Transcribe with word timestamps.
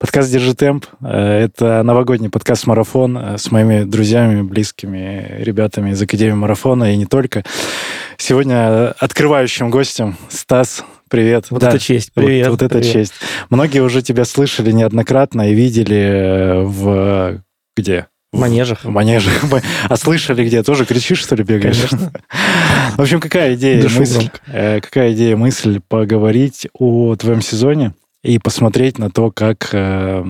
Подкаст 0.00 0.32
«Держи 0.32 0.54
темп»— 0.54 0.86
это 1.02 1.82
новогодний 1.82 2.30
подкаст-марафон 2.30 3.18
э, 3.18 3.36
с 3.36 3.50
моими 3.50 3.82
друзьями, 3.82 4.40
близкими 4.40 5.36
ребятами 5.40 5.90
из 5.90 6.00
Академии 6.00 6.32
марафона 6.32 6.94
и 6.94 6.96
не 6.96 7.04
только. 7.04 7.44
Сегодня 8.16 8.92
открывающим 8.92 9.68
гостем 9.68 10.16
Стас. 10.30 10.86
Привет. 11.10 11.48
Вот 11.50 11.60
да, 11.60 11.68
это 11.68 11.78
честь. 11.78 12.12
Привет. 12.14 12.48
Вот, 12.48 12.62
вот 12.62 12.72
это 12.72 12.82
честь. 12.82 13.12
Многие 13.50 13.80
уже 13.80 14.00
тебя 14.00 14.24
слышали 14.24 14.72
неоднократно 14.72 15.50
и 15.50 15.54
видели 15.54 15.98
э, 15.98 16.62
в... 16.62 17.42
Где? 17.76 18.06
В 18.32 18.38
манежах. 18.38 18.84
В 18.84 18.88
манежах. 18.88 19.34
А 19.90 19.96
слышали 19.98 20.46
где? 20.46 20.62
Тоже 20.62 20.86
кричишь, 20.86 21.20
что 21.20 21.36
ли, 21.36 21.44
бегаешь? 21.44 21.76
Конечно. 21.76 22.10
В 22.96 23.02
общем, 23.02 23.20
какая 23.20 23.54
идея, 23.54 23.86
мысль? 23.86 24.30
Э, 24.46 24.80
какая 24.80 25.12
идея, 25.12 25.36
мысль 25.36 25.78
поговорить 25.86 26.68
о 26.72 27.16
твоем 27.16 27.42
сезоне? 27.42 27.92
И 28.22 28.38
посмотреть 28.38 28.98
на 28.98 29.10
то, 29.10 29.30
как 29.30 29.70
э, 29.72 30.22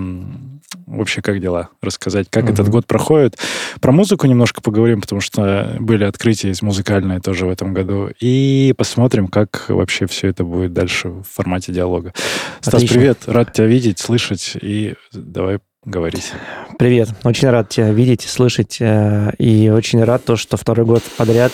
вообще 0.86 1.22
как 1.22 1.40
дела, 1.40 1.70
рассказать, 1.82 2.28
как 2.30 2.44
mm-hmm. 2.44 2.52
этот 2.52 2.68
год 2.68 2.86
проходит. 2.86 3.38
Про 3.80 3.92
музыку 3.92 4.26
немножко 4.26 4.60
поговорим, 4.60 5.00
потому 5.00 5.20
что 5.20 5.76
были 5.80 6.04
открытия 6.04 6.52
музыкальные 6.62 7.20
тоже 7.20 7.46
в 7.46 7.50
этом 7.50 7.74
году. 7.74 8.10
И 8.20 8.74
посмотрим, 8.76 9.28
как 9.28 9.66
вообще 9.68 10.06
все 10.06 10.28
это 10.28 10.44
будет 10.44 10.72
дальше 10.72 11.08
в 11.08 11.24
формате 11.24 11.72
диалога. 11.72 12.12
Отлично. 12.60 12.78
Стас, 12.80 12.84
привет, 12.84 13.18
рад 13.26 13.52
тебя 13.52 13.66
видеть, 13.66 13.98
слышать, 13.98 14.56
и 14.60 14.94
давай 15.12 15.58
говорить. 15.84 16.32
Привет, 16.78 17.10
очень 17.24 17.48
рад 17.48 17.68
тебя 17.70 17.90
видеть, 17.90 18.22
слышать, 18.22 18.78
э, 18.80 19.32
и 19.38 19.70
очень 19.70 20.02
рад 20.04 20.24
то, 20.24 20.36
что 20.36 20.56
второй 20.56 20.86
год 20.86 21.02
подряд 21.16 21.52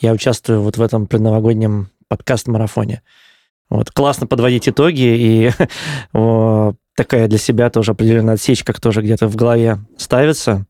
я 0.00 0.12
участвую 0.12 0.62
вот 0.62 0.76
в 0.76 0.82
этом 0.82 1.06
предновогоднем 1.06 1.88
подкаст-марафоне. 2.08 3.02
Вот, 3.68 3.90
классно 3.90 4.26
подводить 4.26 4.68
итоги, 4.68 5.02
и 5.02 5.50
такая 6.96 7.28
для 7.28 7.38
себя 7.38 7.70
тоже 7.70 7.92
определенная 7.92 8.34
отсечка 8.34 8.72
тоже 8.80 9.02
где-то 9.02 9.28
в 9.28 9.36
голове 9.36 9.78
ставится. 9.96 10.66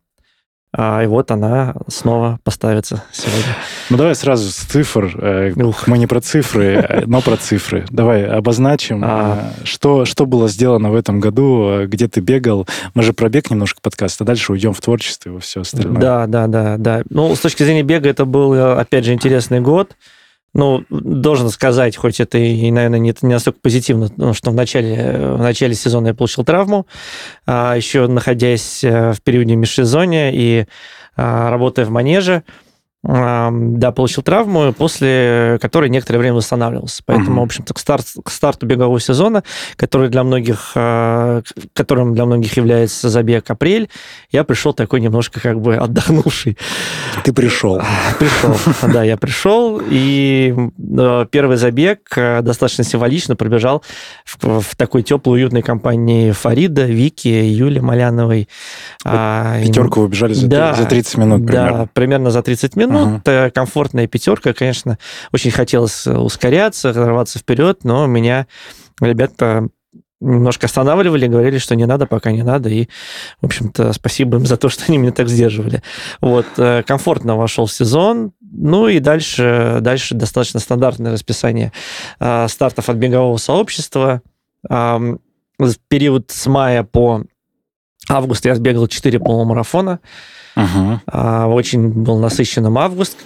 А, 0.79 1.03
и 1.03 1.07
вот 1.07 1.31
она 1.31 1.75
снова 1.89 2.39
поставится 2.45 3.03
сегодня. 3.11 3.57
Ну 3.89 3.97
давай 3.97 4.15
сразу 4.15 4.51
с 4.51 4.57
цифр. 4.57 5.11
Э, 5.23 5.53
Ух. 5.63 5.87
Мы 5.87 5.97
не 5.97 6.07
про 6.07 6.21
цифры, 6.21 7.05
но 7.07 7.23
про 7.23 7.37
цифры. 7.37 7.87
Давай 7.89 8.27
обозначим, 8.27 9.03
а... 9.03 9.53
Э, 9.59 9.65
что, 9.65 10.05
что 10.05 10.27
было 10.27 10.49
сделано 10.49 10.91
в 10.91 10.95
этом 10.95 11.19
году, 11.19 11.87
где 11.87 12.09
ты 12.09 12.21
бегал. 12.21 12.67
Мы 12.95 13.05
же 13.05 13.15
про 13.15 13.31
бег 13.31 13.51
немножко 13.51 13.81
подкаст, 13.81 14.21
а 14.21 14.25
дальше 14.25 14.53
уйдем 14.53 14.75
в 14.75 14.81
творчество 14.83 15.37
и 15.37 15.41
все 15.41 15.63
остальное. 15.63 15.99
Да, 15.99 16.27
да, 16.27 16.47
да, 16.47 16.77
да. 16.77 17.03
Ну, 17.09 17.35
с 17.35 17.41
точки 17.41 17.63
зрения 17.63 17.83
бега 17.83 18.11
это 18.11 18.27
был, 18.27 18.53
опять 18.79 19.07
же, 19.07 19.15
интересный 19.15 19.61
год. 19.61 19.97
Ну, 20.59 20.85
должен 20.89 21.51
сказать, 21.51 21.99
хоть 21.99 22.19
это 22.19 22.39
и, 22.39 22.71
наверное, 22.71 22.99
не, 22.99 23.15
не 23.21 23.35
настолько 23.35 23.61
позитивно, 23.61 24.09
ну, 24.17 24.33
что 24.33 24.53
в 24.53 24.55
начале, 24.55 25.35
в 25.35 25.43
начале 25.43 25.75
сезона 25.75 26.09
я 26.09 26.15
получил 26.15 26.45
травму, 26.45 26.87
а 27.45 27.75
еще 27.77 28.07
находясь 28.07 28.83
э, 28.83 29.13
в 29.13 29.21
периоде 29.21 29.55
межсезонья 29.55 30.31
и 30.33 30.65
а, 31.15 31.51
работая 31.51 31.85
в 31.85 31.91
манеже, 31.91 32.43
да, 33.07 33.93
получил 33.93 34.23
травму, 34.23 34.73
после 34.73 35.59
которой 35.61 35.89
некоторое 35.91 36.19
время 36.19 36.35
восстанавливался. 36.35 37.03
Поэтому, 37.07 37.37
uh-huh. 37.37 37.41
в 37.41 37.45
общем-то, 37.45 37.75
к, 37.75 37.79
старт, 37.79 38.07
к 38.23 38.31
старту 38.31 38.67
бегового 38.67 38.99
сезона, 38.99 39.45
который 39.77 40.09
для 40.09 40.25
многих, 40.25 40.73
а, 40.75 41.43
которым 41.73 42.15
для 42.15 42.25
многих 42.25 42.57
является 42.57 43.09
забег 43.09 43.49
апрель, 43.51 43.89
я 44.33 44.43
пришел 44.43 44.73
такой 44.73 45.01
немножко 45.01 45.41
как 45.41 45.61
бы 45.61 45.77
отдохнувший. 45.77 46.59
Ты 47.23 47.33
пришел. 47.33 47.81
Пришел, 48.19 48.57
да, 48.83 49.05
я 49.05 49.17
пришел, 49.17 49.81
и 49.89 50.55
первый 51.31 51.57
забег 51.59 52.01
а, 52.17 52.43
достаточно 52.43 52.83
символично 52.83 53.37
пробежал 53.37 53.85
в, 54.25 54.61
в 54.61 54.77
такой 54.77 55.03
теплой, 55.03 55.37
уютной 55.39 55.63
компании 55.63 56.33
Фарида, 56.33 56.87
Вики, 56.87 57.29
Юли 57.29 57.79
Маляновой. 57.79 58.49
А, 59.05 59.61
Пятерку 59.63 60.01
вы 60.01 60.09
бежали 60.09 60.33
за, 60.33 60.49
да, 60.49 60.75
за 60.75 60.87
30 60.87 61.19
минут 61.19 61.47
примерно. 61.47 61.79
Да, 61.79 61.89
примерно 61.93 62.31
за 62.31 62.43
30 62.43 62.75
минут 62.75 62.96
ну, 63.05 63.19
uh-huh. 63.19 63.51
комфортная 63.51 64.07
пятерка, 64.07 64.53
конечно, 64.53 64.99
очень 65.33 65.51
хотелось 65.51 66.07
ускоряться, 66.07 66.93
рваться 66.93 67.39
вперед, 67.39 67.85
но 67.85 68.07
меня 68.07 68.47
ребята 69.01 69.69
немножко 70.21 70.67
останавливали, 70.67 71.27
говорили, 71.27 71.59
что 71.59 71.77
не 71.77 71.87
надо, 71.87 72.07
пока 72.07 72.33
не 72.33 72.43
надо, 72.43 72.69
и, 72.69 72.89
в 73.41 73.47
общем-то, 73.47 73.93
спасибо 73.93 74.39
им 74.39 74.47
за 74.47 74.57
то, 74.57 74.69
что 74.69 74.85
они 74.89 74.99
меня 74.99 75.13
так 75.13 75.29
сдерживали. 75.29 75.83
Вот, 76.21 76.47
э, 76.57 76.83
комфортно 76.87 77.37
вошел 77.37 77.67
в 77.67 77.73
сезон, 77.73 78.33
ну 78.41 78.89
и 78.89 78.99
дальше, 78.99 79.79
дальше 79.81 80.15
достаточно 80.15 80.61
стандартное 80.61 81.13
расписание 81.13 81.73
э, 82.19 82.49
стартов 82.49 82.89
от 82.89 82.97
бегового 82.97 83.37
сообщества. 83.37 84.23
Период 85.89 86.31
с 86.31 86.47
мая 86.47 86.83
по 86.83 87.25
август 88.09 88.45
я 88.45 88.55
сбегал 88.55 88.87
4 88.87 89.19
полумарафона, 89.19 90.01
Ага. 90.59 91.47
Очень 91.49 91.91
был 91.91 92.19
насыщенным 92.19 92.79
август. 92.79 93.19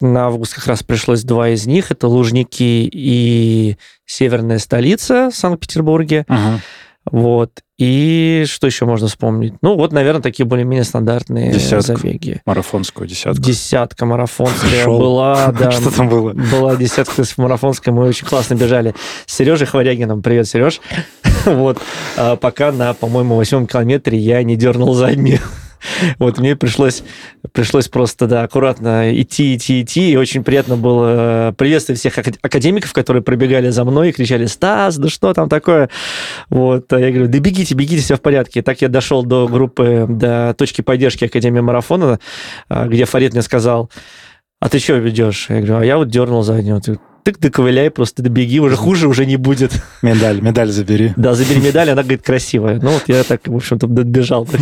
На 0.00 0.26
август 0.26 0.54
как 0.54 0.66
раз 0.66 0.82
пришлось 0.82 1.22
два 1.22 1.50
из 1.50 1.66
них. 1.66 1.90
Это 1.92 2.08
Лужники 2.08 2.88
и 2.92 3.76
северная 4.04 4.58
столица 4.58 5.30
в 5.30 5.36
Санкт-Петербурге. 5.36 6.24
Ага. 6.26 6.58
Вот. 7.04 7.50
И 7.78 8.44
что 8.48 8.66
еще 8.66 8.84
можно 8.84 9.08
вспомнить? 9.08 9.54
Ну, 9.62 9.74
вот, 9.76 9.92
наверное, 9.92 10.20
такие 10.22 10.44
более-менее 10.44 10.84
стандартные 10.84 11.52
Десятка. 11.52 11.96
забеги. 11.96 12.42
Марафонскую 12.44 13.06
десятку. 13.08 13.40
Десятка 13.42 14.04
марафонская 14.04 14.84
Шел. 14.84 14.98
была. 14.98 15.52
Да, 15.58 15.70
что 15.70 15.90
там 15.94 16.08
было? 16.08 16.32
Была 16.32 16.76
десятка 16.76 17.22
марафонская, 17.36 17.94
мы 17.94 18.06
очень 18.06 18.26
классно 18.26 18.54
бежали. 18.54 18.94
С 19.26 19.34
Сережей 19.36 19.66
Хварягином. 19.66 20.20
Привет, 20.22 20.46
Сереж. 20.48 20.80
вот. 21.46 21.78
А 22.16 22.36
пока 22.36 22.72
на, 22.72 22.94
по-моему, 22.94 23.36
восьмом 23.36 23.66
километре 23.66 24.18
я 24.18 24.42
не 24.42 24.56
дернул 24.56 24.94
заднюю. 24.94 25.40
Вот 26.18 26.38
мне 26.38 26.56
пришлось, 26.56 27.02
пришлось 27.52 27.88
просто, 27.88 28.26
да, 28.26 28.42
аккуратно 28.42 29.18
идти, 29.18 29.56
идти, 29.56 29.80
идти. 29.80 30.12
И 30.12 30.16
очень 30.16 30.44
приятно 30.44 30.76
было 30.76 31.48
э, 31.48 31.52
приветствовать 31.54 31.98
всех 31.98 32.18
академиков, 32.18 32.92
которые 32.92 33.22
пробегали 33.22 33.70
за 33.70 33.84
мной 33.86 34.10
и 34.10 34.12
кричали, 34.12 34.44
Стас, 34.44 34.98
да 34.98 35.08
что 35.08 35.32
там 35.32 35.48
такое? 35.48 35.88
Вот, 36.50 36.92
а 36.92 37.00
я 37.00 37.10
говорю, 37.10 37.28
да 37.28 37.38
бегите, 37.38 37.74
бегите, 37.74 38.02
все 38.02 38.16
в 38.16 38.20
порядке. 38.20 38.60
И 38.60 38.62
так 38.62 38.82
я 38.82 38.88
дошел 38.88 39.24
до 39.24 39.48
группы, 39.48 40.04
до 40.06 40.54
точки 40.56 40.82
поддержки 40.82 41.24
Академии 41.24 41.60
марафона, 41.60 42.20
а, 42.68 42.86
где 42.86 43.06
Фарид 43.06 43.32
мне 43.32 43.40
сказал, 43.40 43.90
а 44.60 44.68
ты 44.68 44.78
что 44.78 44.94
ведешь? 44.94 45.46
Я 45.48 45.56
говорю, 45.56 45.76
а 45.78 45.84
я 45.84 45.96
вот 45.96 46.08
дернул 46.08 46.42
заднюю 46.42 46.76
тык, 47.22 47.38
доковыляй, 47.38 47.90
просто 47.90 48.22
добеги, 48.22 48.60
уже 48.60 48.76
хуже 48.76 49.08
уже 49.08 49.26
не 49.26 49.36
будет. 49.36 49.72
Медаль, 50.02 50.40
медаль 50.40 50.70
забери. 50.70 51.12
Да, 51.16 51.34
забери 51.34 51.60
медаль, 51.60 51.90
она, 51.90 52.02
говорит, 52.02 52.22
красивая. 52.22 52.80
Ну, 52.80 52.90
вот 52.90 53.04
я 53.06 53.22
так, 53.24 53.46
в 53.46 53.54
общем-то, 53.54 53.86
добежал 53.86 54.46
так, 54.46 54.60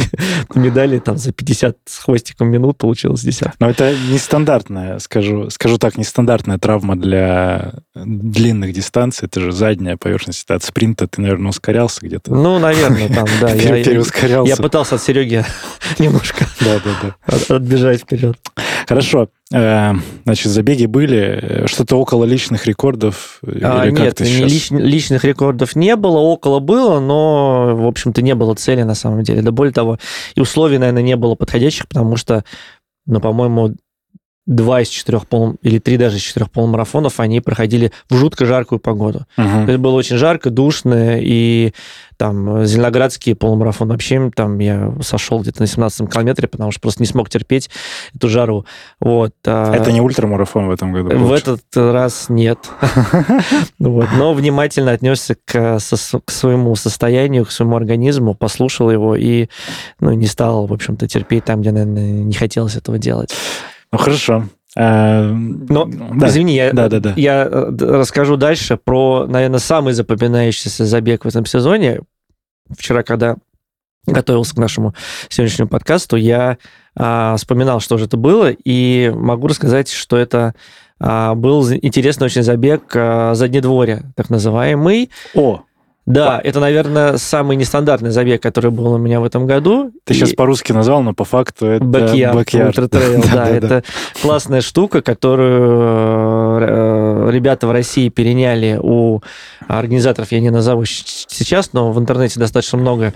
медали, 0.54 0.98
там, 0.98 1.16
за 1.16 1.32
50 1.32 1.76
с 1.86 1.98
хвостиком 1.98 2.48
минут 2.48 2.78
получилось 2.78 3.22
10. 3.22 3.48
Но 3.60 3.70
это 3.70 3.94
нестандартная, 4.10 4.98
скажу, 4.98 5.50
скажу 5.50 5.78
так, 5.78 5.96
нестандартная 5.96 6.58
травма 6.58 6.96
для 6.96 7.74
длинных 7.94 8.72
дистанций. 8.72 9.26
Это 9.26 9.40
же 9.40 9.52
задняя 9.52 9.96
поверхность. 9.96 10.48
От 10.50 10.62
спринта 10.62 11.06
ты, 11.06 11.20
наверное, 11.20 11.50
ускорялся 11.50 12.00
где-то. 12.02 12.34
Ну, 12.34 12.58
наверное, 12.58 13.08
там, 13.08 13.26
да. 13.40 13.52
Я, 13.52 13.84
переускорялся. 13.84 14.50
Я 14.50 14.56
пытался 14.56 14.96
от 14.96 15.02
Сереги 15.02 15.44
немножко 15.98 16.46
отбежать 17.48 18.00
вперед. 18.02 18.38
Хорошо. 18.86 19.28
Э, 19.52 19.92
значит, 20.24 20.52
забеги 20.52 20.86
были. 20.86 21.64
Что-то 21.66 21.96
около 21.96 22.24
личных 22.24 22.66
рекордов? 22.66 23.40
А, 23.42 23.86
или 23.86 23.92
нет, 23.92 24.20
лич, 24.20 24.70
личных 24.70 25.24
рекордов 25.24 25.74
не 25.74 25.96
было. 25.96 26.18
Около 26.18 26.60
было, 26.60 27.00
но, 27.00 27.74
в 27.76 27.86
общем-то, 27.86 28.20
не 28.22 28.34
было 28.34 28.54
цели 28.54 28.82
на 28.82 28.94
самом 28.94 29.22
деле. 29.22 29.42
Да 29.42 29.50
более 29.50 29.72
того, 29.72 29.98
и 30.34 30.40
условий, 30.40 30.78
наверное, 30.78 31.02
не 31.02 31.16
было 31.16 31.34
подходящих, 31.34 31.88
потому 31.88 32.16
что, 32.16 32.44
ну, 33.06 33.20
по-моему, 33.20 33.74
два 34.48 34.80
из 34.80 34.88
четырех 34.88 35.26
пол... 35.26 35.56
или 35.62 35.78
три 35.78 35.98
даже 35.98 36.16
из 36.16 36.22
четырех 36.22 36.50
полумарафонов, 36.50 37.20
они 37.20 37.40
проходили 37.40 37.92
в 38.08 38.16
жутко 38.16 38.46
жаркую 38.46 38.80
погоду. 38.80 39.26
Мгм. 39.36 39.66
То 39.66 39.72
есть 39.72 39.80
было 39.80 39.94
очень 39.94 40.16
жарко, 40.16 40.48
душно, 40.50 41.18
и 41.20 41.74
там 42.16 42.64
Зеленоградский 42.64 43.34
полумарафон 43.36 43.88
вообще, 43.88 44.30
там 44.34 44.58
я 44.58 44.92
сошел 45.02 45.40
где-то 45.40 45.60
на 45.60 45.66
17 45.66 46.10
километре, 46.10 46.48
потому 46.48 46.72
что 46.72 46.80
просто 46.80 47.02
не 47.02 47.06
смог 47.06 47.28
терпеть 47.28 47.68
эту 48.14 48.28
жару. 48.28 48.64
Вот. 49.00 49.34
а, 49.46 49.74
Это 49.74 49.92
не 49.92 50.00
ультрамарафон 50.00 50.66
в 50.66 50.70
этом 50.70 50.92
году. 50.92 51.16
в 51.16 51.32
этот 51.32 51.62
раз 51.76 52.26
нет. 52.28 52.58
Вот. 53.78 54.08
Но 54.16 54.32
внимательно 54.34 54.92
отнесся 54.92 55.36
к, 55.44 55.78
со- 55.78 56.20
к 56.20 56.30
своему 56.30 56.74
состоянию, 56.74 57.44
к 57.44 57.50
своему 57.50 57.76
организму, 57.76 58.34
послушал 58.34 58.90
его 58.90 59.14
и 59.14 59.48
ну, 60.00 60.12
не 60.12 60.26
стал, 60.26 60.66
в 60.66 60.72
общем-то, 60.72 61.06
терпеть 61.06 61.44
там, 61.44 61.60
где, 61.60 61.70
наверное, 61.70 62.22
не 62.22 62.34
хотелось 62.34 62.76
этого 62.76 62.98
делать. 62.98 63.34
Ну, 63.92 63.98
хорошо. 63.98 64.44
Э, 64.76 65.30
Но, 65.30 65.86
да. 65.86 66.28
Извини, 66.28 66.54
я, 66.54 66.72
Да, 66.72 66.88
да, 66.88 67.00
да. 67.00 67.14
я 67.16 67.44
э, 67.50 67.70
расскажу 67.78 68.36
дальше 68.36 68.76
про, 68.76 69.26
наверное, 69.26 69.58
самый 69.58 69.92
запоминающийся 69.92 70.84
забег 70.84 71.24
в 71.24 71.28
этом 71.28 71.46
сезоне. 71.46 72.00
Вчера, 72.70 73.02
когда 73.02 73.36
готовился 74.06 74.54
к 74.54 74.58
нашему 74.58 74.94
сегодняшнему 75.28 75.68
подкасту, 75.68 76.16
я 76.16 76.58
а, 76.94 77.36
вспоминал, 77.36 77.80
что 77.80 77.98
же 77.98 78.06
это 78.06 78.16
было, 78.16 78.50
и 78.50 79.12
могу 79.14 79.48
рассказать, 79.48 79.90
что 79.90 80.16
это 80.16 80.54
а, 81.00 81.34
был 81.34 81.70
интересный 81.72 82.26
очень 82.26 82.42
забег 82.42 82.82
а, 82.94 83.34
заднедворья, 83.34 84.12
так 84.16 84.30
называемый. 84.30 85.10
О, 85.34 85.62
Да, 86.08 86.40
это, 86.42 86.58
наверное, 86.58 87.18
самый 87.18 87.56
нестандартный 87.56 88.10
забег, 88.10 88.42
который 88.42 88.70
был 88.70 88.92
у 88.92 88.98
меня 88.98 89.20
в 89.20 89.24
этом 89.24 89.46
году. 89.46 89.92
ты 90.04 90.14
И- 90.14 90.16
сейчас 90.16 90.32
по-русски 90.32 90.72
назвал, 90.72 91.02
но 91.02 91.12
по 91.12 91.24
факту 91.24 91.66
это 91.66 91.84
Backyard, 91.84 92.34
backyard. 92.34 92.68
ультратрейл, 92.78 93.22
да, 93.32 93.44
Да-да-да. 93.44 93.52
это 93.78 93.84
классная 94.22 94.60
штука, 94.62 95.02
которую 95.02 96.60
э, 96.62 97.30
ребята 97.30 97.66
в 97.66 97.72
России 97.72 98.08
переняли 98.08 98.78
у 98.82 99.20
организаторов, 99.66 100.32
я 100.32 100.40
не 100.40 100.50
назову 100.50 100.84
сейчас, 100.86 101.72
но 101.74 101.92
в 101.92 101.98
интернете 101.98 102.40
достаточно 102.40 102.78
много 102.78 103.12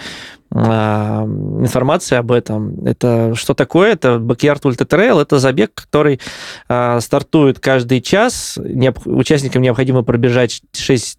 а, 0.54 1.22
информации 1.24 2.16
об 2.16 2.30
этом. 2.30 2.84
Это 2.84 3.34
что 3.34 3.54
такое? 3.54 3.92
Это 3.92 4.16
Backyard 4.16 4.60
Ultra 4.62 4.86
Trail. 4.86 5.20
Это 5.22 5.38
забег, 5.38 5.72
который 5.74 6.20
а, 6.68 7.00
стартует 7.00 7.58
каждый 7.58 8.02
час. 8.02 8.58
Участникам 9.06 9.62
необходимо 9.62 10.02
пробежать 10.02 10.60
6, 10.74 11.16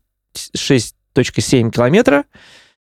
6.7 1.15 1.71
километра, 1.71 2.25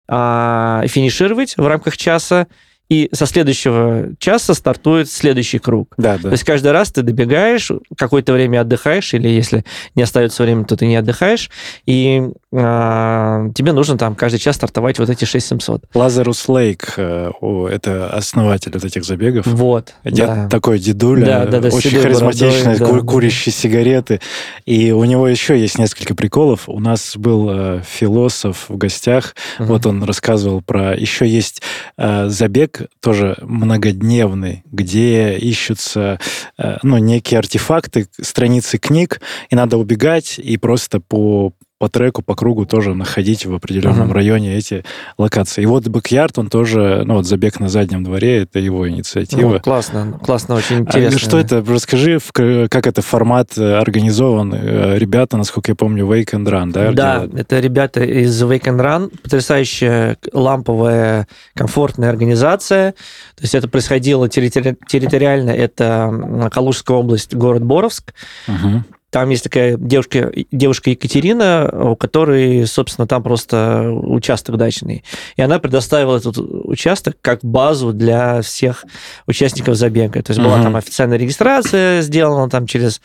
а, 0.08 0.84
финишировать 0.88 1.56
в 1.58 1.66
рамках 1.66 1.98
часа, 1.98 2.48
и 2.94 3.10
со 3.12 3.26
следующего 3.26 4.10
часа 4.20 4.54
стартует 4.54 5.10
следующий 5.10 5.58
круг. 5.58 5.94
Да, 5.98 6.18
То 6.18 6.24
да. 6.26 6.32
есть 6.32 6.44
каждый 6.44 6.72
раз 6.74 6.92
ты 6.92 7.02
добегаешь, 7.02 7.72
какое-то 7.98 8.34
время 8.34 8.62
отдыхаешь, 8.62 9.14
или 9.16 9.28
если 9.28 9.66
не 9.96 10.04
остается 10.04 10.44
времени, 10.44 10.66
то 10.66 10.78
ты 10.78 10.86
не 10.86 10.96
отдыхаешь, 10.96 11.50
и 11.88 12.22
а, 12.56 13.50
тебе 13.56 13.74
нужно 13.74 13.98
там 13.98 14.14
каждый 14.16 14.38
час 14.38 14.58
стартовать 14.58 15.00
вот 15.00 15.10
эти 15.10 15.26
6700. 15.26 15.86
Лазарус 15.96 16.48
Лейк, 16.48 16.94
э, 16.98 17.32
о, 17.42 17.68
это 17.68 18.10
основатель 18.16 18.72
вот 18.74 18.84
этих 18.86 19.04
забегов. 19.04 19.48
Вот. 19.48 19.94
Дед 20.04 20.28
да. 20.28 20.48
такой 20.50 20.78
дедуля, 20.78 21.26
Да, 21.26 21.46
да, 21.46 21.60
да, 21.62 21.70
очень 21.70 22.00
харизматичный, 22.00 22.78
бородой, 22.78 22.88
ку- 22.88 23.02
да. 23.06 23.12
курящий 23.12 23.52
сигареты. 23.52 24.22
И 24.66 24.92
у 24.92 25.04
него 25.04 25.28
еще 25.28 25.60
есть 25.60 25.80
несколько 25.80 26.14
приколов. 26.14 26.70
У 26.70 26.80
нас 26.80 27.18
был 27.18 27.50
э, 27.50 27.82
философ 27.90 28.66
в 28.70 28.78
гостях, 28.78 29.36
Мгм. 29.58 29.68
вот 29.70 29.86
он 29.88 30.04
рассказывал 30.04 30.62
про... 30.62 30.94
Еще 30.96 31.28
есть 31.28 31.62
э, 31.98 32.28
забег, 32.28 32.83
тоже 33.00 33.38
многодневный, 33.42 34.64
где 34.72 35.38
ищутся, 35.38 36.20
э, 36.58 36.78
ну, 36.84 36.98
некие 36.98 37.40
артефакты, 37.40 38.08
страницы 38.22 38.78
книг, 38.78 39.22
и 39.50 39.56
надо 39.56 39.78
убегать 39.78 40.40
и 40.40 40.58
просто 40.58 41.00
по 41.00 41.54
по 41.84 41.90
треку, 41.90 42.22
по 42.22 42.34
кругу 42.34 42.66
тоже 42.66 42.94
находить 42.96 43.46
в 43.46 43.54
определенном 43.54 44.06
Мгм. 44.08 44.14
районе 44.14 44.56
эти 44.56 44.86
локации. 45.18 45.64
И 45.64 45.66
вот 45.66 45.86
Бэкьярд, 45.86 46.40
он 46.40 46.48
тоже, 46.48 47.04
ну 47.06 47.16
вот 47.16 47.26
забег 47.26 47.60
на 47.60 47.68
заднем 47.68 48.06
дворе, 48.06 48.44
это 48.44 48.60
его 48.60 48.88
инициатива. 48.88 49.52
Ну, 49.56 49.60
классно, 49.60 50.18
классно, 50.24 50.56
очень 50.56 50.78
А 50.78 50.80
интересно. 50.80 51.20
что 51.20 51.38
это? 51.38 51.62
Расскажи, 51.68 52.22
как 52.70 52.88
это 52.88 53.02
формат 53.02 53.58
э, 53.58 53.74
организован. 53.76 54.54
Э, 54.56 54.98
Ребята, 54.98 55.36
насколько 55.36 55.72
я 55.72 55.76
помню, 55.76 56.06
Wake 56.06 56.32
and 56.32 56.46
Run, 56.46 56.72
да? 56.72 56.92
Да, 56.94 57.16
делают? 57.26 57.36
это 57.42 57.60
ребята 57.60 58.02
из 58.02 58.42
Wake 58.42 58.64
and 58.64 58.80
Run, 58.80 59.12
потрясающая 59.22 60.16
ламповая, 60.32 61.28
комфортная 61.54 62.10
организация. 62.10 62.94
То 63.36 63.42
есть 63.42 63.56
это 63.56 63.68
происходило 63.68 64.26
территори- 64.30 64.78
территориально, 64.88 65.50
это 65.50 66.50
Калужская 66.50 66.96
область, 66.96 67.36
город 67.36 67.64
Боровск. 67.66 68.14
Мгм. 68.48 68.86
Там 69.14 69.30
есть 69.30 69.44
такая 69.44 69.78
девушка, 69.78 70.32
девушка 70.52 70.90
Екатерина, 70.90 71.70
у 71.92 71.96
которой, 71.96 72.66
собственно, 72.66 73.06
там 73.08 73.22
просто 73.22 73.92
участок 73.92 74.58
дачный. 74.58 75.04
И 75.36 75.42
она 75.44 75.60
предоставила 75.60 76.18
этот 76.18 76.40
участок 76.40 77.16
как 77.22 77.42
базу 77.44 77.94
для 77.94 78.42
всех 78.42 78.86
участников 79.28 79.76
забега. 79.76 80.24
То 80.24 80.32
есть 80.32 80.42
была 80.42 80.56
Мгм. 80.56 80.64
там 80.64 80.76
официальная 80.78 81.20
регистрация 81.20 82.02
сделана 82.02 82.50
там 82.50 82.66
через 82.66 83.02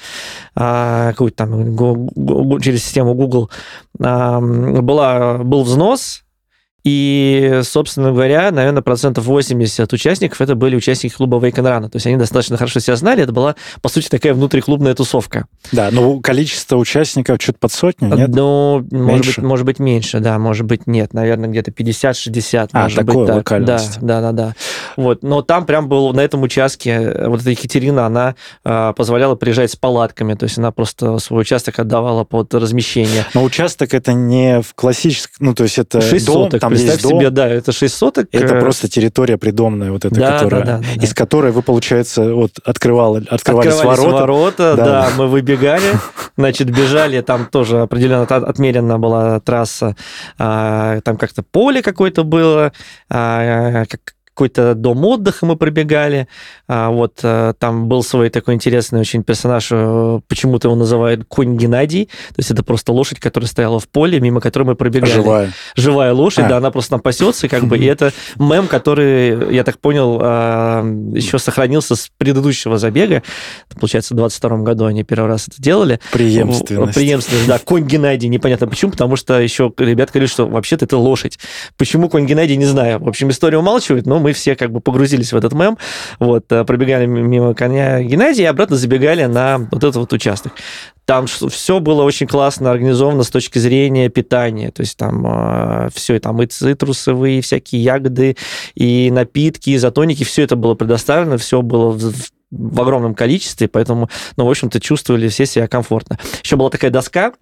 а, 0.54 1.10
какую-то 1.10 1.36
там 1.36 1.76
гу- 1.76 2.58
через 2.60 2.82
систему 2.84 3.12
Google. 3.12 3.50
А, 4.00 4.40
была, 4.40 5.36
был 5.44 5.62
взнос, 5.62 6.24
и, 6.90 7.60
собственно 7.64 8.12
говоря, 8.12 8.50
наверное, 8.50 8.80
процентов 8.80 9.26
80 9.26 9.92
участников 9.92 10.40
это 10.40 10.54
были 10.54 10.74
участники 10.74 11.12
клуба 11.12 11.36
Wake 11.36 11.56
and 11.56 11.64
Run. 11.64 11.90
То 11.90 11.96
есть 11.96 12.06
они 12.06 12.16
достаточно 12.16 12.56
хорошо 12.56 12.80
себя 12.80 12.96
знали. 12.96 13.24
Это 13.24 13.32
была, 13.32 13.56
по 13.82 13.90
сути, 13.90 14.08
такая 14.08 14.32
внутриклубная 14.32 14.94
тусовка. 14.94 15.46
Да, 15.70 15.90
но 15.92 16.18
количество 16.20 16.76
участников 16.76 17.42
что-то 17.42 17.58
под 17.58 17.72
сотню, 17.72 18.16
нет? 18.16 18.30
Ну, 18.30 18.86
может 18.90 19.26
быть, 19.26 19.38
может 19.38 19.66
быть, 19.66 19.78
меньше, 19.80 20.20
да, 20.20 20.38
может 20.38 20.64
быть, 20.64 20.86
нет. 20.86 21.12
Наверное, 21.12 21.50
где-то 21.50 21.72
50-60. 21.72 22.70
А, 22.72 22.84
может 22.84 22.98
такой 22.98 23.16
быть, 23.16 23.26
так. 23.26 23.36
локальности. 23.36 23.98
Да, 24.00 24.22
да, 24.22 24.32
да, 24.32 24.44
да. 24.46 24.54
Вот. 24.96 25.22
Но 25.22 25.42
там 25.42 25.66
прям 25.66 25.90
был 25.90 26.14
на 26.14 26.20
этом 26.20 26.42
участке, 26.42 27.26
вот 27.26 27.42
эта 27.42 27.50
Екатерина, 27.50 28.06
она 28.06 28.34
э, 28.64 28.94
позволяла 28.96 29.34
приезжать 29.34 29.72
с 29.72 29.76
палатками, 29.76 30.32
то 30.32 30.44
есть 30.44 30.56
она 30.56 30.72
просто 30.72 31.18
свой 31.18 31.42
участок 31.42 31.80
отдавала 31.80 32.24
под 32.24 32.54
размещение. 32.54 33.26
Но 33.34 33.42
участок 33.44 33.92
это 33.92 34.14
не 34.14 34.62
в 34.62 34.72
классическом, 34.74 35.48
ну, 35.48 35.54
то 35.54 35.64
есть 35.64 35.76
это 35.76 36.00
6 36.00 36.24
дом, 36.24 36.44
соток, 36.44 36.60
там 36.62 36.77
представь 36.86 37.02
дом, 37.02 37.20
себе, 37.20 37.30
да, 37.30 37.48
это 37.48 37.72
6 37.72 37.94
соток. 37.94 38.28
это 38.32 38.54
э, 38.56 38.60
просто 38.60 38.88
территория 38.88 39.36
придомная 39.38 39.90
вот 39.92 40.04
эта, 40.04 40.14
Да, 40.14 40.20
да, 40.30 40.38
которая, 40.38 40.64
да, 40.64 40.78
да, 40.78 40.84
да. 40.96 41.04
из 41.04 41.14
которой 41.14 41.52
вы, 41.52 41.62
получается, 41.62 42.34
вот 42.34 42.52
открывали, 42.64 43.26
открывались, 43.28 43.72
Открывались 43.74 43.98
ворота. 43.98 44.16
ворота, 44.20 44.74
Да. 44.76 44.84
да. 44.84 45.08
мы 45.16 45.26
выбегали, 45.26 45.92
значит, 46.36 46.70
бежали, 46.70 47.20
там 47.20 47.46
тоже 47.46 47.80
определенно 47.80 48.22
от- 48.22 48.30
отмерена 48.44 48.98
была 48.98 49.40
трасса, 49.40 49.96
а, 50.38 51.00
там 51.02 51.16
как-то 51.16 51.42
поле 51.42 51.82
какое-то 51.82 52.24
было, 52.24 52.72
а, 53.10 53.84
какой-то 54.38 54.76
дом 54.76 55.04
отдыха 55.04 55.46
мы 55.46 55.56
пробегали, 55.56 56.28
а, 56.68 56.90
вот 56.90 57.18
э, 57.24 57.54
там 57.58 57.88
был 57.88 58.04
свой 58.04 58.30
такой 58.30 58.54
интересный 58.54 59.00
очень 59.00 59.24
персонаж, 59.24 59.66
э, 59.72 60.20
почему-то 60.28 60.68
его 60.68 60.76
называют 60.76 61.24
конь 61.26 61.56
Геннадий, 61.56 62.04
то 62.06 62.34
есть 62.36 62.52
это 62.52 62.62
просто 62.62 62.92
лошадь, 62.92 63.18
которая 63.18 63.48
стояла 63.48 63.80
в 63.80 63.88
поле, 63.88 64.20
мимо 64.20 64.40
которой 64.40 64.62
мы 64.62 64.74
пробегали 64.76 65.10
Живая. 65.10 65.52
живая 65.74 66.12
лошадь, 66.12 66.44
А. 66.44 66.48
да, 66.50 66.56
она 66.58 66.70
просто 66.70 66.90
там 66.90 67.00
пасется, 67.00 67.48
как 67.48 67.64
бы, 67.64 67.78
и 67.78 67.84
это 67.86 68.12
мем, 68.38 68.68
который, 68.68 69.52
я 69.52 69.64
так 69.64 69.80
понял, 69.80 70.20
еще 71.16 71.40
сохранился 71.40 71.96
с 71.96 72.08
предыдущего 72.16 72.78
забега. 72.78 73.24
Получается, 73.74 74.14
в 74.14 74.16
22 74.18 74.58
году 74.58 74.84
они 74.84 75.02
первый 75.02 75.26
раз 75.26 75.48
это 75.48 75.60
делали. 75.60 75.98
Преемственность. 76.12 76.94
Преемственность, 76.94 77.48
да. 77.48 77.58
Конь 77.58 77.86
Геннадий, 77.86 78.28
непонятно 78.28 78.68
почему, 78.68 78.92
потому 78.92 79.16
что 79.16 79.40
еще 79.40 79.72
ребят 79.78 80.10
говорили, 80.10 80.30
что 80.30 80.46
вообще-то 80.46 80.84
это 80.84 80.96
лошадь. 80.96 81.40
Почему 81.76 82.08
конь 82.08 82.24
Геннадий, 82.24 82.54
не 82.54 82.66
знаю. 82.66 83.00
В 83.00 83.08
общем, 83.08 83.30
история 83.30 83.58
умалчивает, 83.58 84.06
но 84.06 84.20
мы 84.20 84.27
все 84.32 84.56
как 84.56 84.70
бы 84.70 84.80
погрузились 84.80 85.32
в 85.32 85.36
этот 85.36 85.52
мем, 85.52 85.78
вот, 86.18 86.50
э, 86.50 86.64
пробегали 86.64 87.06
мимо 87.06 87.54
коня 87.54 88.02
Геннадия 88.02 88.44
и 88.44 88.46
обратно 88.46 88.76
забегали 88.76 89.24
на 89.24 89.58
вот 89.58 89.84
этот 89.84 89.96
вот 89.96 90.12
участок. 90.12 90.52
Там 91.04 91.26
все 91.26 91.80
было 91.80 92.02
очень 92.02 92.26
классно 92.26 92.70
организовано 92.70 93.22
с 93.22 93.30
точки 93.30 93.58
зрения 93.58 94.10
питания. 94.10 94.70
То 94.70 94.82
есть 94.82 94.98
там 94.98 95.90
все, 95.94 96.16
и 96.16 96.18
там 96.18 96.42
и 96.42 96.46
цитрусовые, 96.46 97.38
и 97.38 97.40
всякие 97.40 97.82
ягоды, 97.82 98.36
и 98.74 99.10
напитки, 99.10 99.70
и 99.70 99.76
изотоники, 99.76 100.24
все 100.24 100.42
это 100.42 100.54
было 100.54 100.74
предоставлено, 100.74 101.38
все 101.38 101.62
было 101.62 101.92
в, 101.92 102.12
в 102.50 102.80
огромном 102.80 103.14
количестве, 103.14 103.68
поэтому, 103.68 104.08
ну, 104.36 104.46
в 104.46 104.50
общем-то, 104.50 104.80
чувствовали 104.80 105.28
все 105.28 105.46
себя 105.46 105.66
комфортно. 105.68 106.18
Еще 106.42 106.56
была 106.56 106.70
такая 106.70 106.90
доска, 106.90 107.32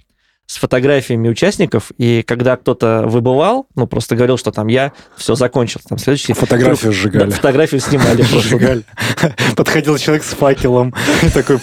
с 0.46 0.58
фотографиями 0.58 1.28
участников, 1.28 1.90
и 1.98 2.22
когда 2.22 2.56
кто-то 2.56 3.02
выбывал, 3.06 3.66
ну, 3.74 3.86
просто 3.86 4.14
говорил, 4.14 4.38
что 4.38 4.52
там 4.52 4.68
я 4.68 4.92
все 5.16 5.34
закончил, 5.34 5.80
там 5.88 5.98
следующий... 5.98 6.32
Фотографию 6.34 6.92
круг- 6.92 6.94
сжигали. 6.94 7.30
Да, 7.30 7.36
фотографию 7.36 7.80
снимали. 7.80 8.24
Подходил 9.56 9.98
человек 9.98 10.24
с 10.24 10.30
факелом 10.30 10.94
такой... 11.34 11.58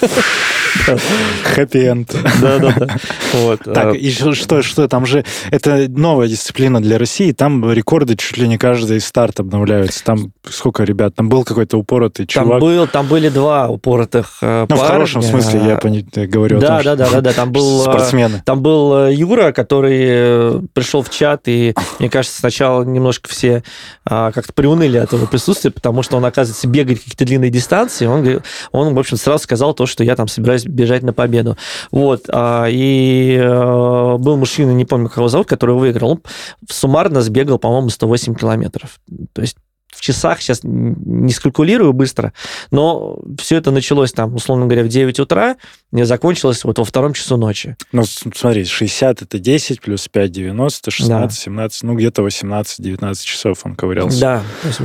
Хэппи-энд. 1.43 2.15
Да-да-да. 2.41 2.87
Вот. 3.33 3.61
Так, 3.73 3.95
и 3.95 4.11
что, 4.11 4.61
что 4.61 4.87
там 4.87 5.05
же... 5.05 5.25
Это 5.49 5.87
новая 5.89 6.27
дисциплина 6.27 6.81
для 6.81 6.97
России, 6.97 7.31
там 7.31 7.71
рекорды 7.71 8.15
чуть 8.15 8.37
ли 8.37 8.47
не 8.47 8.57
каждый 8.57 8.99
старт 8.99 9.39
обновляются. 9.39 10.03
Там 10.03 10.31
сколько 10.49 10.83
ребят? 10.83 11.15
Там 11.15 11.29
был 11.29 11.43
какой-то 11.43 11.77
упоротый 11.77 12.25
Там, 12.25 12.45
чувак. 12.45 12.61
был, 12.61 12.87
там 12.87 13.07
были 13.07 13.29
два 13.29 13.69
упоротых 13.69 14.37
э, 14.41 14.65
Ну, 14.69 14.75
в 14.75 14.79
хорошем 14.79 15.21
смысле, 15.21 15.61
я 15.65 15.77
пони- 15.77 16.05
говорю 16.27 16.57
о 16.57 16.61
том, 16.61 16.69
Да, 16.69 16.81
что 16.81 16.95
да, 16.95 17.05
да, 17.05 17.11
да, 17.11 17.21
да. 17.21 17.33
Там 17.33 17.51
был 17.53 17.81
э, 17.81 17.83
спортсмены. 17.83 18.43
Там 18.45 18.61
был 18.61 19.05
э, 19.07 19.13
Юра, 19.13 19.51
который 19.51 19.99
э, 20.01 20.61
пришел 20.73 21.01
в 21.01 21.09
чат, 21.09 21.43
и, 21.47 21.73
мне 21.99 22.09
кажется, 22.09 22.39
сначала 22.39 22.83
немножко 22.83 23.29
все 23.29 23.63
а, 24.05 24.31
как-то 24.31 24.53
приуныли 24.53 24.97
от 24.97 25.13
его 25.13 25.25
присутствия, 25.25 25.71
потому 25.71 26.03
что 26.03 26.17
он, 26.17 26.25
оказывается, 26.25 26.67
бегает 26.67 26.99
какие-то 26.99 27.25
длинные 27.25 27.49
дистанции. 27.49 28.05
Он, 28.05 28.93
в 28.93 28.99
общем, 28.99 29.17
сразу 29.17 29.43
сказал 29.43 29.73
то, 29.73 29.85
что 29.85 30.03
я 30.03 30.15
там 30.15 30.27
собираюсь 30.27 30.62
бежать 30.65 31.03
на 31.03 31.13
победу. 31.13 31.57
Вот. 31.91 32.25
а, 32.29 32.67
И 32.69 33.37
э, 33.39 34.17
был 34.17 34.37
мужчина, 34.37 34.71
не 34.71 34.85
помню, 34.85 35.07
как 35.09 35.17
его 35.17 35.27
зовут, 35.27 35.47
который 35.47 35.75
выиграл. 35.75 36.11
Он 36.11 36.21
суммарно 36.69 37.21
сбегал, 37.21 37.59
по-моему, 37.59 37.89
108 37.89 38.35
километров. 38.35 38.99
То 39.33 39.41
есть 39.41 39.57
в 39.95 40.01
часах 40.01 40.41
сейчас 40.41 40.61
не 40.63 41.31
скалькулирую 41.31 41.93
быстро, 41.93 42.33
но 42.71 43.19
все 43.39 43.57
это 43.57 43.71
началось 43.71 44.11
там, 44.11 44.35
условно 44.35 44.65
говоря, 44.65 44.83
в 44.83 44.87
9 44.87 45.19
утра, 45.19 45.55
и 45.91 46.03
закончилось 46.03 46.63
вот 46.63 46.79
во 46.79 46.85
втором 46.85 47.13
часу 47.13 47.37
ночи. 47.37 47.75
Ну, 47.91 48.03
смотри, 48.05 48.65
60 48.65 49.21
это 49.21 49.39
10, 49.39 49.81
плюс 49.81 50.07
5, 50.07 50.31
90, 50.31 50.91
16, 50.91 51.39
17, 51.39 51.83
ну, 51.83 51.95
где-то 51.95 52.25
18-19 52.25 53.23
часов 53.23 53.59
он 53.65 53.75
ковырялся. 53.75 54.19
Да, 54.19 54.43
то 54.61 54.67
есть 54.67 54.79
э, 54.79 54.83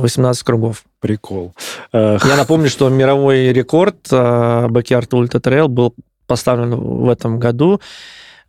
18 0.00 0.42
кругов. 0.42 0.84
Прикол. 1.00 1.54
Э, 1.92 2.18
Я 2.24 2.36
напомню, 2.36 2.68
что 2.68 2.88
мировой 2.88 3.52
рекорд 3.52 4.08
Backyard 4.10 5.08
Ultra 5.10 5.40
Trail 5.40 5.68
был 5.68 5.94
поставлен 6.26 6.74
в 6.74 7.08
этом 7.08 7.38
году, 7.38 7.80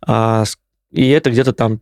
а, 0.06 0.44
и 0.90 1.08
это 1.10 1.30
где-то 1.30 1.52
там 1.52 1.80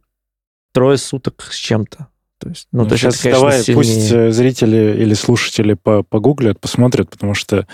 трое 0.73 0.99
суток 0.99 1.49
с 1.51 1.57
чем-то. 1.57 2.09
То 2.39 2.51
есть, 2.51 2.69
ну, 2.73 2.83
Ну, 2.83 2.89
то 2.89 2.97
сейчас 2.97 3.15
это, 3.15 3.23
конечно, 3.25 3.41
давай, 3.41 3.63
сильнее. 3.63 3.77
пусть 3.77 4.13
э, 4.13 4.31
зрители 4.31 4.97
или 5.01 5.15
слушатели 5.15 5.75
по- 5.75 6.03
погуглят, 6.03 6.61
посмотрят, 6.61 7.09
потому 7.11 7.35
что 7.35 7.67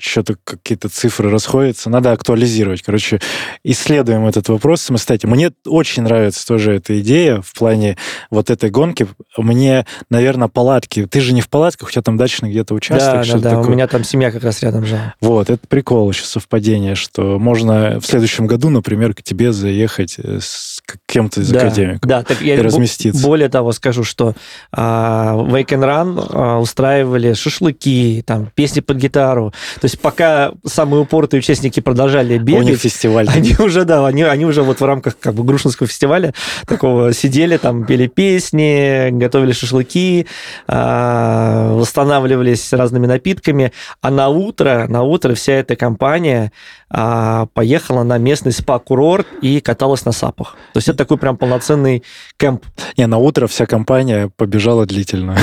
что-то 0.00 0.36
какие-то 0.42 0.88
цифры 0.88 1.30
расходятся. 1.30 1.90
Надо 1.90 2.12
актуализировать. 2.12 2.82
Короче, 2.82 3.20
исследуем 3.64 4.26
этот 4.26 4.48
вопрос 4.48 4.82
самостоятельно. 4.82 5.34
Мне 5.34 5.52
очень 5.66 6.02
нравится 6.02 6.46
тоже 6.46 6.74
эта 6.74 6.98
идея 7.00 7.40
в 7.42 7.52
плане 7.54 7.96
вот 8.30 8.50
этой 8.50 8.70
гонки. 8.70 9.06
Мне, 9.36 9.86
наверное, 10.08 10.48
палатки. 10.48 11.06
Ты 11.06 11.20
же 11.20 11.32
не 11.32 11.40
в 11.40 11.48
палатках, 11.48 11.88
у 11.88 11.90
тебя 11.90 12.02
там 12.02 12.16
дачный 12.16 12.50
где-то 12.50 12.74
участок, 12.74 13.26
Да, 13.26 13.32
да, 13.34 13.38
да, 13.38 13.50
у 13.50 13.60
такое. 13.60 13.74
меня 13.74 13.86
там 13.86 14.04
семья 14.04 14.30
как 14.30 14.42
раз 14.42 14.62
рядом 14.62 14.86
жила. 14.86 15.14
Вот, 15.20 15.50
это 15.50 15.60
прикол 15.68 16.10
еще 16.10 16.24
совпадение, 16.24 16.94
что 16.94 17.38
можно 17.38 18.00
в 18.00 18.06
следующем 18.06 18.46
году, 18.46 18.70
например, 18.70 19.14
к 19.14 19.22
тебе 19.22 19.52
заехать 19.52 20.16
э, 20.18 20.38
с 20.40 20.82
кем-то 21.06 21.40
из 21.40 21.50
да, 21.50 21.60
академиков 21.60 22.08
Да, 22.08 22.22
так 22.22 22.40
я 22.40 22.54
и 22.54 22.60
разместиться. 22.60 23.22
более 23.22 23.48
того 23.48 23.72
скажу, 23.72 24.04
что 24.04 24.34
а, 24.72 25.34
Wake 25.36 25.68
and 25.68 25.84
Run 25.84 26.26
а, 26.30 26.58
устраивали 26.58 27.34
шашлыки, 27.34 28.22
там, 28.26 28.50
песни 28.54 28.80
под 28.80 28.96
гитару. 28.96 29.52
То 29.80 29.86
есть 29.90 30.00
пока 30.00 30.52
самые 30.64 31.02
упоротые 31.02 31.40
участники 31.40 31.80
продолжали 31.80 32.38
У 32.38 32.42
них 32.42 32.44
бегать, 32.44 32.80
фестиваль. 32.80 33.28
Они 33.28 33.54
уже, 33.58 33.84
да, 33.84 34.06
они, 34.06 34.22
они 34.22 34.44
уже 34.44 34.62
вот 34.62 34.80
в 34.80 34.84
рамках 34.84 35.18
как 35.18 35.34
бы 35.34 35.44
Грушинского 35.44 35.86
фестиваля 35.88 36.32
такого 36.66 37.12
сидели, 37.12 37.56
там 37.56 37.84
пели 37.84 38.06
песни, 38.06 39.10
готовили 39.10 39.52
шашлыки, 39.52 40.26
а, 40.66 41.74
восстанавливались 41.74 42.72
разными 42.72 43.06
напитками, 43.06 43.72
а 44.00 44.10
на 44.10 44.28
утро, 44.28 44.86
на 44.88 45.02
утро 45.02 45.34
вся 45.34 45.54
эта 45.54 45.76
компания 45.76 46.52
а, 46.88 47.46
поехала 47.54 48.02
на 48.02 48.18
местный 48.18 48.52
спа-курорт 48.52 49.26
и 49.42 49.60
каталась 49.60 50.04
на 50.04 50.12
сапах. 50.12 50.56
То 50.72 50.78
есть 50.78 50.88
это 50.88 50.98
такой 50.98 51.18
прям 51.18 51.36
полноценный 51.36 52.02
кемп, 52.36 52.64
Не, 52.96 53.06
на 53.06 53.18
утро 53.18 53.46
вся 53.46 53.66
компания 53.66 54.30
побежала 54.36 54.86
длительно. 54.86 55.36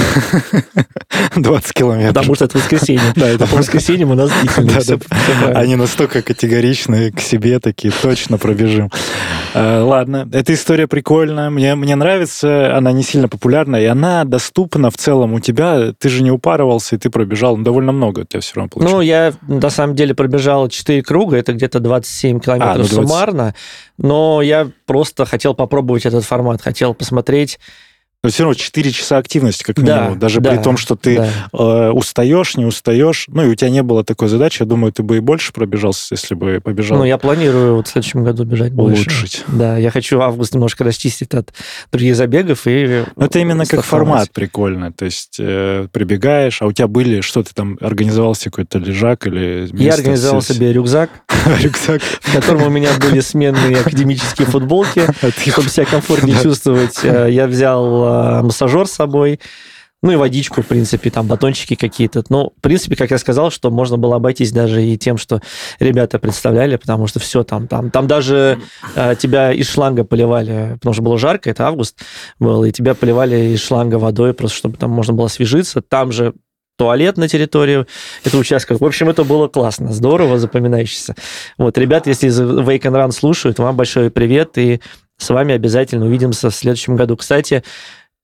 20 1.35 1.73
километров. 1.73 2.13
потому 2.13 2.35
что 2.35 2.45
это 2.45 2.57
воскресенье. 2.57 3.13
Да, 3.15 3.27
это 3.27 3.45
А 3.45 3.47
по 3.47 3.57
воскресеньям 3.57 4.11
у 4.11 4.15
нас 4.15 4.31
Они 5.55 5.75
настолько 5.75 6.21
категоричны 6.21 7.11
к 7.11 7.19
себе 7.19 7.59
такие, 7.59 7.93
точно 8.01 8.37
пробежим. 8.37 8.91
Э, 9.53 9.81
Ладно, 9.81 10.27
эта 10.31 10.53
история 10.53 10.87
прикольная, 10.87 11.49
мне, 11.49 11.75
мне 11.75 11.95
нравится, 11.95 12.75
она 12.75 12.91
не 12.91 13.03
сильно 13.03 13.27
популярна, 13.27 13.75
и 13.77 13.85
она 13.85 14.23
доступна 14.23 14.91
в 14.91 14.97
целом 14.97 15.33
у 15.33 15.39
тебя. 15.39 15.93
Ты 15.97 16.09
же 16.09 16.23
не 16.23 16.31
упарывался, 16.31 16.95
и 16.95 16.99
ты 16.99 17.09
пробежал 17.09 17.57
ну, 17.57 17.63
довольно 17.63 17.91
много 17.91 18.21
у 18.21 18.23
тебя 18.25 18.41
все 18.41 18.55
равно 18.55 18.69
Ну, 18.75 18.79
получилось. 18.81 19.07
я 19.07 19.33
на 19.47 19.69
самом 19.69 19.95
деле 19.95 20.13
пробежал 20.13 20.67
4 20.69 21.01
круга, 21.03 21.37
это 21.37 21.53
где-то 21.53 21.79
27 21.79 22.39
километров 22.39 22.75
А, 22.75 22.77
ну, 22.77 22.83
20. 22.87 22.95
суммарно, 22.95 23.55
но 23.97 24.41
я 24.41 24.67
просто 24.85 25.25
хотел 25.25 25.53
попробовать 25.53 26.05
этот 26.05 26.23
формат, 26.25 26.61
хотел 26.61 26.93
посмотреть. 26.93 27.59
Но 28.27 28.31
все 28.31 28.43
равно 28.43 28.55
4 28.55 28.91
часа 28.91 29.17
активности, 29.19 29.63
как 29.63 29.75
Да, 29.81 29.99
минимум. 30.01 30.19
Даже 30.19 30.41
да, 30.41 30.51
при 30.51 30.61
том, 30.61 30.75
что 30.75 30.95
ты 30.97 31.15
да. 31.15 31.29
э, 31.53 31.91
устаешь, 31.91 32.57
не 32.57 32.65
устаешь. 32.65 33.25
Ну, 33.29 33.43
и 33.43 33.47
у 33.47 33.55
тебя 33.55 33.69
не 33.69 33.81
было 33.83 34.03
такой 34.03 34.27
задачи. 34.27 34.63
Я 34.63 34.65
думаю, 34.65 34.91
ты 34.91 35.01
бы 35.01 35.15
и 35.15 35.19
больше 35.21 35.53
пробежался, 35.53 36.07
если 36.15 36.35
бы 36.35 36.59
побежал. 36.61 36.97
Ну, 36.97 37.05
я 37.05 37.17
планирую 37.17 37.77
вот 37.77 37.87
в 37.87 37.91
следующем 37.91 38.25
году 38.25 38.43
бежать 38.43 38.73
больше. 38.73 39.03
Улучшить. 39.03 39.45
Да, 39.47 39.77
я 39.77 39.91
хочу 39.91 40.19
август 40.19 40.53
немножко 40.53 40.83
расчистить 40.83 41.33
от 41.33 41.53
других 41.93 42.17
забегов 42.17 42.63
и... 42.67 43.05
Ну, 43.15 43.25
это 43.25 43.39
именно 43.39 43.65
как 43.65 43.85
формат 43.85 44.29
прикольно. 44.33 44.91
То 44.91 45.05
есть 45.05 45.37
э, 45.39 45.87
прибегаешь, 45.93 46.61
а 46.61 46.65
у 46.65 46.73
тебя 46.73 46.87
были, 46.89 47.21
что 47.21 47.43
ты 47.43 47.51
там 47.53 47.77
организовал 47.79 48.35
себе 48.35 48.51
какой-то 48.51 48.79
лежак 48.79 49.25
или 49.27 49.69
Я 49.71 49.85
место 49.85 50.01
организовал 50.01 50.41
с- 50.41 50.47
себе 50.47 50.73
рюкзак, 50.73 51.09
рюкзак. 51.61 52.01
в 52.01 52.33
котором 52.35 52.63
у 52.63 52.69
меня 52.69 52.89
были 52.99 53.21
сменные 53.21 53.77
академические 53.77 54.47
футболки, 54.47 55.03
чтобы 55.49 55.69
себя 55.69 55.85
комфортнее 55.85 56.37
чувствовать. 56.43 56.99
Э, 57.03 57.27
Я 57.31 57.47
взял 57.47 58.03
э, 58.03 58.16
массажер 58.43 58.87
с 58.87 58.91
собой, 58.91 59.39
ну 60.03 60.11
и 60.11 60.15
водичку, 60.15 60.61
в 60.61 60.67
принципе, 60.67 61.09
там 61.09 61.25
батончики 61.25 61.75
какие-то. 61.75 62.23
Ну, 62.29 62.53
в 62.55 62.61
принципе, 62.61 62.95
как 62.95 63.09
я 63.09 63.17
сказал, 63.17 63.49
что 63.49 63.71
можно 63.71 63.97
было 63.97 64.17
обойтись 64.17 64.51
даже 64.51 64.83
и 64.83 64.95
тем, 64.97 65.17
что 65.17 65.41
ребята 65.79 66.19
представляли, 66.19 66.75
потому 66.75 67.07
что 67.07 67.19
все 67.19 67.43
там, 67.43 67.67
там, 67.67 67.89
там 67.89 68.05
даже 68.05 68.59
э, 68.95 69.15
тебя 69.17 69.51
из 69.51 69.67
шланга 69.67 70.03
поливали, 70.03 70.73
потому 70.75 70.93
что 70.93 71.01
было 71.01 71.17
жарко, 71.17 71.49
это 71.49 71.67
август 71.67 71.99
был, 72.39 72.63
и 72.63 72.71
тебя 72.71 72.93
поливали 72.93 73.53
из 73.53 73.61
шланга 73.61 73.95
водой, 73.95 74.33
просто 74.33 74.57
чтобы 74.57 74.77
там 74.77 74.91
можно 74.91 75.13
было 75.13 75.25
освежиться. 75.25 75.81
Там 75.81 76.11
же 76.11 76.33
туалет 76.77 77.17
на 77.17 77.27
территории 77.27 77.87
этого 78.23 78.41
участка. 78.41 78.77
В 78.77 78.83
общем, 78.83 79.09
это 79.09 79.23
было 79.23 79.47
классно, 79.47 79.91
здорово, 79.91 80.37
запоминающееся. 80.37 81.15
Вот, 81.57 81.75
ребят, 81.79 82.05
если 82.05 82.27
из 82.27 82.39
Wake 82.39 82.83
and 82.83 82.93
Run 82.93 83.11
слушают, 83.11 83.57
вам 83.57 83.75
большой 83.75 84.11
привет, 84.11 84.59
и 84.59 84.79
с 85.17 85.29
вами 85.31 85.55
обязательно 85.55 86.05
увидимся 86.05 86.51
в 86.51 86.55
следующем 86.55 86.95
году. 86.95 87.17
Кстати, 87.17 87.63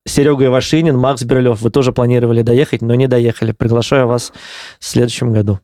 Серега 0.06 0.46
Ивашинин, 0.46 0.98
Макс 0.98 1.24
Берлев, 1.24 1.62
вы 1.62 1.70
тоже 1.70 1.94
планировали 1.94 2.42
доехать, 2.42 2.82
но 2.82 2.94
не 2.96 3.08
доехали. 3.08 3.52
Приглашаю 3.52 4.08
вас 4.08 4.34
в 4.80 4.86
следующем 4.86 5.32
году. 5.32 5.60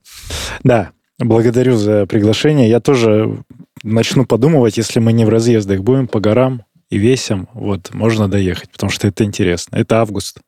Да, 0.63 0.91
благодарю 1.17 1.75
за 1.75 2.05
приглашение. 2.05 2.69
Я 2.69 2.79
тоже 2.79 3.43
начну 3.83 4.25
подумывать, 4.25 4.77
если 4.77 4.99
мы 4.99 5.11
не 5.13 5.25
в 5.25 5.29
разъездах 5.29 5.81
будем 5.81 6.07
по 6.07 6.19
горам 6.19 6.63
и 6.89 6.97
весям, 6.97 7.49
вот, 7.53 7.93
можно 7.93 8.29
доехать, 8.29 8.71
потому 8.71 8.89
что 8.89 9.07
это 9.07 9.23
интересно. 9.23 9.75
Это 9.75 10.01
август. 10.01 10.39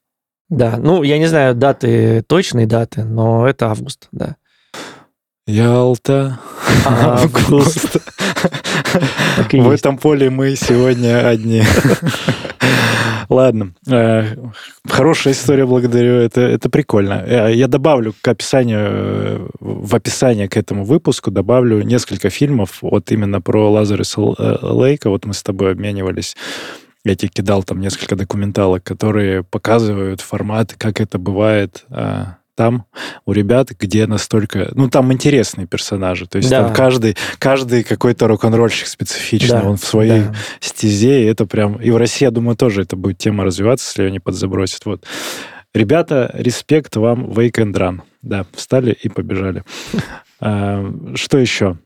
Да, 0.49 0.77
ну, 0.77 1.03
я 1.03 1.17
не 1.17 1.27
знаю 1.27 1.55
даты, 1.55 2.23
точные 2.27 2.67
даты, 2.67 3.03
но 3.03 3.47
это 3.47 3.67
август, 3.67 4.07
да. 4.11 4.35
Ялта. 5.47 6.39
Август. 6.85 7.97
В 9.51 9.69
этом 9.69 9.97
поле 9.97 10.29
мы 10.29 10.55
сегодня 10.55 11.27
одни. 11.27 11.63
Ладно. 13.29 13.73
Э, 13.87 14.35
Хорошая 14.85 15.33
история, 15.33 15.65
благодарю. 15.65 16.15
Это, 16.15 16.41
это 16.41 16.69
прикольно. 16.69 17.23
Э, 17.25 17.53
Я 17.53 17.67
добавлю 17.67 18.13
к 18.21 18.27
описанию, 18.27 18.79
э, 18.81 19.47
в 19.61 19.95
описание 19.95 20.49
к 20.49 20.57
этому 20.57 20.83
выпуску 20.83 21.31
добавлю 21.31 21.81
несколько 21.81 22.29
фильмов 22.29 22.79
вот 22.81 23.09
именно 23.11 23.39
про 23.39 23.71
Лазареса 23.71 24.19
Лейка. 24.19 25.09
Вот 25.09 25.25
мы 25.25 25.33
с 25.33 25.43
тобой 25.43 25.71
обменивались. 25.71 26.35
Я 27.05 27.15
тебе 27.15 27.29
кидал 27.29 27.63
там 27.63 27.79
несколько 27.79 28.15
документалок, 28.15 28.83
которые 28.83 29.43
показывают 29.43 30.21
формат, 30.21 30.75
как 30.77 30.99
это 30.99 31.17
бывает 31.17 31.85
э, 31.89 32.25
там 32.61 32.85
у 33.25 33.31
ребят, 33.31 33.69
где 33.79 34.05
настолько... 34.05 34.69
Ну, 34.75 34.87
там 34.87 35.11
интересные 35.11 35.65
персонажи. 35.65 36.27
То 36.27 36.37
есть 36.37 36.49
Да. 36.51 36.65
там 36.65 36.75
каждый, 36.75 37.17
каждый 37.39 37.83
какой-то 37.83 38.27
рок-н-ролльщик 38.27 38.85
специфичный. 38.87 39.61
Да, 39.61 39.63
Он 39.63 39.77
в 39.77 39.83
своей 39.83 40.21
да. 40.25 40.35
стезе, 40.59 41.23
и 41.23 41.25
это 41.25 41.47
прям... 41.47 41.77
И 41.81 41.89
в 41.89 41.97
России, 41.97 42.25
я 42.25 42.31
думаю, 42.31 42.55
тоже 42.55 42.83
это 42.83 42.95
будет 42.95 43.17
тема 43.17 43.45
развиваться, 43.45 43.87
если 43.89 44.03
ее 44.03 44.11
не 44.11 44.19
подзабросят. 44.19 44.85
Вот. 44.85 45.05
Ребята, 45.73 46.29
респект 46.35 46.95
вам, 46.97 47.31
Wake 47.31 47.55
and 47.55 47.73
Run. 47.73 48.01
Да, 48.21 48.45
встали 48.53 48.91
и 48.91 49.09
побежали. 49.09 49.63
А, 50.43 50.83
Что 51.13 51.37
еще? 51.37 51.77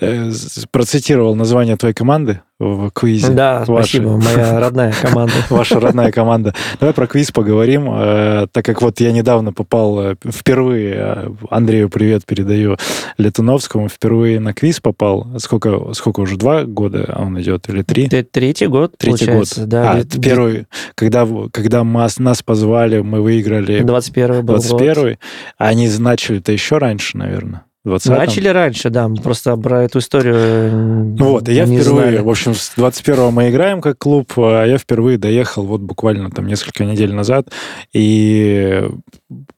Э, 0.00 0.30
процитировал 0.70 1.34
название 1.34 1.76
твоей 1.76 1.94
команды 1.94 2.40
в 2.58 2.90
квизе. 2.90 3.30
Да, 3.30 3.64
вашей. 3.66 4.00
спасибо, 4.00 4.16
моя 4.16 4.60
родная 4.60 4.92
команда. 4.92 5.34
Ваша 5.50 5.80
родная 5.80 6.12
команда. 6.12 6.54
Давай 6.78 6.94
про 6.94 7.06
квиз 7.06 7.30
поговорим, 7.32 7.88
э, 7.92 8.46
так 8.52 8.64
как 8.64 8.80
вот 8.82 9.00
я 9.00 9.12
недавно 9.12 9.52
попал 9.52 10.00
э, 10.00 10.14
впервые, 10.24 11.34
Андрею 11.50 11.88
привет 11.88 12.24
передаю, 12.24 12.76
Летуновскому, 13.18 13.88
впервые 13.88 14.40
на 14.40 14.54
квиз 14.54 14.80
попал. 14.80 15.26
Сколько, 15.38 15.92
сколько 15.94 16.20
уже, 16.20 16.36
два 16.36 16.64
года 16.64 17.14
он 17.18 17.40
идет 17.40 17.68
или 17.68 17.82
три? 17.82 18.08
Третий 18.08 18.66
год, 18.66 18.94
Третий 18.98 19.30
год. 19.30 19.48
Да, 19.56 19.92
а, 19.92 20.18
первый, 20.20 20.66
когда, 20.94 21.28
когда 21.52 21.82
нас, 21.84 22.18
нас 22.18 22.42
позвали, 22.42 23.00
мы 23.00 23.20
выиграли... 23.20 23.80
21 23.80 24.44
был 24.44 24.54
21 24.54 24.94
год. 24.94 25.18
Они 25.58 25.88
начали-то 25.98 26.52
еще 26.52 26.78
раньше, 26.78 27.16
наверное. 27.18 27.64
20 27.84 28.08
Начали 28.08 28.48
раньше, 28.48 28.90
да, 28.90 29.08
мы 29.08 29.16
просто 29.16 29.56
про 29.56 29.84
эту 29.84 29.98
историю 29.98 31.14
вот, 31.16 31.48
и 31.48 31.52
я 31.52 31.66
впервые, 31.66 31.82
знали. 31.82 32.18
в 32.18 32.28
общем, 32.28 32.54
с 32.54 32.72
21-го 32.76 33.30
мы 33.30 33.50
играем 33.50 33.80
как 33.80 33.98
клуб, 33.98 34.32
а 34.36 34.64
я 34.64 34.78
впервые 34.78 35.18
доехал 35.18 35.64
вот 35.64 35.80
буквально 35.82 36.30
там 36.30 36.46
несколько 36.46 36.84
недель 36.84 37.12
назад 37.12 37.48
и 37.92 38.88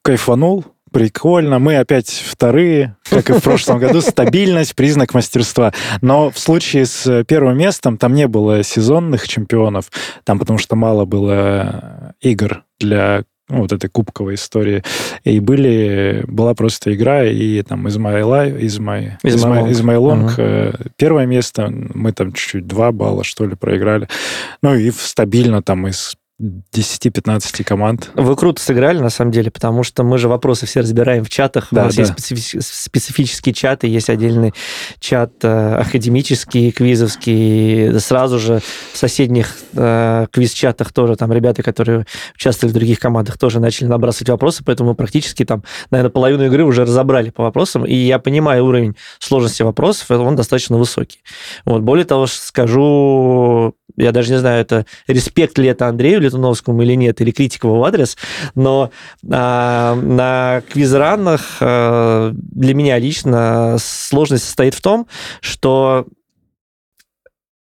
кайфанул, 0.03 0.65
прикольно. 0.97 1.59
Мы 1.59 1.77
опять 1.77 2.09
вторые, 2.09 2.97
как 3.11 3.29
и 3.31 3.35
в 3.35 3.43
прошлом 3.43 3.79
году. 3.79 4.01
Стабильность, 4.01 4.75
признак 4.75 5.13
мастерства. 5.15 5.73
Но 6.01 6.31
в 6.31 6.39
случае 6.39 6.87
с 6.87 7.25
первым 7.25 7.59
местом 7.59 7.99
там 7.99 8.15
не 8.15 8.27
было 8.27 8.63
сезонных 8.63 9.29
чемпионов, 9.29 9.91
там 10.25 10.39
потому 10.39 10.59
что 10.59 10.75
мало 10.75 11.05
было 11.05 12.15
игр 12.21 12.65
для 12.81 13.25
ну, 13.49 13.61
вот 13.61 13.73
этой 13.73 13.89
кубковой 13.89 14.35
истории. 14.35 14.83
И 15.25 15.41
были, 15.41 16.25
была 16.27 16.55
просто 16.55 16.95
игра, 16.95 17.25
и 17.25 17.63
там 17.63 17.87
из 17.89 17.97
My 17.97 18.23
Life, 18.23 18.59
из 18.61 18.79
My, 18.79 19.13
из 19.23 19.45
my, 19.45 19.71
из 19.71 19.81
my 19.83 19.97
Long 19.97 20.37
uh-huh. 20.37 20.91
первое 20.97 21.27
место, 21.27 21.69
мы 21.71 22.13
там 22.13 22.33
чуть-чуть 22.33 22.67
два 22.67 22.93
балла, 22.93 23.25
что 23.25 23.45
ли, 23.47 23.55
проиграли. 23.55 24.09
Ну, 24.63 24.75
и 24.75 24.91
стабильно 24.91 25.63
там 25.63 25.87
из 25.87 26.17
10-15 26.39 27.65
команд. 27.65 28.11
Вы 28.15 28.37
круто 28.37 28.61
сыграли, 28.61 28.99
на 28.99 29.09
самом 29.09 29.31
деле, 29.31 29.51
потому 29.51 29.83
что 29.83 30.05
мы 30.05 30.19
же 30.19 30.29
вопросы 30.29 30.67
все 30.67 30.81
разбираем 30.81 31.25
в 31.25 31.31
чатах. 31.31 31.69
Да, 31.71 31.83
У 31.83 31.85
нас 31.87 31.95
да. 31.95 32.03
есть 32.03 32.13
специфи- 32.13 32.61
специфические 32.61 33.55
чаты, 33.55 33.87
есть 33.87 34.11
отдельный 34.11 34.53
чат 35.01 35.33
э, 35.43 35.75
академический, 35.77 36.73
квизовский. 36.73 37.99
Сразу 38.01 38.39
же 38.39 38.61
в 38.93 38.99
соседних 38.99 39.57
э, 39.73 40.27
квиз-чатах 40.31 40.93
тоже 40.93 41.17
там 41.17 41.33
ребята, 41.33 41.63
которые 41.63 42.05
участвовали 42.35 42.73
в 42.73 42.75
других 42.75 42.99
командах, 42.99 43.39
тоже 43.39 43.59
начали 43.59 43.87
набрасывать 43.87 44.29
вопросы, 44.29 44.63
поэтому 44.63 44.91
мы 44.91 44.95
практически 44.95 45.45
там, 45.47 45.65
наверное, 45.91 46.11
половину 46.11 46.45
игры 46.47 46.65
уже 46.65 46.83
разобрали 46.83 47.31
по 47.31 47.45
вопросам. 47.45 47.87
И 47.87 47.95
я 47.95 48.19
понимаю 48.19 48.67
уровень 48.67 48.95
сложности 49.21 49.63
вопросов, 49.63 50.11
он 50.11 50.37
достаточно 50.37 50.77
высокий. 50.77 51.21
Вот. 51.65 51.81
Более 51.81 52.05
того, 52.05 52.27
скажу, 52.27 53.75
я 54.07 54.13
даже 54.13 54.33
не 54.33 54.39
знаю, 54.39 54.61
это 54.61 54.87
респект 55.09 55.59
ли 55.59 55.69
это 55.69 55.89
Андрею 55.89 56.21
Летуновскому 56.21 56.83
или 56.83 56.95
нет, 56.95 57.21
или 57.21 57.31
критика 57.31 57.67
в 57.67 57.83
адрес, 57.85 58.17
но 58.55 58.91
а, 59.31 59.95
на 59.97 60.63
квизранах 60.71 61.57
а, 61.61 62.33
для 62.33 62.75
меня 62.75 62.99
лично 62.99 63.77
сложность 63.81 64.45
состоит 64.45 64.75
в 64.75 64.81
том, 64.81 65.07
что 65.41 66.07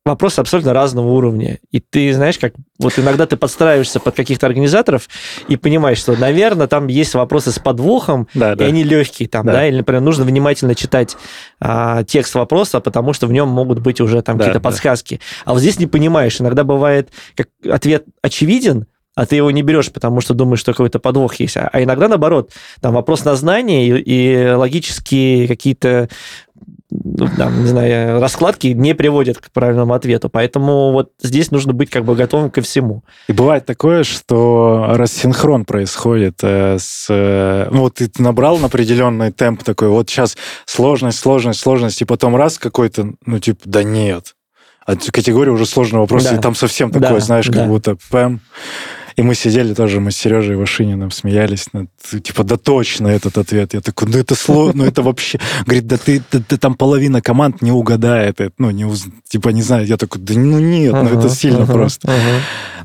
вопросы 0.05 0.39
абсолютно 0.39 0.71
разного 0.73 1.07
уровня. 1.09 1.57
И 1.71 1.79
ты 1.79 2.13
знаешь, 2.13 2.37
как 2.37 2.53
вот 2.77 2.97
иногда 2.99 3.25
ты 3.25 3.37
подстраиваешься 3.37 3.99
под 3.99 4.15
каких-то 4.15 4.45
организаторов 4.45 5.09
и 5.47 5.57
понимаешь, 5.57 5.97
что, 5.97 6.15
наверное, 6.15 6.67
там 6.67 6.87
есть 6.87 7.15
вопросы 7.15 7.51
с 7.51 7.57
подвохом, 7.57 8.27
да, 8.35 8.53
и 8.53 8.55
да. 8.55 8.65
они 8.65 8.83
легкие 8.83 9.27
там, 9.27 9.47
да. 9.47 9.53
да, 9.53 9.67
или, 9.67 9.77
например, 9.77 10.01
нужно 10.01 10.23
внимательно 10.23 10.75
читать 10.75 11.17
а, 11.59 12.03
текст 12.03 12.35
вопроса, 12.35 12.79
потому 12.81 13.13
что 13.13 13.25
в 13.25 13.31
нем 13.31 13.49
могут 13.49 13.79
быть 13.79 13.99
уже 13.99 14.21
там 14.21 14.37
да, 14.37 14.43
какие-то 14.43 14.59
да. 14.59 14.69
подсказки. 14.69 15.19
А 15.43 15.53
вот 15.53 15.59
здесь 15.59 15.79
не 15.79 15.87
понимаешь. 15.87 16.39
Иногда 16.39 16.63
бывает, 16.63 17.09
как 17.35 17.47
ответ 17.67 18.05
очевиден, 18.21 18.85
а 19.15 19.25
ты 19.25 19.37
его 19.37 19.49
не 19.49 19.63
берешь, 19.63 19.91
потому 19.91 20.19
что 20.19 20.33
думаешь, 20.33 20.59
что 20.59 20.73
какой-то 20.73 20.99
подвох 20.99 21.35
есть. 21.35 21.55
А, 21.57 21.69
а 21.71 21.81
иногда, 21.81 22.07
наоборот, 22.07 22.51
там 22.81 22.93
вопрос 22.93 23.23
на 23.23 23.35
знание 23.35 23.87
и, 23.87 24.01
и 24.01 24.51
логические 24.51 25.47
какие-то 25.47 26.09
там, 27.37 27.61
не 27.61 27.67
знаю, 27.67 28.19
раскладки 28.19 28.67
не 28.67 28.93
приводят 28.93 29.37
к 29.37 29.51
правильному 29.51 29.93
ответу. 29.93 30.29
Поэтому 30.29 30.91
вот 30.91 31.11
здесь 31.21 31.51
нужно 31.51 31.73
быть 31.73 31.89
как 31.89 32.05
бы 32.05 32.15
готовым 32.15 32.49
ко 32.49 32.61
всему. 32.61 33.03
И 33.27 33.33
бывает 33.33 33.65
такое, 33.65 34.03
что 34.03 34.87
рассинхрон 34.89 35.65
происходит 35.65 36.39
э, 36.43 36.77
с... 36.79 37.07
Э, 37.09 37.67
ну, 37.71 37.81
вот 37.81 37.95
ты 37.95 38.09
набрал 38.17 38.57
на 38.57 38.67
определенный 38.67 39.31
темп 39.31 39.63
такой, 39.63 39.89
вот 39.89 40.09
сейчас 40.09 40.37
сложность, 40.65 41.19
сложность, 41.19 41.59
сложность, 41.59 42.01
и 42.01 42.05
потом 42.05 42.35
раз 42.35 42.57
какой-то, 42.57 43.13
ну, 43.25 43.39
типа, 43.39 43.61
да 43.65 43.83
нет. 43.83 44.35
А 44.85 44.95
категория 44.95 45.51
уже 45.51 45.65
сложного 45.65 46.03
вопроса, 46.03 46.31
да. 46.31 46.37
и 46.37 46.39
там 46.39 46.53
совсем 46.53 46.91
такое, 46.91 47.09
да, 47.09 47.19
знаешь, 47.19 47.47
как 47.47 47.55
да. 47.55 47.65
будто 47.65 47.97
пэм. 48.11 48.39
И 49.15 49.21
мы 49.21 49.33
сидели 49.33 49.73
тоже, 49.73 50.01
мы 50.01 50.11
с 50.11 50.17
Сережей 50.17 50.57
Вашининым 50.57 51.09
смеялись, 51.09 51.67
над, 51.71 51.89
типа, 52.23 52.43
да 52.43 52.57
точно 52.57 53.07
этот 53.07 53.37
ответ. 53.37 53.73
Я 53.73 53.81
такой, 53.81 54.09
ну 54.09 54.17
это 54.17 54.35
сложно, 54.35 54.83
ну 54.83 54.89
это 54.89 55.03
вообще... 55.03 55.39
Говорит, 55.65 55.87
да 55.87 55.97
ты, 55.97 56.21
да, 56.31 56.41
ты 56.45 56.57
там 56.57 56.75
половина 56.75 57.21
команд 57.21 57.61
не 57.61 57.71
угадает, 57.71 58.39
ну, 58.57 58.71
не, 58.71 58.85
типа, 59.29 59.49
не 59.49 59.61
знаю. 59.61 59.85
Я 59.85 59.95
такой, 59.95 60.21
да 60.21 60.33
ну 60.33 60.59
нет, 60.59 60.93
ну 60.93 61.19
это 61.19 61.29
сильно 61.29 61.65
просто. 61.65 62.11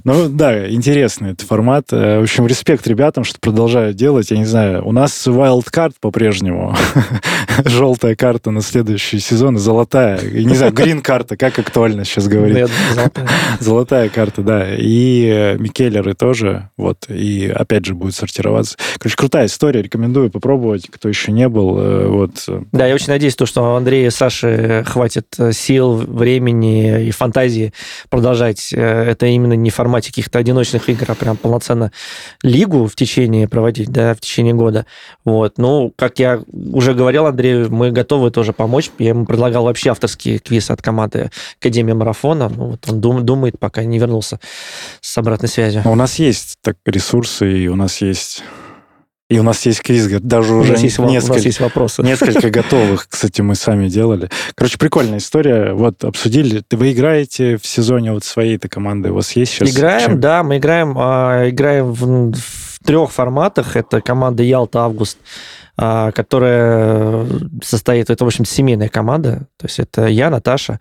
Ну 0.04 0.28
да, 0.28 0.68
интересный 0.70 1.32
этот 1.32 1.46
формат. 1.46 1.92
Э, 1.92 2.18
в 2.20 2.22
общем, 2.22 2.46
респект 2.46 2.86
ребятам, 2.86 3.24
что 3.24 3.38
продолжают 3.38 3.96
делать. 3.96 4.30
Я 4.30 4.38
не 4.38 4.44
знаю, 4.44 4.86
у 4.86 4.92
нас 4.92 5.26
wildcard 5.26 5.94
по-прежнему. 6.00 6.74
Желтая 7.64 8.16
карта 8.16 8.50
на 8.50 8.62
следующий 8.62 9.18
сезон 9.20 9.58
золотая. 9.58 10.18
И 10.18 10.44
не 10.44 10.54
знаю, 10.54 10.72
грин-карта, 10.72 11.36
как 11.36 11.58
актуально 11.58 12.04
сейчас 12.04 12.28
говорить. 12.28 12.68
Золотая 13.60 14.08
карта, 14.08 14.42
да. 14.42 14.74
И 14.74 15.26
э, 15.26 15.56
Микеллеры 15.58 16.14
тоже, 16.14 16.70
вот, 16.76 17.06
и 17.08 17.48
опять 17.48 17.84
же 17.84 17.94
будет 17.94 18.14
сортироваться. 18.14 18.76
Короче, 18.98 19.16
крутая 19.16 19.46
история, 19.46 19.82
рекомендую 19.82 20.30
попробовать, 20.30 20.88
кто 20.90 21.08
еще 21.08 21.32
не 21.32 21.48
был, 21.48 21.78
э, 21.78 22.06
вот. 22.06 22.48
Да, 22.72 22.86
я 22.86 22.94
очень 22.94 23.08
надеюсь, 23.08 23.36
то, 23.36 23.46
что 23.46 23.76
Андрея 23.76 24.08
и 24.08 24.10
Саши 24.10 24.84
хватит 24.86 25.26
сил, 25.52 25.96
времени 25.96 27.06
и 27.06 27.10
фантазии 27.10 27.72
продолжать. 28.08 28.72
Это 28.72 29.26
именно 29.26 29.54
не 29.54 29.70
в 29.70 29.74
формате 29.90 30.10
каких-то 30.10 30.38
одиночных 30.38 30.88
игр, 30.88 31.06
а 31.08 31.14
прям 31.14 31.36
полноценно 31.36 31.90
лигу 32.42 32.86
в 32.86 32.94
течение 32.94 33.48
проводить, 33.48 33.90
да, 33.90 34.14
в 34.14 34.20
течение 34.20 34.54
года. 34.54 34.86
Вот. 35.24 35.58
Ну, 35.58 35.92
как 35.96 36.18
я 36.18 36.40
уже 36.72 36.94
говорил 36.94 37.26
Андрею, 37.26 37.72
мы 37.72 37.90
готовы 37.90 38.30
тоже 38.30 38.52
помочь. 38.52 38.90
Я 38.98 39.10
ему 39.10 39.24
предлагал 39.24 39.64
вообще 39.64 39.90
авторский 39.90 40.38
квиз 40.38 40.70
от 40.70 40.82
команды 40.82 41.30
Академия 41.60 41.94
Марафона. 41.94 42.48
Ну, 42.48 42.70
вот 42.70 42.88
он 42.88 43.24
думает, 43.24 43.58
пока 43.58 43.84
не 43.84 43.98
вернулся 43.98 44.38
с 45.00 45.18
обратной 45.18 45.48
связью. 45.48 45.82
У 45.84 45.94
нас 45.94 46.10
нас 46.10 46.18
есть 46.18 46.56
так, 46.62 46.76
ресурсы, 46.86 47.64
и 47.64 47.68
у 47.68 47.76
нас 47.76 48.00
есть... 48.00 48.42
И 49.30 49.38
у 49.38 49.44
нас 49.44 49.64
есть 49.64 49.80
квиз, 49.80 50.08
даже 50.08 50.54
уже 50.54 50.72
есть, 50.72 50.98
несколько, 50.98 51.30
у 51.30 51.34
нас 51.34 51.44
есть 51.44 51.60
вопросы. 51.60 52.02
Несколько 52.02 52.50
готовых, 52.50 53.06
кстати, 53.08 53.40
мы 53.42 53.54
сами 53.54 53.88
делали. 53.88 54.28
Короче, 54.56 54.76
прикольная 54.76 55.18
история. 55.18 55.72
Вот, 55.72 56.02
обсудили. 56.02 56.64
Вы 56.72 56.90
играете 56.90 57.56
в 57.56 57.64
сезоне 57.64 58.12
вот 58.12 58.24
своей-то 58.24 58.68
команды? 58.68 59.12
У 59.12 59.14
вас 59.14 59.30
есть 59.36 59.52
сейчас... 59.52 59.70
Играем, 59.70 60.10
чем? 60.10 60.20
да, 60.20 60.42
мы 60.42 60.58
играем, 60.58 60.96
а, 60.98 61.48
играем 61.48 61.92
в, 61.92 62.32
в 62.32 62.84
трех 62.84 63.12
форматах. 63.12 63.76
Это 63.76 64.00
команда 64.00 64.42
Ялта 64.42 64.80
Август, 64.80 65.16
которая 65.80 67.26
состоит, 67.62 68.10
это, 68.10 68.24
в 68.24 68.26
общем, 68.26 68.44
семейная 68.44 68.88
команда. 68.88 69.46
То 69.56 69.66
есть 69.66 69.78
это 69.78 70.06
я, 70.06 70.28
Наташа, 70.28 70.78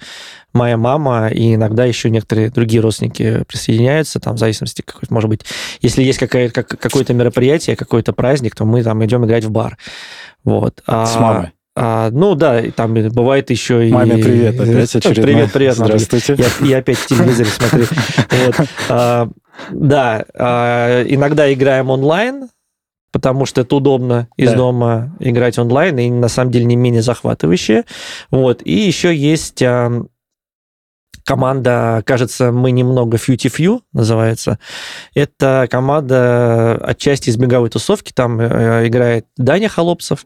моя 0.53 0.75
мама 0.75 1.29
и 1.29 1.55
иногда 1.55 1.85
еще 1.85 2.09
некоторые 2.09 2.49
другие 2.49 2.81
родственники 2.81 3.43
присоединяются, 3.47 4.19
там, 4.19 4.35
в 4.35 4.39
зависимости, 4.39 4.81
какой 4.81 5.07
может 5.09 5.29
быть, 5.29 5.45
если 5.81 6.03
есть 6.03 6.19
какое- 6.19 6.49
как, 6.49 6.67
какое-то 6.67 7.13
мероприятие, 7.13 7.75
какой-то 7.77 8.11
праздник, 8.11 8.55
то 8.55 8.65
мы 8.65 8.83
там 8.83 9.03
идем 9.05 9.25
играть 9.25 9.45
в 9.45 9.51
бар. 9.51 9.77
Вот. 10.43 10.81
С 10.85 11.15
мамой? 11.15 11.51
А, 11.75 12.09
ну 12.11 12.35
да, 12.35 12.61
там 12.75 12.93
бывает 12.93 13.49
еще 13.51 13.87
и... 13.87 13.91
Маме 13.91 14.21
привет 14.21 14.59
опять 14.59 14.95
очередной. 14.95 15.23
Привет, 15.23 15.53
привет. 15.53 15.75
Здравствуйте. 15.75 16.35
Я, 16.37 16.67
я 16.67 16.77
опять 16.79 16.97
в 16.97 17.07
телевизоре 17.07 17.49
смотрю. 17.49 17.85
А, 18.89 19.29
да, 19.71 20.25
а, 20.33 21.03
иногда 21.03 21.53
играем 21.53 21.89
онлайн, 21.89 22.49
потому 23.11 23.45
что 23.45 23.61
это 23.61 23.75
удобно 23.75 24.27
из 24.37 24.51
да. 24.51 24.57
дома 24.57 25.15
играть 25.19 25.57
онлайн, 25.57 25.97
и 25.99 26.09
на 26.09 26.27
самом 26.27 26.51
деле 26.51 26.65
не 26.65 26.75
менее 26.75 27.01
захватывающее. 27.01 27.85
Вот. 28.31 28.61
И 28.63 28.73
еще 28.73 29.15
есть 29.15 29.61
а, 29.63 30.05
команда, 31.29 32.01
кажется, 32.07 32.51
мы 32.51 32.71
немного 32.71 33.19
Фьюти 33.19 33.49
Фью 33.49 33.83
называется. 33.93 34.57
Это 35.13 35.67
команда 35.69 36.75
отчасти 36.81 37.29
из 37.29 37.37
беговой 37.37 37.69
тусовки. 37.69 38.11
Там 38.11 38.39
э, 38.39 38.87
играет 38.87 39.27
Даня 39.37 39.69
Холопцев, 39.69 40.25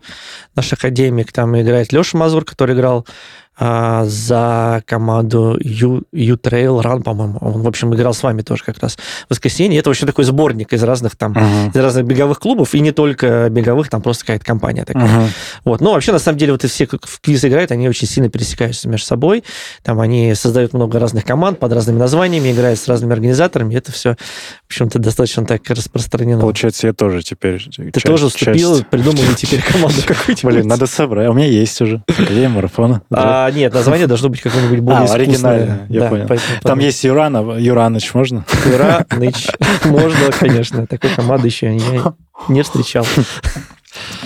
наш 0.56 0.72
академик, 0.72 1.34
там 1.34 1.60
играет 1.60 1.92
Леша 1.92 2.18
Мазур, 2.18 2.46
который 2.46 2.74
играл 2.74 3.06
а, 3.56 4.06
за 4.06 4.82
команду 4.88 5.58
U, 5.62 6.02
U-Trail 6.12 6.82
Run, 6.82 7.04
по-моему. 7.04 7.38
Он, 7.40 7.62
в 7.62 7.68
общем, 7.68 7.94
играл 7.94 8.14
с 8.14 8.24
вами 8.24 8.42
тоже 8.42 8.64
как 8.64 8.80
раз 8.80 8.96
в 8.96 9.30
воскресенье. 9.30 9.80
Это 9.80 9.90
вообще 9.90 10.08
такой 10.08 10.26
сборник 10.26 10.74
из 10.74 10.82
разных 10.84 11.16
там, 11.16 11.34
uh-huh. 11.34 11.70
из 11.70 11.76
разных 11.76 12.06
беговых 12.06 12.40
клубов, 12.40 12.74
и 12.74 12.80
не 12.80 12.92
только 12.92 13.50
беговых, 13.50 13.90
там 13.90 14.02
просто 14.02 14.26
какая-то 14.26 14.46
компания 14.46 14.86
такая. 14.86 15.06
Uh-huh. 15.06 15.28
Вот. 15.66 15.82
Но 15.82 15.94
вообще, 15.94 16.12
на 16.12 16.20
самом 16.20 16.40
деле, 16.40 16.54
вот 16.54 16.64
и 16.64 16.68
все, 16.68 16.88
в 16.88 17.22
квиз 17.22 17.46
играют, 17.46 17.72
они 17.72 17.88
очень 17.88 18.08
сильно 18.08 18.30
пересекаются 18.30 18.90
между 18.90 19.06
собой. 19.06 19.44
Там 19.84 20.00
они 20.00 20.34
создают 20.34 20.74
много 20.74 20.98
разных 20.98 21.24
команд 21.24 21.60
под 21.60 21.74
разными 21.74 22.00
названиями, 22.00 22.52
играют 22.52 22.80
с 22.80 22.88
разными 22.88 23.14
организаторами. 23.14 23.76
Это 23.76 23.92
все, 23.92 24.16
в 24.64 24.72
общем-то, 24.72 24.98
достаточно 24.98 25.46
так 25.46 25.70
распространено. 25.70 26.42
Получается, 26.42 26.88
я 26.88 26.94
тоже 26.94 27.22
теперь 27.22 27.64
Ты 27.64 27.92
часть, 27.92 28.06
тоже 28.06 28.30
вступил, 28.30 28.78
часть... 28.78 28.88
придумал 28.88 29.36
теперь 29.38 29.62
команду 29.62 30.02
какую-нибудь. 30.08 30.44
Блин, 30.44 30.68
надо 30.68 30.88
собрать. 30.88 31.30
У 31.30 31.34
меня 31.34 31.48
есть 31.48 31.80
уже. 31.82 32.02
Академия 32.08 32.50
марафона. 32.50 33.02
А, 33.12 33.43
нет, 33.52 33.74
название 33.74 34.08
должно 34.08 34.30
быть 34.30 34.42
какое-нибудь 34.42 34.80
более 34.80 35.08
а, 35.08 35.14
оригинальное, 35.14 35.86
я 35.90 36.02
да, 36.02 36.10
понял. 36.10 36.26
Поэтому, 36.28 36.60
Там 36.62 36.80
есть 36.80 37.04
Юрана, 37.04 37.58
Юраныч, 37.58 38.14
можно? 38.14 38.46
Юраныч, 38.66 39.48
можно, 39.86 40.32
конечно. 40.40 40.88
Такой 40.88 41.10
команды 41.12 41.48
еще 41.48 41.76
я 41.76 42.14
не 42.48 42.62
встречал. 42.62 43.06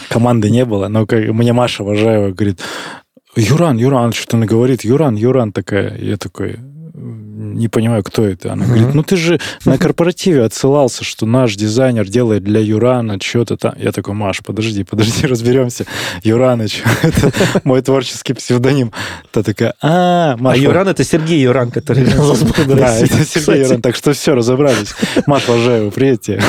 Команды 0.10 0.50
не 0.50 0.66
было, 0.66 0.88
но 0.88 1.06
как, 1.06 1.28
мне 1.28 1.54
Маша 1.54 1.84
Важаева 1.84 2.32
говорит, 2.32 2.62
Юран, 3.36 3.78
Юран, 3.78 4.14
что 4.14 4.38
она 4.38 4.46
говорит, 4.46 4.84
Юран, 4.84 5.16
Юран 5.16 5.52
такая. 5.52 5.98
Я 5.98 6.18
такой, 6.18 6.58
не 7.54 7.68
понимаю, 7.68 8.04
кто 8.04 8.26
это. 8.26 8.54
Она 8.54 8.66
говорит, 8.66 8.94
ну 8.94 9.04
ты 9.04 9.16
же 9.16 9.40
на 9.66 9.78
корпоративе 9.78 10.44
отсылался, 10.44 11.04
что 11.04 11.26
наш 11.26 11.56
дизайнер 11.56 12.08
делает 12.08 12.44
для 12.44 12.60
Юрана 12.60 13.20
что-то 13.22 13.58
там. 13.58 13.74
Я 13.78 13.92
такой, 13.92 14.14
Маш, 14.14 14.42
подожди, 14.44 14.84
подожди, 14.84 15.28
разберемся. 15.28 15.86
Юраныч, 16.24 16.84
это 17.04 17.32
мой 17.64 17.82
творческий 17.82 18.34
псевдоним. 18.34 18.92
Та 19.32 19.44
такая, 19.44 19.74
а, 19.82 20.38
Маш. 20.38 20.58
А 20.58 20.60
Юран 20.60 20.88
это 20.88 21.04
Сергей 21.04 21.42
Юран, 21.42 21.72
который 21.72 22.06
Да, 22.06 22.98
это 23.00 23.26
Сергей 23.26 23.64
Юран, 23.64 23.82
так 23.82 23.96
что 23.96 24.14
все, 24.14 24.36
разобрались. 24.36 24.94
Маш 25.26 25.44
привет 25.44 26.22
тебе 26.22 26.42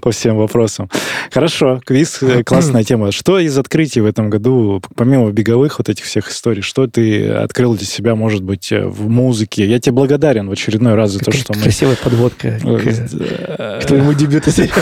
по 0.00 0.10
всем 0.10 0.36
вопросам. 0.36 0.90
Хорошо, 1.30 1.80
квиз, 1.84 2.22
э, 2.22 2.42
классная 2.44 2.84
тема. 2.84 3.12
Что 3.12 3.38
из 3.38 3.56
открытий 3.56 4.00
в 4.00 4.06
этом 4.06 4.30
году, 4.30 4.82
помимо 4.94 5.30
беговых 5.30 5.78
вот 5.78 5.88
этих 5.88 6.04
всех 6.04 6.30
историй, 6.30 6.62
что 6.62 6.86
ты 6.86 7.28
открыл 7.28 7.74
для 7.74 7.86
себя, 7.86 8.14
может 8.14 8.42
быть, 8.42 8.70
э, 8.72 8.84
в 8.84 9.08
музыке? 9.08 9.66
Я 9.66 9.78
тебе 9.84 9.92
благодарен 9.92 10.48
в 10.48 10.52
очередной 10.52 10.94
раз 10.94 11.12
за 11.12 11.20
то, 11.20 11.30
что 11.30 11.52
мы... 11.54 11.62
Красивая 11.62 11.96
подводка 11.96 12.58
к, 12.58 13.82
к 13.82 13.86
твоему 13.86 14.14
дебюту, 14.14 14.50
Сереж. 14.50 14.72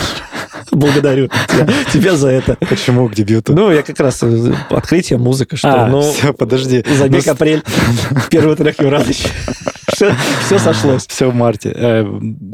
Благодарю 0.71 1.29
тебя, 1.91 2.15
за 2.15 2.29
это. 2.29 2.57
Почему 2.67 3.07
к 3.09 3.13
дебюту? 3.13 3.53
Ну, 3.53 3.71
я 3.71 3.83
как 3.83 3.99
раз 3.99 4.23
э, 4.23 4.53
открытие, 4.69 5.19
музыка, 5.19 5.55
что. 5.55 5.83
А, 5.83 5.87
ну, 5.87 6.01
все, 6.01 6.33
подожди. 6.33 6.83
Забег 6.97 7.25
ну, 7.25 7.31
апрель, 7.31 7.63
первый 8.31 8.55
трек 8.55 8.81
Юраныч. 8.81 9.23
Все, 9.93 10.15
сошлось. 10.57 11.05
Все 11.05 11.29
в 11.29 11.35
марте. 11.35 11.71
Э, 11.75 12.05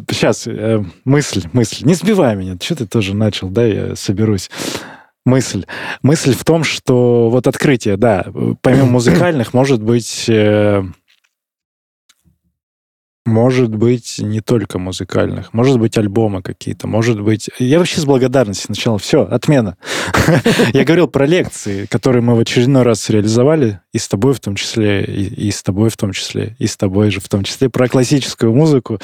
сейчас, 0.09 0.47
э, 0.47 0.83
мысль, 1.05 1.43
мысль. 1.53 1.85
Не 1.85 1.93
сбивай 1.93 2.35
меня. 2.35 2.57
Что 2.61 2.75
ты 2.75 2.87
тоже 2.87 3.15
начал, 3.15 3.47
да, 3.49 3.65
я 3.65 3.95
соберусь 3.95 4.49
мысль. 5.25 5.65
Мысль 6.01 6.33
в 6.33 6.43
том, 6.43 6.63
что 6.63 7.29
вот 7.29 7.47
открытие, 7.47 7.95
да, 7.95 8.25
помимо 8.61 8.85
музыкальных, 8.85 9.53
может 9.53 9.81
быть, 9.81 10.25
может 13.29 13.73
быть, 13.73 14.15
не 14.19 14.41
только 14.41 14.79
музыкальных. 14.79 15.53
Может 15.53 15.79
быть, 15.79 15.97
альбомы 15.97 16.41
какие-то. 16.41 16.87
Может 16.87 17.21
быть... 17.21 17.49
Я 17.59 17.79
вообще 17.79 18.01
с 18.01 18.05
благодарностью 18.05 18.67
начал. 18.69 18.97
Все, 18.97 19.23
отмена. 19.23 19.77
Я 20.73 20.83
говорил 20.83 21.07
про 21.07 21.25
лекции, 21.25 21.85
которые 21.85 22.21
мы 22.21 22.35
в 22.35 22.39
очередной 22.39 22.83
раз 22.83 23.09
реализовали, 23.09 23.79
и 23.93 23.97
с 23.97 24.07
тобой 24.07 24.33
в 24.33 24.39
том 24.39 24.55
числе, 24.55 25.03
и, 25.03 25.49
с 25.51 25.63
тобой 25.63 25.89
в 25.89 25.97
том 25.97 26.11
числе, 26.11 26.55
и 26.59 26.67
с 26.67 26.75
тобой 26.75 27.11
же 27.11 27.21
в 27.21 27.29
том 27.29 27.43
числе, 27.43 27.69
про 27.69 27.87
классическую 27.87 28.53
музыку. 28.53 28.99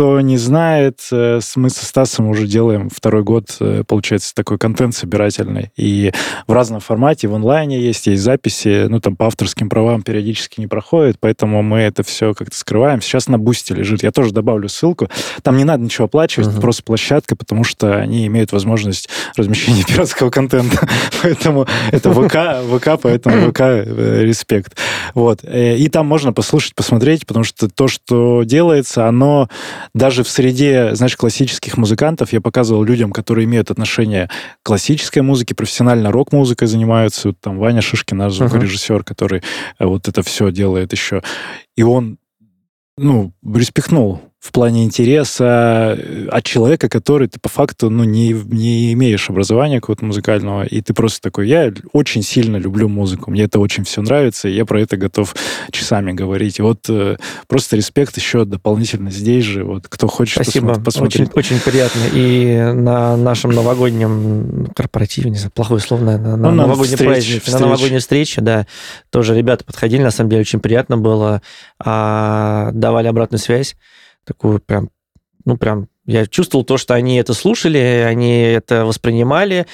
Кто 0.00 0.18
не 0.22 0.38
знает, 0.38 1.00
э, 1.12 1.40
мы 1.56 1.68
со 1.68 1.84
Стасом 1.84 2.26
уже 2.28 2.46
делаем 2.46 2.88
второй 2.88 3.22
год, 3.22 3.54
э, 3.60 3.84
получается, 3.86 4.34
такой 4.34 4.56
контент 4.56 4.94
собирательный. 4.94 5.72
И 5.76 6.10
в 6.46 6.54
разном 6.54 6.80
формате, 6.80 7.28
в 7.28 7.34
онлайне 7.34 7.78
есть, 7.78 8.06
есть 8.06 8.22
записи, 8.22 8.86
ну, 8.88 8.98
там 9.00 9.14
по 9.14 9.26
авторским 9.26 9.68
правам 9.68 10.00
периодически 10.00 10.58
не 10.58 10.68
проходит, 10.68 11.18
поэтому 11.20 11.62
мы 11.62 11.80
это 11.80 12.02
все 12.02 12.32
как-то 12.32 12.56
скрываем. 12.56 13.02
Сейчас 13.02 13.28
на 13.28 13.38
Бусте 13.38 13.74
лежит. 13.74 14.02
Я 14.02 14.10
тоже 14.10 14.32
добавлю 14.32 14.70
ссылку. 14.70 15.10
Там 15.42 15.58
не 15.58 15.64
надо 15.64 15.82
ничего 15.82 16.06
оплачивать, 16.06 16.48
uh-huh. 16.48 16.52
это 16.52 16.60
просто 16.62 16.82
площадка, 16.82 17.36
потому 17.36 17.62
что 17.64 17.96
они 17.96 18.26
имеют 18.26 18.52
возможность 18.52 19.10
размещения 19.36 19.84
пиратского 19.86 20.30
контента. 20.30 20.88
поэтому 21.22 21.66
это 21.92 22.10
ВК, 22.10 22.64
ВК, 22.74 22.98
поэтому 23.02 23.50
ВК 23.50 23.60
э, 23.60 24.22
респект. 24.22 24.78
Вот. 25.12 25.44
И 25.44 25.86
там 25.92 26.06
можно 26.06 26.32
послушать, 26.32 26.74
посмотреть, 26.74 27.26
потому 27.26 27.44
что 27.44 27.68
то, 27.68 27.86
что 27.86 28.44
делается, 28.44 29.06
оно 29.06 29.50
даже 29.94 30.22
в 30.22 30.28
среде, 30.28 30.94
знаешь, 30.94 31.16
классических 31.16 31.76
музыкантов 31.76 32.32
я 32.32 32.40
показывал 32.40 32.82
людям, 32.84 33.12
которые 33.12 33.44
имеют 33.44 33.70
отношение 33.70 34.28
к 34.62 34.66
классической 34.66 35.20
музыке, 35.20 35.54
профессионально 35.54 36.12
рок-музыкой 36.12 36.68
занимаются. 36.68 37.28
Вот 37.28 37.40
там 37.40 37.58
Ваня 37.58 37.82
Шишкин, 37.82 38.16
наш 38.16 38.34
звукорежиссер, 38.34 38.96
uh-huh. 38.96 39.04
который 39.04 39.42
э, 39.78 39.84
вот 39.84 40.08
это 40.08 40.22
все 40.22 40.50
делает 40.50 40.92
еще. 40.92 41.22
И 41.76 41.82
он, 41.82 42.18
ну, 42.96 43.32
респектнул 43.44 44.29
в 44.40 44.52
плане 44.52 44.84
интереса 44.84 45.98
э, 45.98 46.26
от 46.28 46.44
человека, 46.44 46.88
который 46.88 47.28
ты 47.28 47.38
по 47.38 47.50
факту 47.50 47.90
ну, 47.90 48.04
не, 48.04 48.32
не 48.32 48.94
имеешь 48.94 49.28
образования 49.28 49.80
какого-то 49.80 50.06
музыкального, 50.06 50.64
и 50.64 50.80
ты 50.80 50.94
просто 50.94 51.20
такой, 51.20 51.46
я 51.46 51.70
очень 51.92 52.22
сильно 52.22 52.56
люблю 52.56 52.88
музыку, 52.88 53.30
мне 53.30 53.42
это 53.42 53.60
очень 53.60 53.84
все 53.84 54.00
нравится, 54.00 54.48
и 54.48 54.54
я 54.54 54.64
про 54.64 54.80
это 54.80 54.96
готов 54.96 55.36
часами 55.70 56.12
говорить. 56.12 56.58
И 56.58 56.62
вот 56.62 56.86
э, 56.88 57.16
просто 57.48 57.76
респект 57.76 58.16
еще 58.16 58.46
дополнительно 58.46 59.10
здесь 59.10 59.44
же, 59.44 59.62
вот 59.62 59.88
кто 59.88 60.06
хочет 60.06 60.42
Спасибо, 60.42 60.80
посмотреть. 60.80 61.28
Очень, 61.34 61.56
очень 61.56 61.60
приятно. 61.60 62.00
И 62.14 62.72
на 62.74 63.18
нашем 63.18 63.50
новогоднем 63.50 64.68
корпоративе, 64.74 65.28
не 65.28 65.36
знаю, 65.36 65.52
плохое 65.54 65.82
слово, 65.82 66.02
на, 66.02 66.18
на 66.18 66.36
ну, 66.38 66.50
новогоднем 66.52 66.96
празднике, 66.96 67.50
на 67.52 67.58
новогодней 67.58 67.98
встрече, 67.98 68.40
да, 68.40 68.66
тоже 69.10 69.36
ребята 69.36 69.64
подходили, 69.64 70.02
на 70.02 70.10
самом 70.10 70.30
деле 70.30 70.40
очень 70.40 70.60
приятно 70.60 70.96
было, 70.96 71.42
а, 71.78 72.70
давали 72.72 73.06
обратную 73.06 73.38
связь, 73.38 73.76
такую 74.24 74.60
прям, 74.60 74.90
ну, 75.44 75.56
прям, 75.56 75.88
я 76.04 76.26
чувствовал 76.26 76.64
то, 76.64 76.76
что 76.76 76.94
они 76.94 77.16
это 77.16 77.34
слушали, 77.34 77.78
они 77.78 78.40
это 78.40 78.84
воспринимали, 78.84 79.66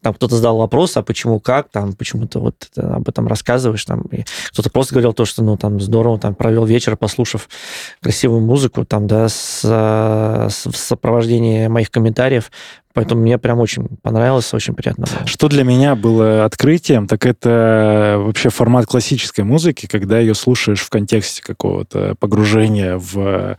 там 0.00 0.14
кто-то 0.14 0.36
задал 0.36 0.58
вопрос, 0.58 0.96
а 0.96 1.02
почему, 1.02 1.40
как, 1.40 1.68
там, 1.68 1.92
почему 1.92 2.26
ты 2.26 2.38
вот 2.38 2.68
об 2.76 3.08
этом 3.08 3.26
рассказываешь, 3.26 3.84
там, 3.84 4.02
и 4.10 4.24
кто-то 4.52 4.70
просто 4.70 4.94
говорил 4.94 5.12
то, 5.12 5.24
что, 5.24 5.42
ну, 5.42 5.56
там, 5.56 5.80
здорово, 5.80 6.18
там, 6.18 6.34
провел 6.34 6.64
вечер, 6.64 6.96
послушав 6.96 7.48
красивую 8.00 8.40
музыку, 8.40 8.84
там, 8.84 9.06
да, 9.06 9.28
с, 9.28 9.60
с, 9.62 10.66
в 10.66 11.68
моих 11.68 11.90
комментариев, 11.90 12.50
поэтому 12.94 13.22
мне 13.22 13.38
прям 13.38 13.60
очень 13.60 13.88
понравилось, 14.02 14.52
очень 14.54 14.74
приятно 14.74 15.06
было. 15.06 15.26
Что 15.26 15.48
для 15.48 15.64
меня 15.64 15.94
было 15.94 16.44
открытием, 16.44 17.06
так 17.06 17.26
это 17.26 18.16
вообще 18.18 18.50
формат 18.50 18.86
классической 18.86 19.44
музыки, 19.44 19.86
когда 19.86 20.18
ее 20.18 20.34
слушаешь 20.34 20.80
в 20.80 20.90
контексте 20.90 21.42
какого-то 21.42 22.14
погружения 22.18 22.96
в 22.96 23.56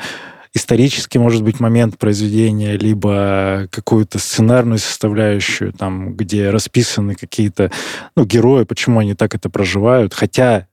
исторический, 0.53 1.19
может 1.19 1.43
быть, 1.43 1.59
момент 1.59 1.97
произведения, 1.97 2.77
либо 2.77 3.67
какую-то 3.71 4.19
сценарную 4.19 4.77
составляющую, 4.77 5.73
там, 5.73 6.13
где 6.13 6.49
расписаны 6.49 7.15
какие-то 7.15 7.71
ну, 8.15 8.25
герои, 8.25 8.63
почему 8.63 8.99
они 8.99 9.15
так 9.15 9.35
это 9.35 9.49
проживают. 9.49 10.13
Хотя 10.13 10.67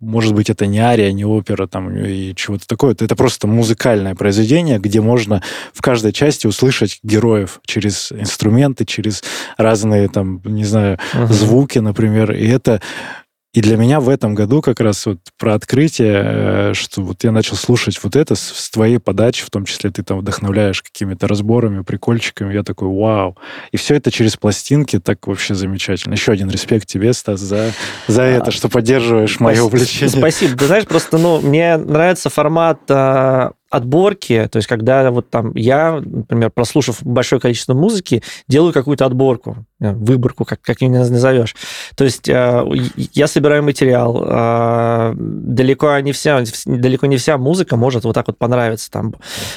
может 0.00 0.32
быть, 0.32 0.48
это 0.48 0.66
не 0.66 0.78
ария, 0.78 1.12
не 1.12 1.24
опера 1.24 1.66
там 1.66 1.94
и 1.94 2.34
чего-то 2.34 2.66
такое. 2.66 2.92
Это 2.92 3.14
просто 3.14 3.46
музыкальное 3.46 4.14
произведение, 4.14 4.78
где 4.78 5.02
можно 5.02 5.42
в 5.74 5.82
каждой 5.82 6.12
части 6.12 6.46
услышать 6.46 6.98
героев 7.02 7.60
через 7.66 8.10
инструменты, 8.10 8.86
через 8.86 9.22
разные 9.58 10.08
там, 10.08 10.40
не 10.44 10.64
знаю, 10.64 10.98
uh-huh. 11.12 11.30
звуки, 11.30 11.78
например. 11.78 12.32
И 12.32 12.46
это 12.48 12.80
и 13.56 13.62
для 13.62 13.78
меня 13.78 14.00
в 14.00 14.10
этом 14.10 14.34
году 14.34 14.60
как 14.60 14.80
раз 14.80 15.06
вот 15.06 15.18
про 15.38 15.54
открытие, 15.54 16.22
э, 16.22 16.72
что 16.74 17.00
вот 17.00 17.24
я 17.24 17.32
начал 17.32 17.56
слушать 17.56 17.98
вот 18.02 18.14
это 18.14 18.34
с, 18.34 18.42
с 18.42 18.68
твоей 18.68 18.98
подачи, 18.98 19.42
в 19.46 19.48
том 19.48 19.64
числе 19.64 19.90
ты 19.90 20.02
там 20.02 20.18
вдохновляешь 20.18 20.82
какими-то 20.82 21.26
разборами, 21.26 21.80
прикольчиками, 21.80 22.52
я 22.52 22.62
такой, 22.62 22.88
вау. 22.88 23.38
И 23.72 23.78
все 23.78 23.94
это 23.94 24.10
через 24.10 24.36
пластинки, 24.36 24.98
так 25.00 25.26
вообще 25.26 25.54
замечательно. 25.54 26.12
Еще 26.12 26.32
один 26.32 26.50
респект 26.50 26.86
тебе, 26.86 27.14
Стас, 27.14 27.40
за, 27.40 27.72
за 28.08 28.24
а, 28.24 28.26
это, 28.26 28.50
что 28.50 28.68
поддерживаешь 28.68 29.40
мое 29.40 29.62
увлечение. 29.62 30.10
Спасибо. 30.10 30.54
Ты 30.58 30.66
знаешь, 30.66 30.84
просто, 30.84 31.16
ну, 31.16 31.40
мне 31.40 31.78
нравится 31.78 32.28
формат 32.28 32.80
а, 32.90 33.52
отборки, 33.76 34.48
то 34.50 34.56
есть 34.56 34.68
когда 34.68 35.10
вот 35.10 35.30
там 35.30 35.54
я, 35.54 36.00
например, 36.04 36.50
прослушав 36.50 37.02
большое 37.02 37.40
количество 37.40 37.74
музыки, 37.74 38.22
делаю 38.48 38.72
какую-то 38.72 39.06
отборку, 39.06 39.66
э, 39.80 39.92
выборку, 39.92 40.44
как, 40.44 40.60
как 40.60 40.80
ее 40.80 40.90
назовешь. 40.90 41.54
То 41.94 42.04
есть 42.04 42.28
э, 42.28 42.64
я 43.12 43.26
собираю 43.26 43.62
материал, 43.62 44.24
э, 44.26 45.14
далеко 45.16 45.98
не 46.00 46.12
вся, 46.12 46.42
далеко 46.64 47.06
не 47.06 47.16
вся 47.16 47.38
музыка 47.38 47.76
может 47.76 48.04
вот 48.04 48.14
так 48.14 48.26
вот 48.26 48.38
понравиться 48.38 48.90
там 48.90 49.14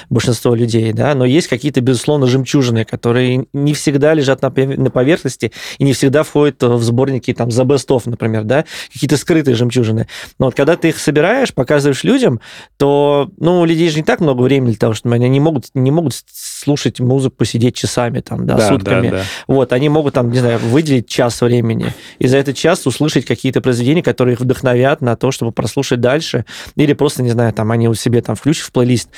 большинство 0.10 0.56
людей, 0.56 0.94
да, 0.94 1.16
но 1.16 1.26
есть 1.26 1.48
какие-то, 1.48 1.82
безусловно, 1.82 2.28
жемчужины, 2.28 2.86
которые 2.86 3.46
не 3.54 3.74
всегда 3.74 4.14
лежат 4.14 4.42
на, 4.42 4.52
поверхности 4.52 5.52
и 5.78 5.84
не 5.84 5.94
всегда 5.94 6.24
входят 6.24 6.62
в 6.62 6.82
сборники 6.82 7.34
там 7.34 7.50
The 7.50 7.66
Best 7.66 8.02
например, 8.06 8.44
да, 8.44 8.66
какие-то 8.92 9.18
скрытые 9.18 9.56
жемчужины. 9.56 10.08
Но 10.38 10.48
вот 10.48 10.56
когда 10.56 10.76
ты 10.76 10.90
их 10.90 11.00
собираешь, 11.00 11.54
показываешь 11.54 12.04
людям, 12.04 12.40
то, 12.78 13.30
ну, 13.38 13.66
людей 13.66 13.90
же 13.90 13.98
не 13.98 14.04
так 14.10 14.22
много 14.22 14.42
времени 14.42 14.72
для 14.72 14.80
того, 14.80 14.96
что 14.96 15.08
они 15.12 15.30
не 15.30 15.40
могут, 15.40 15.66
не 15.76 15.92
могут 15.92 16.16
слушать 16.34 17.00
музыку, 17.00 17.36
посидеть 17.38 17.76
часами, 17.76 18.22
там, 18.22 18.48
да, 18.48 18.58
да 18.58 18.68
сутками. 18.68 19.10
Да, 19.10 19.18
да. 19.18 19.24
Вот, 19.46 19.72
они 19.72 19.88
могут, 19.88 20.16
там, 20.16 20.32
не 20.32 20.40
знаю, 20.40 20.58
выделить 20.58 21.08
час 21.08 21.42
времени, 21.42 21.94
и 22.18 22.26
за 22.26 22.38
этот 22.38 22.58
час 22.58 22.88
услышать 22.88 23.26
какие-то 23.26 23.62
произведения, 23.62 24.02
которые 24.02 24.34
их 24.34 24.40
вдохновят 24.40 25.02
на 25.02 25.16
то, 25.16 25.30
чтобы 25.30 25.52
прослушать 25.52 26.02
дальше, 26.02 26.46
или 26.76 26.94
просто, 26.94 27.22
не 27.22 27.30
знаю, 27.30 27.54
там, 27.54 27.70
они 27.70 27.88
у 27.88 27.94
себя 27.94 28.24
там 28.24 28.36
включат 28.36 28.66
в 28.66 28.72
плейлист 28.72 29.12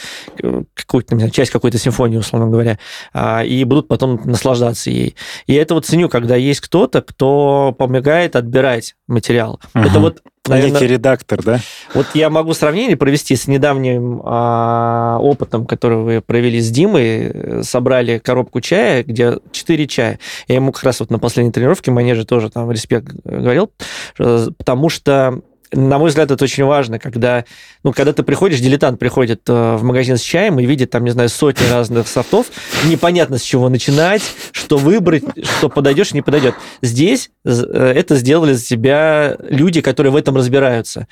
э, 0.44 0.64
какую-то, 0.74 1.16
знаю, 1.16 1.32
часть 1.32 1.52
какой-то 1.52 1.78
симфонии, 1.78 2.18
условно 2.18 2.50
говоря, 2.50 2.78
а, 3.14 3.46
и 3.46 3.64
будут 3.64 3.88
потом 3.88 4.20
наслаждаться 4.26 4.90
ей. 4.90 5.16
И 5.48 5.54
это 5.54 5.74
вот 5.74 5.86
ценю, 5.86 6.10
когда 6.10 6.36
есть 6.36 6.60
кто-то, 6.60 7.02
кто 7.02 7.74
помогает 7.80 8.36
отбирать 8.36 8.96
материал. 9.08 9.62
Угу. 9.74 9.86
Это 9.86 10.00
вот 10.02 10.22
Наверное, 10.48 10.74
Некий 10.74 10.88
редактор, 10.88 11.44
да? 11.44 11.60
Вот 11.94 12.08
я 12.16 12.32
могу 12.32 12.54
сравнение 12.56 12.98
провести 12.98 13.36
с 13.36 13.48
недавним 13.48 14.22
а, 14.26 15.20
опытом, 15.22 15.68
который 15.68 16.00
вы 16.00 16.22
провели 16.22 16.60
с 16.60 16.72
Димой. 16.72 17.64
Собрали 17.64 18.18
коробку 18.18 18.60
чая, 18.60 19.04
где 19.04 19.38
4 19.52 19.88
чая. 19.88 20.20
Я 20.48 20.56
ему 20.56 20.72
как 20.72 20.84
раз 20.84 21.00
вот 21.00 21.12
на 21.12 21.20
последней 21.20 21.52
тренировке 21.52 21.92
манеже 21.92 22.26
тоже 22.26 22.50
там 22.50 22.72
респект 22.72 23.14
говорил, 23.24 23.72
потому 24.18 24.90
что 24.90 25.42
на 25.74 25.98
мой 25.98 26.10
взгляд, 26.10 26.32
это 26.32 26.44
очень 26.44 26.66
важно, 26.66 27.00
когда, 27.00 27.46
ну, 27.84 27.94
когда 27.94 28.14
ты 28.14 28.24
приходишь, 28.24 28.60
дилетант 28.60 29.00
приходит 29.00 29.42
э, 29.48 29.76
в 29.76 29.84
магазин 29.84 30.18
с 30.18 30.22
чаем 30.22 30.60
и 30.60 30.66
видит 30.66 30.90
там, 30.90 31.04
не 31.04 31.12
знаю, 31.12 31.30
сотни 31.30 31.66
разных 31.70 32.08
сортов, 32.08 32.48
непонятно 32.86 33.38
с 33.38 33.42
чего 33.42 33.70
начинать, 33.70 34.22
что 34.52 34.78
выбрать, 34.78 35.24
что 35.58 35.70
подойдешь, 35.70 36.14
не 36.14 36.22
подойдет. 36.22 36.56
Здесь 36.82 37.32
э, 37.46 37.50
это 37.96 38.16
сделали 38.16 38.54
за 38.54 38.66
тебя 38.66 39.38
люди, 39.40 39.82
которые 39.82 40.12
в 40.12 40.16
этом 40.16 40.36
разбираются. 40.36 41.08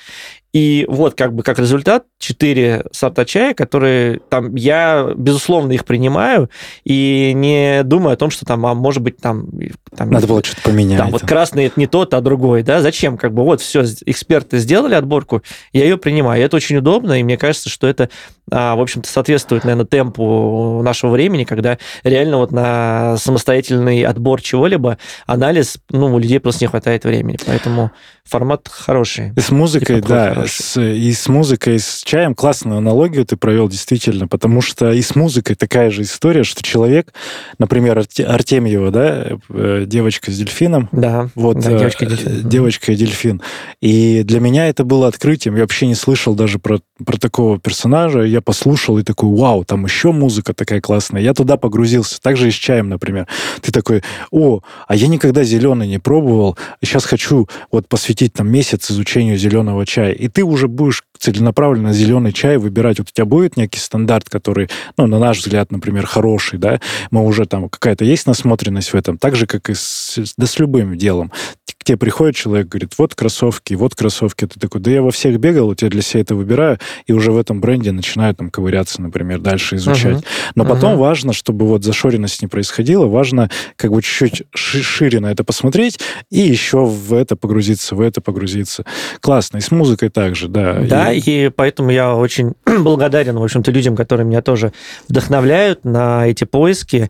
И 0.51 0.85
вот 0.89 1.13
как 1.13 1.33
бы 1.35 1.43
как 1.43 1.59
результат 1.59 2.05
четыре 2.17 2.85
сорта 2.91 3.23
чая, 3.25 3.53
которые 3.53 4.19
там 4.29 4.55
я 4.55 5.11
безусловно 5.15 5.73
их 5.73 5.85
принимаю 5.85 6.49
и 6.83 7.33
не 7.35 7.83
думаю 7.83 8.13
о 8.13 8.17
том, 8.17 8.31
что 8.31 8.45
там, 8.45 8.65
а 8.65 8.73
может 8.73 9.03
быть 9.03 9.17
там, 9.17 9.47
там 9.95 10.09
надо 10.09 10.25
было 10.25 10.43
что-то 10.43 10.63
поменять. 10.63 10.97
Да, 10.97 11.05
вот 11.05 11.21
красный 11.21 11.65
это 11.65 11.79
не 11.79 11.85
тот, 11.85 12.15
а 12.15 12.21
другой, 12.21 12.63
да? 12.63 12.81
Зачем? 12.81 13.17
Как 13.17 13.31
бы 13.31 13.43
вот 13.43 13.61
все 13.61 13.83
эксперты 14.05 14.57
сделали 14.57 14.95
отборку, 14.95 15.43
я 15.71 15.83
ее 15.83 15.97
принимаю. 15.97 16.41
И 16.41 16.45
это 16.45 16.55
очень 16.55 16.77
удобно, 16.77 17.19
и 17.19 17.23
мне 17.23 17.37
кажется, 17.37 17.69
что 17.69 17.85
это 17.87 18.09
в 18.49 18.81
общем-то 18.81 19.09
соответствует, 19.09 19.63
наверное, 19.63 19.85
темпу 19.85 20.81
нашего 20.83 21.11
времени, 21.11 21.43
когда 21.43 21.77
реально 22.03 22.37
вот 22.37 22.51
на 22.51 23.17
самостоятельный 23.17 24.03
отбор 24.03 24.41
чего-либо 24.41 24.97
анализ, 25.25 25.77
ну 25.89 26.13
у 26.13 26.19
людей 26.19 26.39
просто 26.39 26.63
не 26.63 26.67
хватает 26.67 27.03
времени, 27.03 27.37
поэтому 27.45 27.91
формат 28.29 28.67
хороший. 28.69 29.33
И 29.35 29.39
с 29.39 29.51
музыкой, 29.51 30.01
да, 30.01 30.45
с, 30.47 30.79
и 30.79 31.11
с 31.11 31.27
музыкой, 31.27 31.75
и 31.75 31.79
с 31.79 32.03
чаем 32.05 32.35
классную 32.35 32.77
аналогию 32.77 33.25
ты 33.25 33.35
провел 33.35 33.67
действительно, 33.67 34.27
потому 34.27 34.61
что 34.61 34.91
и 34.91 35.01
с 35.01 35.15
музыкой 35.15 35.55
такая 35.55 35.89
же 35.89 36.03
история, 36.03 36.43
что 36.43 36.63
человек, 36.63 37.13
например, 37.57 37.97
Арте, 37.97 38.23
Артемьева, 38.23 38.91
да, 38.91 39.27
э, 39.49 39.83
девочка 39.87 40.31
с 40.31 40.37
дельфином. 40.37 40.89
Да, 40.91 41.29
вот, 41.35 41.59
да, 41.59 41.77
девочка 41.77 42.05
и 42.05 42.07
э, 42.07 42.11
дельфин. 42.11 42.49
Девочка 42.49 42.91
и 42.91 42.95
дельфин. 42.95 43.41
И 43.81 44.23
для 44.23 44.39
меня 44.39 44.67
это 44.67 44.83
было 44.83 45.07
открытием. 45.07 45.55
Я 45.55 45.61
вообще 45.61 45.87
не 45.87 45.95
слышал 45.95 46.35
даже 46.35 46.59
про, 46.59 46.79
про 47.03 47.17
такого 47.17 47.59
персонажа. 47.59 48.21
Я 48.21 48.38
послушал 48.41 48.97
и 48.97 49.03
такой, 49.03 49.29
вау, 49.29 49.63
там 49.65 49.85
еще 49.85 50.11
музыка 50.11 50.53
такая 50.53 50.81
классная. 50.81 51.21
Я 51.21 51.33
туда 51.33 51.57
погрузился. 51.57 52.19
Так 52.21 52.37
же 52.37 52.47
и 52.47 52.51
с 52.51 52.55
чаем, 52.55 52.89
например. 52.89 53.27
Ты 53.61 53.71
такой, 53.71 54.03
о, 54.31 54.61
а 54.87 54.95
я 54.95 55.07
никогда 55.07 55.43
зеленый 55.43 55.87
не 55.87 55.99
пробовал. 55.99 56.57
Сейчас 56.83 57.05
хочу 57.05 57.47
вот 57.71 57.87
посвятить 57.87 58.33
там 58.33 58.49
месяц 58.49 58.91
изучению 58.91 59.37
зеленого 59.37 59.85
чая, 59.85 60.11
и 60.11 60.27
ты 60.27 60.43
уже 60.43 60.67
будешь 60.67 61.03
целенаправленно 61.19 61.93
зеленый 61.93 62.31
чай 62.31 62.57
выбирать. 62.57 62.99
Вот 62.99 63.09
у 63.09 63.11
тебя 63.11 63.25
будет 63.25 63.57
некий 63.57 63.79
стандарт, 63.79 64.29
который, 64.29 64.69
ну, 64.97 65.07
на 65.07 65.19
наш 65.19 65.39
взгляд, 65.39 65.71
например, 65.71 66.05
хороший, 66.05 66.57
да, 66.59 66.79
мы 67.11 67.25
уже 67.25 67.45
там 67.45 67.69
какая-то 67.69 68.05
есть 68.05 68.25
насмотренность 68.25 68.93
в 68.93 68.95
этом, 68.95 69.17
так 69.17 69.35
же, 69.35 69.45
как 69.45 69.69
и 69.69 69.73
с, 69.73 70.33
да 70.37 70.45
с 70.45 70.57
любым 70.59 70.97
делом 70.97 71.31
к 71.79 71.85
тебе 71.85 71.97
приходит 71.97 72.35
человек, 72.35 72.67
говорит, 72.67 72.93
вот 72.97 73.15
кроссовки, 73.15 73.73
вот 73.73 73.95
кроссовки. 73.95 74.45
Ты 74.45 74.59
такой, 74.59 74.81
да 74.81 74.91
я 74.91 75.01
во 75.01 75.11
всех 75.11 75.39
бегал, 75.39 75.67
вот 75.67 75.81
я 75.81 75.89
для 75.89 76.01
себя 76.01 76.21
это 76.21 76.35
выбираю, 76.35 76.77
и 77.07 77.13
уже 77.13 77.31
в 77.31 77.37
этом 77.37 77.61
бренде 77.61 77.91
начинаю 77.91 78.35
там 78.35 78.51
ковыряться, 78.51 79.01
например, 79.01 79.39
дальше 79.39 79.77
изучать. 79.77 80.17
Uh-huh. 80.17 80.51
Но 80.55 80.65
потом 80.65 80.93
uh-huh. 80.93 80.97
важно, 80.97 81.31
чтобы 81.31 81.65
вот 81.65 81.83
зашоренность 81.83 82.41
не 82.41 82.47
происходила, 82.49 83.05
важно 83.05 83.49
как 83.77 83.91
бы 83.91 84.01
чуть-чуть 84.01 84.45
шире 84.53 85.21
на 85.21 85.31
это 85.31 85.45
посмотреть 85.45 85.99
и 86.29 86.39
еще 86.39 86.83
в 86.83 87.13
это 87.13 87.37
погрузиться, 87.37 87.95
в 87.95 88.01
это 88.01 88.19
погрузиться. 88.19 88.83
Классно. 89.21 89.57
И 89.57 89.61
с 89.61 89.71
музыкой 89.71 90.09
также, 90.09 90.49
да. 90.49 90.81
Да, 90.81 91.08
и, 91.13 91.49
поэтому 91.49 91.91
я 91.91 92.15
очень 92.15 92.53
благодарен, 92.65 93.37
в 93.37 93.43
общем-то, 93.43 93.71
людям, 93.71 93.95
которые 93.95 94.25
меня 94.25 94.41
тоже 94.41 94.73
вдохновляют 95.07 95.85
на 95.85 96.27
эти 96.27 96.43
поиски. 96.43 97.09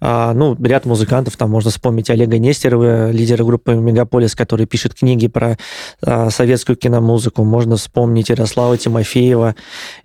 А, 0.00 0.32
ну, 0.32 0.56
ряд 0.62 0.86
музыкантов, 0.86 1.36
там 1.36 1.50
можно 1.50 1.70
вспомнить 1.70 2.08
Олега 2.08 2.38
Нестерова, 2.38 3.10
лидера 3.10 3.44
группы 3.44 3.74
«Мегаполис», 3.74 4.34
который 4.34 4.64
пишет 4.66 4.94
книги 4.94 5.28
про 5.28 5.58
а, 6.02 6.30
советскую 6.30 6.76
киномузыку. 6.76 7.44
Можно 7.44 7.76
вспомнить 7.76 8.30
Ярослава 8.30 8.78
Тимофеева. 8.78 9.54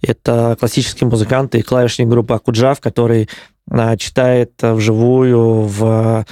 Это 0.02 0.58
классический 0.60 1.06
музыкант 1.06 1.56
и 1.56 1.62
клавишник 1.62 2.10
группы 2.10 2.34
«Акуджав», 2.34 2.82
который 2.82 3.30
читает 3.98 4.52
вживую 4.62 5.62
в 5.62 6.26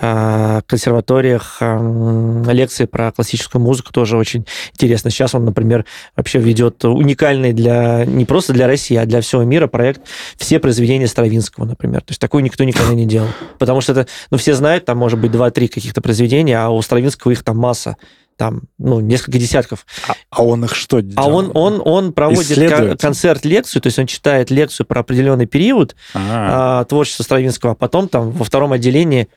а, 0.00 0.60
консерваториях 0.66 1.58
лекции 1.60 2.84
про 2.84 3.10
классическую 3.10 3.60
музыку, 3.60 3.92
тоже 3.92 4.16
очень 4.16 4.46
интересно. 4.72 5.10
Сейчас 5.10 5.34
он, 5.34 5.44
например, 5.44 5.84
вообще 6.16 6.38
ведет 6.38 6.84
уникальный 6.84 7.52
для 7.52 8.04
не 8.04 8.24
просто 8.24 8.52
для 8.52 8.66
России, 8.66 8.96
а 8.96 9.04
для 9.04 9.20
всего 9.20 9.42
мира 9.42 9.66
проект 9.66 10.02
«Все 10.36 10.60
произведения 10.60 11.06
Стравинского», 11.06 11.64
например. 11.64 12.00
То 12.02 12.10
есть 12.10 12.20
такой 12.20 12.42
никто 12.42 12.64
никогда 12.64 12.94
не 12.94 13.06
делал. 13.06 13.28
Потому 13.58 13.80
что 13.80 13.92
это, 13.92 14.06
ну, 14.30 14.38
все 14.38 14.54
знают, 14.54 14.84
там 14.84 14.98
может 14.98 15.18
быть 15.18 15.32
2-3 15.32 15.68
каких-то 15.68 16.00
произведения, 16.00 16.58
а 16.58 16.70
у 16.70 16.80
Стравинского 16.82 17.32
их 17.32 17.42
там 17.42 17.56
масса 17.56 17.96
там, 18.36 18.62
ну, 18.78 19.00
несколько 19.00 19.38
десятков. 19.38 19.86
А, 20.06 20.14
а 20.30 20.44
он 20.44 20.64
их 20.64 20.74
что 20.74 21.00
делает? 21.00 21.18
А 21.18 21.28
он, 21.28 21.50
он, 21.54 21.80
он 21.84 22.12
проводит 22.12 23.00
концерт-лекцию, 23.00 23.82
то 23.82 23.86
есть 23.86 23.98
он 23.98 24.06
читает 24.06 24.50
лекцию 24.50 24.86
про 24.86 25.00
определенный 25.00 25.46
период 25.46 25.96
а, 26.14 26.84
творчества 26.84 27.22
Стравинского, 27.22 27.72
а 27.72 27.74
потом 27.74 28.08
там 28.08 28.30
во 28.30 28.44
втором 28.44 28.72
отделении 28.72 29.28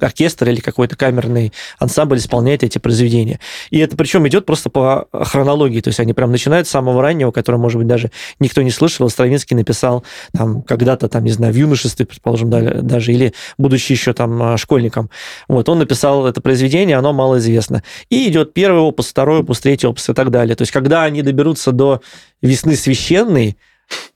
оркестр 0.00 0.48
или 0.48 0.60
какой-то 0.60 0.96
камерный 0.96 1.52
ансамбль 1.78 2.18
исполняет 2.18 2.62
эти 2.62 2.78
произведения. 2.78 3.40
И 3.70 3.78
это 3.78 3.96
причем 3.96 4.26
идет 4.28 4.46
просто 4.46 4.70
по 4.70 5.08
хронологии, 5.12 5.80
то 5.80 5.88
есть 5.88 6.00
они 6.00 6.12
прям 6.12 6.30
начинают 6.30 6.66
с 6.66 6.70
самого 6.70 7.02
раннего, 7.02 7.30
которое, 7.30 7.58
может 7.58 7.78
быть, 7.78 7.86
даже 7.86 8.10
никто 8.38 8.62
не 8.62 8.70
слышал. 8.70 9.08
Стравинский 9.08 9.56
написал 9.56 10.04
там 10.32 10.62
когда-то, 10.62 11.08
там, 11.08 11.24
не 11.24 11.32
знаю, 11.32 11.52
в 11.52 11.56
юношестве, 11.56 12.06
предположим, 12.06 12.50
даже, 12.50 13.12
или 13.12 13.34
будучи 13.58 13.92
еще 13.92 14.12
там 14.12 14.42
а, 14.42 14.56
школьником. 14.56 15.10
Вот, 15.48 15.68
он 15.68 15.78
написал 15.78 16.26
это 16.26 16.40
произведение, 16.40 16.96
оно 16.96 17.12
малоизвестно. 17.12 17.82
И 18.08 18.28
идет 18.28 18.52
первый 18.52 18.80
опус, 18.80 19.08
второй 19.08 19.40
опус, 19.40 19.60
третий 19.60 19.86
опус 19.86 20.08
и 20.08 20.12
так 20.12 20.30
далее. 20.30 20.56
То 20.56 20.62
есть 20.62 20.72
когда 20.72 21.04
они 21.04 21.22
доберутся 21.22 21.72
до 21.72 22.00
«Весны 22.42 22.76
священной», 22.76 23.56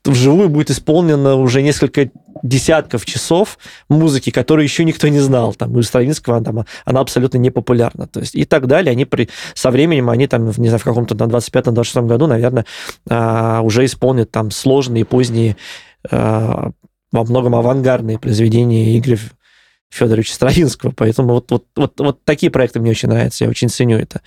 вживую 0.03 0.49
будет 0.49 0.69
исполнено 0.69 1.35
уже 1.35 1.61
несколько 1.61 2.09
десятков 2.43 3.05
часов 3.05 3.57
музыки, 3.89 4.29
которую 4.29 4.63
еще 4.63 4.83
никто 4.83 5.07
не 5.07 5.19
знал. 5.19 5.53
Там, 5.53 5.75
у 5.75 5.81
Стравинского 5.81 6.43
там, 6.43 6.65
она 6.85 6.99
абсолютно 6.99 7.37
не 7.37 7.49
популярна. 7.49 8.07
То 8.07 8.19
есть, 8.19 8.35
и 8.35 8.45
так 8.45 8.67
далее. 8.67 8.91
Они 8.91 9.05
при, 9.05 9.29
со 9.53 9.71
временем, 9.71 10.09
они 10.09 10.27
там, 10.27 10.45
не 10.45 10.67
знаю, 10.67 10.79
в 10.79 10.83
каком-то 10.83 11.15
на 11.15 11.23
25-26 11.31 12.05
году, 12.05 12.27
наверное, 12.27 12.65
а, 13.09 13.61
уже 13.61 13.85
исполнят 13.85 14.31
там 14.31 14.51
сложные, 14.51 15.05
поздние, 15.05 15.57
а, 16.09 16.71
во 17.11 17.23
многом 17.23 17.55
авангардные 17.55 18.19
произведения 18.19 18.97
Игоря 18.97 19.17
Федоровича 19.89 20.33
Стравинского. 20.33 20.91
Поэтому 20.91 21.33
вот, 21.33 21.49
вот, 21.51 21.65
вот, 21.75 21.99
вот 21.99 22.23
такие 22.23 22.51
проекты 22.51 22.79
мне 22.79 22.91
очень 22.91 23.09
нравятся. 23.09 23.45
Я 23.45 23.49
очень 23.49 23.69
ценю 23.69 23.97
это. 23.97 24.21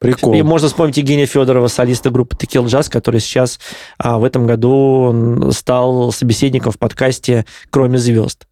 Прикол. 0.00 0.32
И 0.32 0.40
можно 0.40 0.68
вспомнить 0.68 0.96
Евгения 0.96 1.26
Федорова, 1.26 1.68
солиста 1.68 2.08
группы 2.10 2.34
Текил 2.34 2.66
Джаз, 2.66 2.88
который 2.88 3.20
сейчас 3.20 3.60
а, 3.98 4.18
в 4.18 4.24
этом 4.24 4.46
году 4.46 5.50
стал 5.52 6.10
собеседником 6.10 6.72
в 6.72 6.78
подкасте 6.78 7.44
«Кроме 7.68 7.98
звезд» 7.98 8.46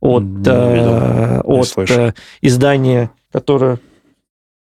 от, 0.00 0.24
э, 0.46 1.40
от 1.44 1.74
э, 1.90 2.12
издания, 2.40 3.10
которое 3.30 3.78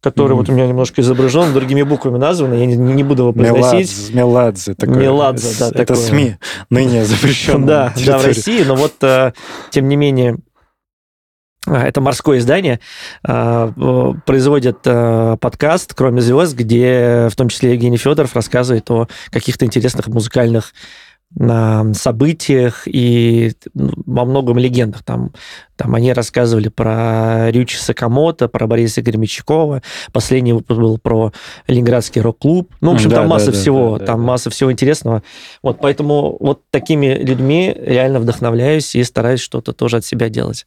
который 0.03 0.33
mm. 0.33 0.35
вот 0.35 0.49
у 0.49 0.53
меня 0.53 0.67
немножко 0.67 1.01
изображен, 1.01 1.53
другими 1.53 1.83
буквами 1.83 2.19
назван, 2.19 2.53
я 2.55 2.67
не, 2.67 2.75
не 2.75 3.05
буду 3.05 3.23
его 3.23 3.33
произносить. 3.33 4.13
Меладзе. 4.13 4.75
Такое. 4.75 4.97
Меладзе, 4.97 5.57
да. 5.61 5.69
Это 5.69 5.87
такое. 5.87 5.97
СМИ, 6.05 6.37
ныне 6.71 7.05
запрещенное. 7.05 7.67
Да, 7.67 7.95
да, 8.05 8.19
в 8.19 8.27
России, 8.27 8.65
но 8.65 8.75
вот, 8.75 8.95
э, 9.03 9.33
тем 9.71 9.87
не 9.87 9.95
менее, 9.95 10.39
это 11.67 12.01
морское 12.01 12.39
издание, 12.39 12.81
э, 13.27 14.13
производит 14.27 14.83
подкаст 14.83 15.95
«Кроме 15.95 16.21
звезд», 16.21 16.55
где 16.55 17.29
в 17.31 17.37
том 17.37 17.49
числе 17.49 17.73
Евгений 17.73 17.99
Федоров 17.99 18.35
рассказывает 18.35 18.91
о 18.91 19.09
каких-то 19.31 19.65
интересных 19.65 20.09
музыкальных 20.09 20.73
событиях 21.95 22.83
и 22.87 23.53
ну, 23.75 23.91
во 24.05 24.25
многом 24.25 24.59
легендах. 24.59 25.03
Там, 25.03 25.33
там 25.77 25.95
они 25.95 26.13
рассказывали 26.13 26.69
про 26.69 27.51
Рючи 27.51 27.77
Сакамото, 27.77 28.49
про 28.49 28.67
Бориса 28.67 29.01
Гремячкова. 29.01 29.83
Последний 30.13 30.53
выпуск 30.53 30.79
был 30.79 30.99
про 30.99 31.33
Ленинградский 31.69 32.21
рок-клуб. 32.21 32.71
Ну, 32.81 32.93
в 32.93 32.95
общем, 32.97 33.09
да, 33.11 33.17
там 33.17 33.29
масса 33.29 33.51
да, 33.51 33.53
всего, 33.53 33.99
да, 33.99 34.07
там 34.07 34.21
да. 34.21 34.27
масса 34.27 34.51
всего 34.51 34.71
интересного. 34.71 35.23
Вот 35.63 35.79
поэтому 35.81 36.37
вот 36.39 36.61
такими 36.71 37.15
людьми 37.15 37.75
реально 37.81 38.21
вдохновляюсь 38.21 38.95
и 38.95 39.03
стараюсь 39.03 39.41
что-то 39.41 39.73
тоже 39.73 39.99
от 39.99 40.05
себя 40.05 40.29
делать. 40.29 40.67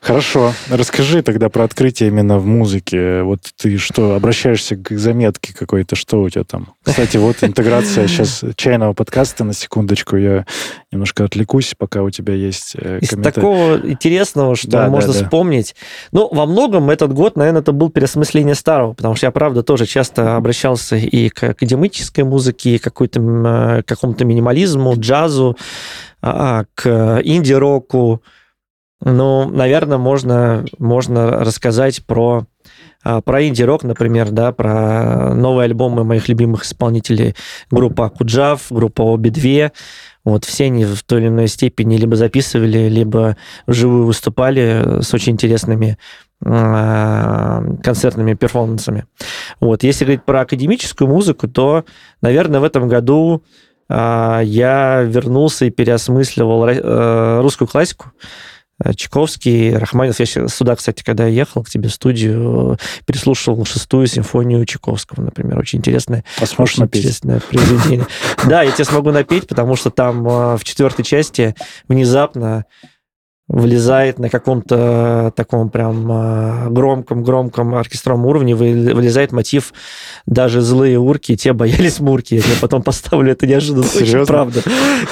Хорошо. 0.00 0.52
Расскажи 0.70 1.22
тогда 1.22 1.48
про 1.48 1.64
открытие 1.64 2.08
именно 2.08 2.38
в 2.38 2.46
музыке. 2.46 3.22
Вот 3.22 3.40
ты 3.56 3.76
что, 3.78 4.14
обращаешься 4.14 4.76
к 4.76 4.96
заметке 4.96 5.54
какой-то, 5.54 5.96
что 5.96 6.22
у 6.22 6.30
тебя 6.30 6.44
там? 6.44 6.74
Кстати, 6.82 7.16
вот 7.16 7.36
интеграция 7.42 8.06
сейчас 8.06 8.44
чайного 8.56 8.92
подкаста, 8.92 9.44
на 9.44 9.52
секундочку, 9.52 10.16
я 10.16 10.46
немножко 10.92 11.24
отвлекусь, 11.24 11.74
пока 11.76 12.02
у 12.02 12.10
тебя 12.10 12.34
есть 12.34 12.76
э, 12.76 13.00
Из 13.00 13.08
такого 13.08 13.78
интересного, 13.82 14.56
что 14.56 14.70
да, 14.70 14.88
можно 14.88 15.12
да, 15.12 15.18
да. 15.18 15.24
вспомнить. 15.24 15.74
Ну, 16.12 16.28
во 16.32 16.46
многом 16.46 16.90
этот 16.90 17.12
год, 17.12 17.36
наверное, 17.36 17.60
это 17.60 17.72
был 17.72 17.90
переосмысление 17.90 18.54
старого, 18.54 18.92
потому 18.92 19.16
что 19.16 19.26
я, 19.26 19.30
правда, 19.30 19.62
тоже 19.62 19.86
часто 19.86 20.36
обращался 20.36 20.96
и 20.96 21.28
к 21.28 21.42
академической 21.42 22.22
музыке, 22.22 22.76
и 22.76 22.78
к 22.78 22.82
какой-то, 22.84 23.82
какому-то 23.86 24.24
минимализму, 24.24 24.94
джазу, 24.96 25.56
а, 26.22 26.64
к 26.74 27.20
инди-року, 27.24 28.22
ну, 29.00 29.48
наверное, 29.48 29.98
можно, 29.98 30.64
можно 30.78 31.30
рассказать 31.30 32.04
про, 32.04 32.46
а, 33.04 33.20
про 33.20 33.46
инди-рок, 33.46 33.84
например, 33.84 34.30
да, 34.30 34.52
про 34.52 35.34
новые 35.34 35.66
альбомы 35.66 36.02
моих 36.02 36.28
любимых 36.28 36.64
исполнителей. 36.64 37.36
Группа 37.70 38.06
Акуджав, 38.06 38.66
группа 38.70 39.02
Оби-2. 39.02 39.70
Вот 40.24 40.44
все 40.44 40.64
они 40.64 40.84
в 40.84 41.02
той 41.04 41.20
или 41.20 41.28
иной 41.28 41.48
степени 41.48 41.96
либо 41.96 42.16
записывали, 42.16 42.88
либо 42.88 43.36
вживую 43.66 44.04
выступали 44.04 45.00
с 45.00 45.14
очень 45.14 45.34
интересными 45.34 45.96
а, 46.44 47.62
концертными 47.82 48.34
перформансами. 48.34 49.06
Вот. 49.60 49.84
Если 49.84 50.04
говорить 50.04 50.24
про 50.24 50.40
академическую 50.40 51.08
музыку, 51.08 51.48
то, 51.48 51.84
наверное, 52.20 52.60
в 52.60 52.64
этом 52.64 52.88
году 52.88 53.44
а, 53.88 54.40
я 54.40 55.02
вернулся 55.02 55.64
и 55.64 55.70
переосмысливал 55.70 56.66
э, 56.68 57.40
русскую 57.40 57.66
классику. 57.66 58.12
Э, 58.82 58.94
Чайковский, 58.94 59.76
Рахманинов. 59.76 60.20
Я 60.20 60.26
сюда, 60.26 60.76
кстати, 60.76 61.02
когда 61.02 61.26
я 61.26 61.30
ехал 61.30 61.62
к 61.62 61.70
тебе 61.70 61.88
в 61.88 61.92
студию, 61.92 62.78
переслушивал 63.06 63.64
шестую 63.64 64.06
симфонию 64.06 64.64
Чайковского, 64.64 65.22
например. 65.22 65.58
Очень 65.58 65.80
интересное, 65.80 66.24
а 66.38 66.62
очень 66.62 66.82
напеть? 66.82 67.02
интересное 67.02 67.40
произведение. 67.40 68.06
Да, 68.48 68.62
я 68.62 68.70
тебе 68.70 68.84
смогу 68.84 69.10
напеть, 69.10 69.46
потому 69.46 69.76
что 69.76 69.90
там 69.90 70.26
э, 70.26 70.56
в 70.56 70.64
четвертой 70.64 71.04
части 71.04 71.54
внезапно 71.88 72.64
влезает 73.48 74.18
на 74.18 74.28
каком-то 74.28 75.32
таком 75.34 75.70
прям 75.70 76.72
громком-громком 76.72 77.74
а, 77.74 77.80
оркестровом 77.80 78.26
уровне, 78.26 78.54
вылезает 78.54 79.32
мотив 79.32 79.72
даже 80.26 80.60
злые 80.60 80.98
урки, 80.98 81.34
те 81.36 81.54
боялись 81.54 81.98
мурки. 82.00 82.34
Я 82.34 82.42
потом 82.60 82.82
поставлю 82.82 83.32
это 83.32 83.46
неожиданно. 83.46 83.84
Серьезно? 83.84 84.20
Очень 84.20 84.26
правда. 84.26 84.62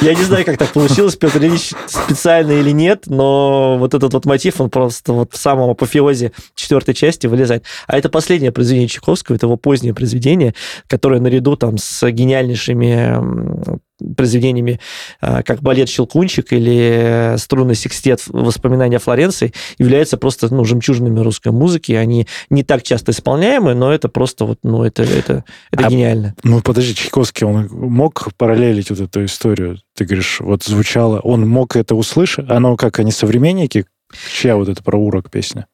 Я 0.03 0.15
не 0.15 0.23
знаю, 0.23 0.45
как 0.45 0.59
так 0.59 0.73
получилось, 0.73 1.17
Петр 1.17 1.39
Ильич 1.39 1.73
специально 1.87 2.53
или 2.53 2.71
нет, 2.71 3.05
но 3.07 3.79
вот 3.79 3.95
этот 3.95 4.13
вот 4.13 4.27
мотив, 4.27 4.61
он 4.61 4.69
просто 4.69 5.13
вот 5.15 5.33
в 5.33 5.37
самом 5.37 5.71
апофеозе 5.71 6.33
четвертой 6.55 6.95
части 6.95 7.27
вылезает. 7.27 7.65
А 7.87 7.97
это 7.97 8.11
последнее 8.11 8.53
произведение 8.53 8.89
Чайковского, 8.89 9.37
это 9.37 9.47
его 9.47 9.57
позднее 9.57 9.95
произведение, 9.95 10.55
которое 10.89 11.21
наряду 11.21 11.57
там 11.57 11.79
с 11.79 12.11
гениальнейшими 12.11 13.81
произведениями, 14.17 14.81
а, 15.21 15.43
как 15.43 15.63
балет 15.63 15.89
«Щелкунчик» 15.89 16.53
или 16.53 17.35
струнный 17.39 17.75
секстет 17.75 18.23
«Воспоминания 18.29 18.99
Флоренции» 18.99 19.53
являются 19.79 20.17
просто 20.17 20.53
ну, 20.55 20.65
жемчужинами 20.65 21.21
русской 21.21 21.53
музыки. 21.53 21.93
Они 21.93 22.27
не 22.51 22.63
так 22.63 22.83
часто 22.83 23.13
исполняемы, 23.13 23.75
но 23.75 23.93
это 23.93 24.09
просто 24.09 24.45
вот, 24.45 24.59
ну, 24.63 24.85
это, 24.85 25.03
это, 25.03 25.45
это 25.71 25.87
а, 25.87 25.91
гениально. 25.91 26.35
Ну, 26.43 26.61
подожди, 26.61 26.95
Чайковский, 26.95 27.47
он 27.47 27.69
мог 27.71 28.29
параллелить 28.37 28.91
вот 28.91 29.01
эту 29.01 29.25
историю? 29.25 29.79
Ты 29.95 30.05
говоришь, 30.05 30.41
вот 30.41 30.63
звучало, 30.65 31.21
он 31.21 31.49
мог 31.49 31.77
это 31.77 31.95
услышать? 31.95 32.49
Оно 32.51 32.77
как, 32.77 32.99
они 32.99 33.13
современники? 33.13 33.87
Чья 34.33 34.57
вот 34.57 34.69
эта 34.69 34.83
про 34.83 34.99
урок 34.99 35.31
песня? 35.31 35.67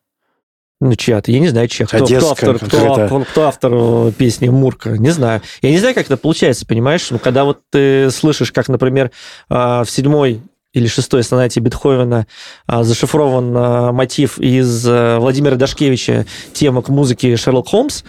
Ну, 0.84 0.96
чья-то, 0.96 1.30
я 1.30 1.38
не 1.38 1.46
знаю, 1.46 1.68
чья. 1.68 1.86
Кто, 1.86 2.04
кто, 2.04 2.30
автор, 2.32 2.58
кто, 2.58 3.24
кто 3.30 3.42
автор 3.46 3.72
э, 3.72 4.12
песни 4.18 4.48
Мурка, 4.48 4.98
не 4.98 5.10
знаю. 5.10 5.40
Я 5.62 5.70
не 5.70 5.78
знаю, 5.78 5.94
как 5.94 6.06
это 6.06 6.16
получается, 6.16 6.66
понимаешь? 6.66 7.08
Ну, 7.10 7.20
когда 7.20 7.44
вот 7.44 7.60
ты 7.70 8.10
слышишь, 8.10 8.50
как, 8.50 8.66
например, 8.66 9.12
а, 9.48 9.84
в 9.84 9.90
седьмой 9.90 10.42
или 10.72 10.88
шестой 10.88 11.22
сонате 11.22 11.60
Бетховена 11.60 12.26
а, 12.66 12.82
зашифрован 12.82 13.94
мотив 13.94 14.40
из 14.40 14.84
э, 14.88 15.18
Владимира 15.18 15.54
Дашкевича 15.54 16.26
тема 16.52 16.82
к 16.82 16.88
музыке 16.88 17.36
Шерлок 17.36 17.68
Холмс, 17.68 18.02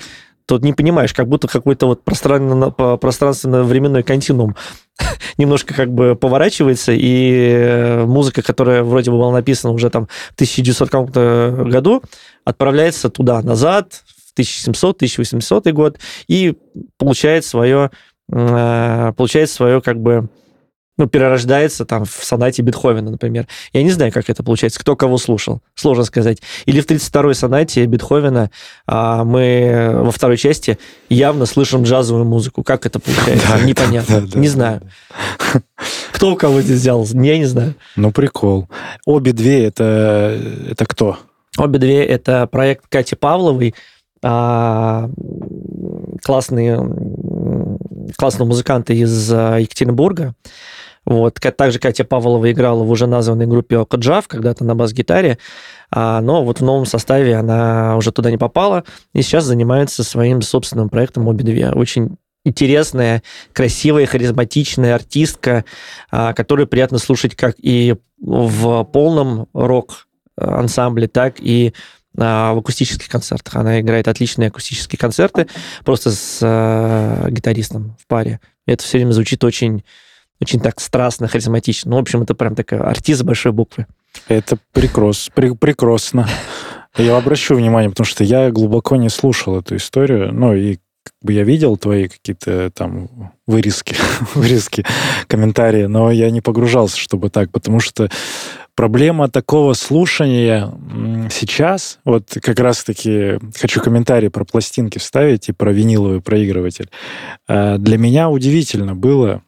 то 0.46 0.58
не 0.60 0.74
понимаешь, 0.74 1.14
как 1.14 1.28
будто 1.28 1.48
какой-то 1.48 1.88
вот 1.88 2.04
пространственно-временной 2.04 4.04
континуум 4.04 4.56
немножко 5.38 5.74
как 5.74 5.92
бы 5.92 6.16
поворачивается, 6.16 6.92
и 6.92 7.54
э, 7.56 8.06
музыка, 8.06 8.42
которая 8.42 8.84
вроде 8.84 9.12
бы 9.12 9.18
была 9.18 9.32
написана 9.32 9.74
уже 9.74 9.90
там 9.90 10.08
в 10.08 10.34
1900 10.36 10.90
каком-то 10.90 11.64
году, 11.66 12.04
отправляется 12.44 13.10
туда, 13.10 13.42
назад, 13.42 14.04
в 14.36 14.40
1700-1800 14.40 15.72
год, 15.72 16.00
и 16.28 16.56
получает 16.98 17.46
свое, 17.46 17.92
э, 18.32 19.14
получает 19.16 19.50
свое 19.50 19.82
как 19.82 20.00
бы 20.00 20.30
ну, 20.98 21.08
перерождается 21.08 21.86
там 21.86 22.06
в 22.06 22.12
сонате 22.12 22.62
Бетховена, 22.62 23.10
например. 23.10 23.48
Я 23.72 23.84
не 23.84 23.90
знаю, 23.90 24.12
как 24.12 24.30
это 24.30 24.44
получается, 24.44 24.80
кто 24.80 24.96
кого 24.96 25.18
слушал, 25.18 25.62
сложно 25.74 26.04
сказать. 26.04 26.40
Или 26.66 26.82
в 26.82 26.86
32-й 26.86 27.34
сонате 27.34 27.86
Бетховена 27.86 28.52
а, 28.86 29.24
мы 29.24 29.92
во 29.94 30.12
второй 30.12 30.38
части 30.38 30.78
явно 31.10 31.46
слышим 31.46 31.84
джазовую 31.84 32.26
музыку. 32.26 32.64
Как 32.64 32.86
это 32.86 33.00
получается? 33.00 33.48
Да, 33.48 33.60
Непонятно. 33.62 34.22
Да, 34.22 34.28
да, 34.28 34.40
не 34.40 34.48
знаю. 34.48 34.82
Кто 36.12 36.34
у 36.34 36.36
кого 36.36 36.62
здесь 36.62 36.80
взял? 36.80 37.04
Я 37.06 37.38
не 37.38 37.46
знаю. 37.46 37.76
Ну, 37.96 38.12
прикол. 38.12 38.70
Обе 39.06 39.34
две 39.34 39.66
это, 39.66 40.40
это 40.70 40.86
кто? 40.86 41.18
Обе 41.58 41.80
две 41.80 42.06
это 42.06 42.48
проект 42.48 42.86
Кати 42.90 43.16
Павловой, 43.16 43.74
а, 44.24 45.10
классные, 46.24 46.80
классные 48.16 48.48
музыканты 48.48 48.96
из 48.96 49.32
а, 49.34 49.58
Екатеринбурга. 49.58 50.36
Вот. 51.06 51.40
Также 51.58 51.80
Катя 51.80 52.06
Павлова 52.06 52.52
играла 52.52 52.84
в 52.84 52.90
уже 52.90 53.08
названной 53.08 53.48
группе 53.48 53.78
Окаджав, 53.78 54.28
когда-то 54.28 54.64
на 54.64 54.76
бас-гитаре, 54.76 55.38
а, 55.92 56.22
но 56.22 56.44
вот 56.44 56.60
в 56.60 56.64
новом 56.64 56.86
составе 56.86 57.36
она 57.36 57.98
уже 57.98 58.12
туда 58.12 58.32
не 58.32 58.38
попала 58.38 58.84
и 59.14 59.22
сейчас 59.22 59.44
занимается 59.44 60.04
своим 60.04 60.42
собственным 60.42 60.90
проектом 60.90 61.28
«Обе 61.28 61.44
две». 61.44 61.72
Очень 61.72 62.18
интересная, 62.46 63.22
красивая, 63.52 64.06
харизматичная 64.06 64.96
артистка, 64.96 65.66
а, 66.10 66.34
которую 66.34 66.68
приятно 66.68 66.98
слушать 67.00 67.36
как 67.36 67.56
и 67.60 67.96
в 68.20 68.84
полном 68.86 69.48
рок-ансамбле, 69.54 71.08
так 71.08 71.36
и 71.40 71.74
в 72.16 72.58
акустических 72.60 73.10
концертах. 73.10 73.56
Она 73.56 73.82
играет 73.82 74.08
отличные 74.08 74.50
акустические 74.50 75.00
концерты 75.00 75.48
просто 75.84 76.12
с 76.12 77.28
гитаристом 77.32 77.98
в 78.00 78.06
паре. 78.06 78.40
И 78.68 78.72
это 78.72 78.84
все 78.84 79.00
время 79.00 79.14
звучит 79.14 79.44
очень 79.44 79.84
очень 80.44 80.60
так 80.60 80.80
страстно, 80.82 81.28
харизматично. 81.28 81.92
Ну, 81.92 81.98
в 81.98 82.02
общем, 82.02 82.22
это 82.22 82.36
прям 82.36 82.54
такая 82.54 82.82
артист 82.82 83.24
большой 83.24 83.54
буквы. 83.54 83.88
Это 84.28 84.58
прикрос, 84.74 85.30
при, 85.34 85.52
прекрасно. 85.52 86.28
Я 86.98 87.18
обращу 87.18 87.56
внимание, 87.56 87.90
потому 87.90 88.06
что 88.06 88.24
я 88.24 88.52
глубоко 88.52 88.98
не 88.98 89.10
слушал 89.10 89.58
эту 89.58 89.78
историю. 89.78 90.34
Ну, 90.34 90.54
и 90.54 90.76
как 91.04 91.16
бы 91.22 91.34
я 91.34 91.44
видел 91.44 91.78
твои 91.78 92.10
какие-то 92.10 92.72
там 92.72 93.32
вырезки, 93.48 93.96
вырезки, 94.36 94.86
комментарии, 95.28 95.86
но 95.86 96.12
я 96.12 96.30
не 96.30 96.42
погружался, 96.42 96.98
чтобы 96.98 97.30
так, 97.30 97.50
потому 97.52 97.80
что 97.80 98.10
проблема 98.76 99.30
такого 99.30 99.74
слушания 99.74 100.74
сейчас, 101.32 102.00
вот 102.04 102.38
как 102.42 102.60
раз-таки 102.60 103.40
хочу 103.60 103.82
комментарий 103.82 104.30
про 104.30 104.44
пластинки 104.44 104.98
вставить 104.98 105.50
и 105.50 105.54
про 105.54 105.72
виниловый 105.72 106.22
проигрыватель. 106.22 106.90
Э, 107.48 107.78
для 107.78 107.98
меня 107.98 108.30
удивительно 108.30 108.94
было, 108.96 109.42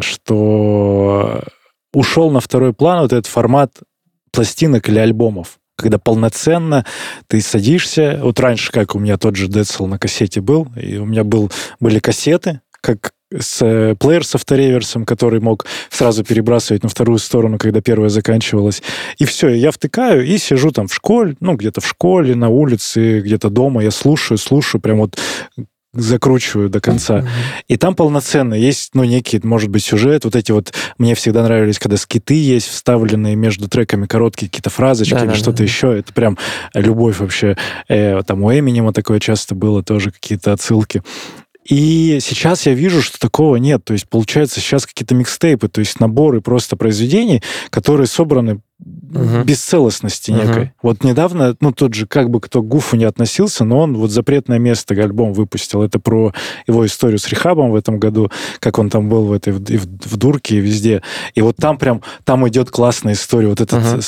что 0.00 1.42
ушел 1.92 2.30
на 2.30 2.40
второй 2.40 2.72
план 2.72 3.02
вот 3.02 3.12
этот 3.12 3.26
формат 3.26 3.72
пластинок 4.32 4.88
или 4.88 4.98
альбомов. 4.98 5.58
когда 5.76 5.98
полноценно 5.98 6.84
ты 7.26 7.40
садишься. 7.40 8.20
Вот 8.22 8.38
раньше, 8.38 8.70
как 8.70 8.94
у 8.94 8.98
меня 9.00 9.16
тот 9.16 9.34
же 9.34 9.48
Децл 9.48 9.86
на 9.86 9.98
кассете 9.98 10.40
был, 10.40 10.68
и 10.76 10.98
у 10.98 11.04
меня 11.04 11.24
был, 11.24 11.50
были 11.80 11.98
кассеты, 11.98 12.60
как 12.80 13.12
с 13.36 13.62
э, 13.62 13.96
плеер 13.98 14.24
с 14.24 14.34
автореверсом, 14.34 15.04
который 15.04 15.40
мог 15.40 15.66
сразу 15.90 16.24
перебрасывать 16.24 16.82
на 16.82 16.88
вторую 16.88 17.18
сторону, 17.18 17.58
когда 17.58 17.80
первая 17.80 18.08
заканчивалась. 18.08 18.82
И 19.18 19.24
все, 19.24 19.48
я 19.48 19.70
втыкаю 19.70 20.24
и 20.24 20.38
сижу 20.38 20.70
там 20.70 20.86
в 20.86 20.94
школе, 20.94 21.36
ну, 21.40 21.54
где-то 21.54 21.80
в 21.80 21.86
школе, 21.86 22.34
на 22.34 22.48
улице, 22.48 23.20
где-то 23.20 23.50
дома, 23.50 23.82
я 23.82 23.90
слушаю, 23.90 24.38
слушаю, 24.38 24.80
прям 24.80 24.98
вот 24.98 25.18
закручиваю 25.94 26.68
до 26.68 26.80
конца. 26.80 27.18
Mm-hmm. 27.18 27.28
И 27.68 27.76
там 27.76 27.94
полноценно 27.94 28.54
есть, 28.54 28.90
ну, 28.94 29.04
некий, 29.04 29.40
может 29.42 29.70
быть, 29.70 29.84
сюжет. 29.84 30.24
Вот 30.24 30.36
эти 30.36 30.52
вот, 30.52 30.72
мне 30.98 31.14
всегда 31.14 31.42
нравились, 31.42 31.78
когда 31.78 31.96
скиты 31.96 32.34
есть, 32.34 32.68
вставленные 32.68 33.36
между 33.36 33.68
треками 33.68 34.06
короткие 34.06 34.48
какие-то 34.48 34.70
фразочки 34.70 35.14
да, 35.14 35.20
или 35.20 35.28
да, 35.28 35.34
что-то 35.34 35.58
да. 35.58 35.64
еще. 35.64 35.98
Это 35.98 36.12
прям 36.12 36.38
любовь 36.74 37.20
вообще. 37.20 37.56
Э, 37.88 38.22
там 38.26 38.42
у 38.42 38.52
Эминема 38.52 38.92
такое 38.92 39.20
часто 39.20 39.54
было, 39.54 39.82
тоже 39.82 40.10
какие-то 40.10 40.52
отсылки. 40.52 41.02
И 41.64 42.18
сейчас 42.20 42.66
я 42.66 42.74
вижу, 42.74 43.00
что 43.00 43.18
такого 43.18 43.56
нет. 43.56 43.84
То 43.84 43.94
есть, 43.94 44.08
получается, 44.08 44.60
сейчас 44.60 44.86
какие-то 44.86 45.14
микстейпы, 45.14 45.68
то 45.68 45.80
есть 45.80 45.98
наборы 46.00 46.40
просто 46.40 46.76
произведений, 46.76 47.42
которые 47.70 48.06
собраны 48.06 48.60
угу. 48.80 49.44
без 49.44 49.62
целостности 49.62 50.30
некой. 50.30 50.62
Угу. 50.62 50.72
Вот 50.82 51.04
недавно, 51.04 51.56
ну, 51.60 51.72
тот 51.72 51.94
же, 51.94 52.06
как 52.06 52.28
бы 52.28 52.40
кто 52.40 52.62
к 52.62 52.68
Гуфу 52.68 52.96
не 52.96 53.04
относился, 53.04 53.64
но 53.64 53.80
он 53.80 53.96
вот 53.96 54.10
«Запретное 54.10 54.58
место» 54.58 54.94
альбом 54.94 55.32
выпустил. 55.32 55.82
Это 55.82 55.98
про 55.98 56.32
его 56.66 56.84
историю 56.84 57.18
с 57.18 57.28
Рехабом 57.28 57.70
в 57.70 57.76
этом 57.76 57.98
году, 57.98 58.30
как 58.60 58.78
он 58.78 58.90
там 58.90 59.08
был 59.08 59.24
в 59.24 59.32
этой, 59.32 59.52
в, 59.52 59.60
в, 59.60 59.86
в 60.12 60.16
Дурке 60.16 60.56
и 60.56 60.60
везде. 60.60 61.02
И 61.34 61.40
вот 61.40 61.56
там 61.56 61.78
прям, 61.78 62.02
там 62.24 62.46
идет 62.48 62.70
классная 62.70 63.14
история. 63.14 63.48
Вот 63.48 63.60
этот 63.60 63.82
угу 63.82 64.02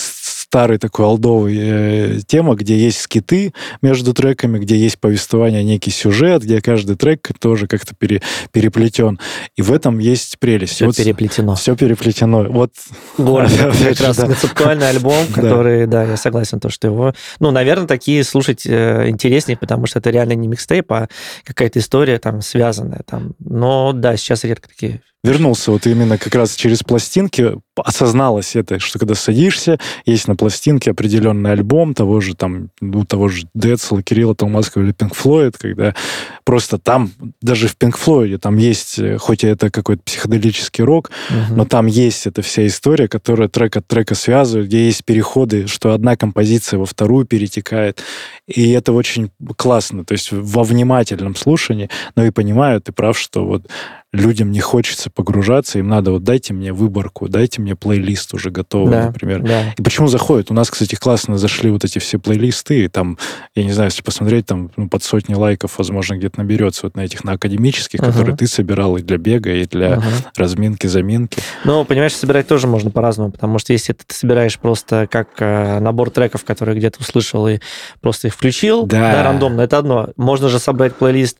старый 0.56 0.78
такой 0.78 1.04
олдовый 1.04 1.54
э, 1.58 2.20
тема, 2.26 2.54
где 2.54 2.78
есть 2.78 3.00
скиты 3.00 3.52
между 3.82 4.14
треками, 4.14 4.58
где 4.58 4.74
есть 4.74 4.98
повествование, 4.98 5.62
некий 5.62 5.90
сюжет, 5.90 6.44
где 6.44 6.62
каждый 6.62 6.96
трек 6.96 7.28
тоже 7.38 7.66
как-то 7.66 7.94
пере, 7.94 8.22
переплетен. 8.52 9.20
И 9.56 9.60
в 9.60 9.70
этом 9.70 9.98
есть 9.98 10.38
прелесть. 10.38 10.72
Все 10.72 10.86
вот 10.86 10.96
переплетено. 10.96 11.56
Все 11.56 11.76
переплетено. 11.76 12.44
Вот. 12.44 12.72
Как 13.18 14.00
раз 14.00 14.16
концептуальный 14.16 14.88
альбом, 14.88 15.26
который, 15.34 15.86
да, 15.86 16.04
я 16.04 16.16
согласен, 16.16 16.58
то, 16.58 16.70
что 16.70 16.86
его... 16.86 17.12
Ну, 17.38 17.50
наверное, 17.50 17.86
такие 17.86 18.24
слушать 18.24 18.64
э, 18.64 19.10
интереснее, 19.10 19.58
потому 19.58 19.84
что 19.84 19.98
это 19.98 20.08
реально 20.08 20.32
не 20.32 20.48
микстейп, 20.48 20.90
а 20.90 21.08
какая-то 21.44 21.80
история 21.80 22.18
там 22.18 22.40
связанная. 22.40 23.02
Там. 23.04 23.34
Но 23.40 23.92
да, 23.92 24.16
сейчас 24.16 24.44
редко 24.44 24.70
такие 24.70 25.02
вернулся 25.26 25.72
вот 25.72 25.86
именно 25.86 26.18
как 26.18 26.34
раз 26.34 26.54
через 26.54 26.82
пластинки, 26.82 27.56
осозналось 27.76 28.56
это, 28.56 28.78
что 28.78 28.98
когда 28.98 29.14
садишься, 29.14 29.78
есть 30.06 30.28
на 30.28 30.36
пластинке 30.36 30.92
определенный 30.92 31.52
альбом 31.52 31.94
того 31.94 32.20
же 32.20 32.34
там, 32.34 32.70
ну, 32.80 33.04
того 33.04 33.28
же 33.28 33.46
Децла, 33.54 34.02
Кирилла 34.02 34.34
Толмацкого 34.34 34.82
или 34.82 34.92
Пинк 34.92 35.14
Флойд, 35.14 35.58
когда 35.58 35.94
просто 36.44 36.78
там, 36.78 37.10
даже 37.42 37.68
в 37.68 37.76
Пинк 37.76 37.96
Флойде, 37.96 38.38
там 38.38 38.56
есть, 38.56 38.98
э, 38.98 39.18
хоть 39.18 39.44
и 39.44 39.48
это 39.48 39.70
какой-то 39.70 40.02
психоделический 40.04 40.84
рок, 40.84 41.10
угу. 41.28 41.56
но 41.56 41.64
там 41.64 41.86
есть 41.86 42.26
эта 42.26 42.42
вся 42.42 42.66
история, 42.66 43.08
которая 43.08 43.48
трек 43.48 43.76
от 43.76 43.86
трека 43.86 44.14
связывает, 44.14 44.68
где 44.68 44.86
есть 44.86 45.04
переходы, 45.04 45.66
что 45.66 45.92
одна 45.92 46.16
композиция 46.16 46.78
во 46.78 46.86
вторую 46.86 47.26
перетекает, 47.26 48.02
и 48.46 48.70
это 48.70 48.92
очень 48.92 49.30
классно, 49.56 50.04
то 50.04 50.12
есть 50.12 50.30
во 50.30 50.62
внимательном 50.62 51.34
слушании, 51.34 51.90
но 52.14 52.24
и 52.24 52.30
понимаю, 52.30 52.80
ты 52.80 52.92
прав, 52.92 53.18
что 53.18 53.44
вот 53.44 53.66
людям 54.16 54.50
не 54.50 54.60
хочется 54.60 55.10
погружаться, 55.10 55.78
им 55.78 55.88
надо 55.88 56.12
вот 56.12 56.24
дайте 56.24 56.54
мне 56.54 56.72
выборку, 56.72 57.28
дайте 57.28 57.60
мне 57.60 57.76
плейлист 57.76 58.34
уже 58.34 58.50
готовый, 58.50 58.92
да, 58.92 59.06
например. 59.06 59.42
Да. 59.42 59.74
И 59.76 59.82
почему 59.82 60.08
заходят? 60.08 60.50
У 60.50 60.54
нас, 60.54 60.70
кстати, 60.70 60.94
классно 60.94 61.38
зашли 61.38 61.70
вот 61.70 61.84
эти 61.84 61.98
все 61.98 62.18
плейлисты, 62.18 62.84
и 62.84 62.88
там, 62.88 63.18
я 63.54 63.64
не 63.64 63.72
знаю, 63.72 63.88
если 63.88 64.02
посмотреть, 64.02 64.46
там 64.46 64.70
ну, 64.76 64.88
под 64.88 65.02
сотни 65.02 65.34
лайков, 65.34 65.78
возможно, 65.78 66.16
где-то 66.16 66.38
наберется 66.38 66.86
вот 66.86 66.96
на 66.96 67.00
этих, 67.00 67.24
на 67.24 67.32
академических, 67.32 68.00
uh-huh. 68.00 68.06
которые 68.06 68.36
ты 68.36 68.46
собирал 68.46 68.96
и 68.96 69.02
для 69.02 69.18
бега, 69.18 69.52
и 69.52 69.66
для 69.66 69.94
uh-huh. 69.94 70.02
разминки, 70.36 70.86
заминки. 70.86 71.38
Ну, 71.64 71.84
понимаешь, 71.84 72.14
собирать 72.14 72.48
тоже 72.48 72.66
можно 72.66 72.90
по-разному, 72.90 73.32
потому 73.32 73.58
что 73.58 73.72
если 73.72 73.92
ты 73.92 74.14
собираешь 74.14 74.58
просто 74.58 75.06
как 75.10 75.28
э, 75.38 75.78
набор 75.80 76.10
треков, 76.10 76.44
которые 76.44 76.76
где-то 76.76 77.00
услышал 77.00 77.46
и 77.48 77.58
просто 78.00 78.28
их 78.28 78.34
включил, 78.34 78.86
да. 78.86 79.12
да, 79.12 79.24
рандомно, 79.24 79.62
это 79.62 79.78
одно. 79.78 80.10
Можно 80.16 80.48
же 80.48 80.58
собрать 80.58 80.94
плейлист 80.96 81.38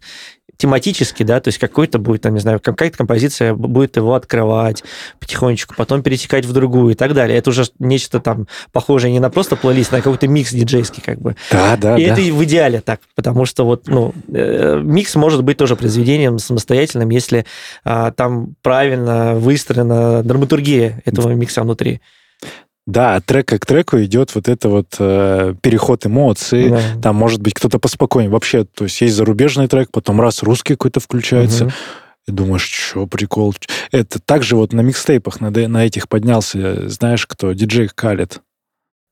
тематически, 0.56 1.22
да, 1.22 1.40
то 1.40 1.48
есть 1.48 1.58
какой-то 1.58 1.98
будет, 1.98 2.22
там, 2.22 2.34
не 2.34 2.40
знаю, 2.40 2.60
какая-то 2.60 2.96
композиция 2.96 3.54
будет 3.54 3.96
его 3.96 4.14
открывать 4.14 4.82
потихонечку, 5.20 5.74
потом 5.76 6.02
перетекать 6.02 6.46
в 6.46 6.52
другую 6.52 6.92
и 6.92 6.94
так 6.94 7.12
далее. 7.12 7.36
Это 7.36 7.50
уже 7.50 7.64
нечто 7.78 8.20
там 8.20 8.46
похожее 8.72 9.12
не 9.12 9.20
на 9.20 9.28
просто 9.28 9.56
плейлист, 9.56 9.92
а 9.92 9.96
на 9.96 10.02
какой-то 10.02 10.28
микс 10.28 10.52
диджейский 10.52 11.02
как 11.02 11.20
бы. 11.20 11.36
Да, 11.50 11.76
да, 11.76 11.96
И 11.96 12.06
да. 12.06 12.12
это 12.12 12.22
в 12.22 12.44
идеале 12.44 12.80
так, 12.80 13.00
потому 13.14 13.44
что 13.44 13.64
вот, 13.64 13.86
ну, 13.86 14.14
э, 14.32 14.80
микс 14.82 15.14
может 15.14 15.44
быть 15.44 15.58
тоже 15.58 15.76
произведением 15.76 16.38
самостоятельным, 16.38 17.10
если 17.10 17.44
а, 17.84 18.10
там 18.12 18.54
правильно 18.62 19.34
выстроена 19.34 20.22
драматургия 20.22 21.02
этого 21.04 21.32
микса 21.32 21.62
внутри. 21.62 22.00
Да, 22.86 23.16
от 23.16 23.26
трека 23.26 23.58
к 23.58 23.66
треку 23.66 24.00
идет 24.02 24.34
вот 24.34 24.48
это 24.48 24.68
вот 24.68 24.94
э, 25.00 25.54
переход 25.60 26.06
эмоций. 26.06 26.70
Да. 26.70 26.80
Там 27.02 27.16
может 27.16 27.40
быть 27.40 27.54
кто-то 27.54 27.80
поспокойнее. 27.80 28.30
Вообще, 28.30 28.64
то 28.64 28.84
есть 28.84 29.00
есть 29.00 29.14
зарубежный 29.16 29.66
трек, 29.66 29.90
потом 29.90 30.20
раз 30.20 30.42
русский 30.44 30.74
какой-то 30.74 31.00
включается. 31.00 31.64
Угу. 31.64 31.72
И 32.28 32.32
думаешь, 32.32 32.68
что 32.68 33.06
прикол. 33.06 33.54
Это 33.90 34.20
также 34.20 34.56
вот 34.56 34.72
на 34.72 34.80
микстейпах 34.80 35.40
на, 35.40 35.50
на 35.50 35.86
этих 35.86 36.08
поднялся, 36.08 36.88
знаешь, 36.88 37.26
кто? 37.26 37.52
Диджей 37.52 37.88
Калет. 37.92 38.40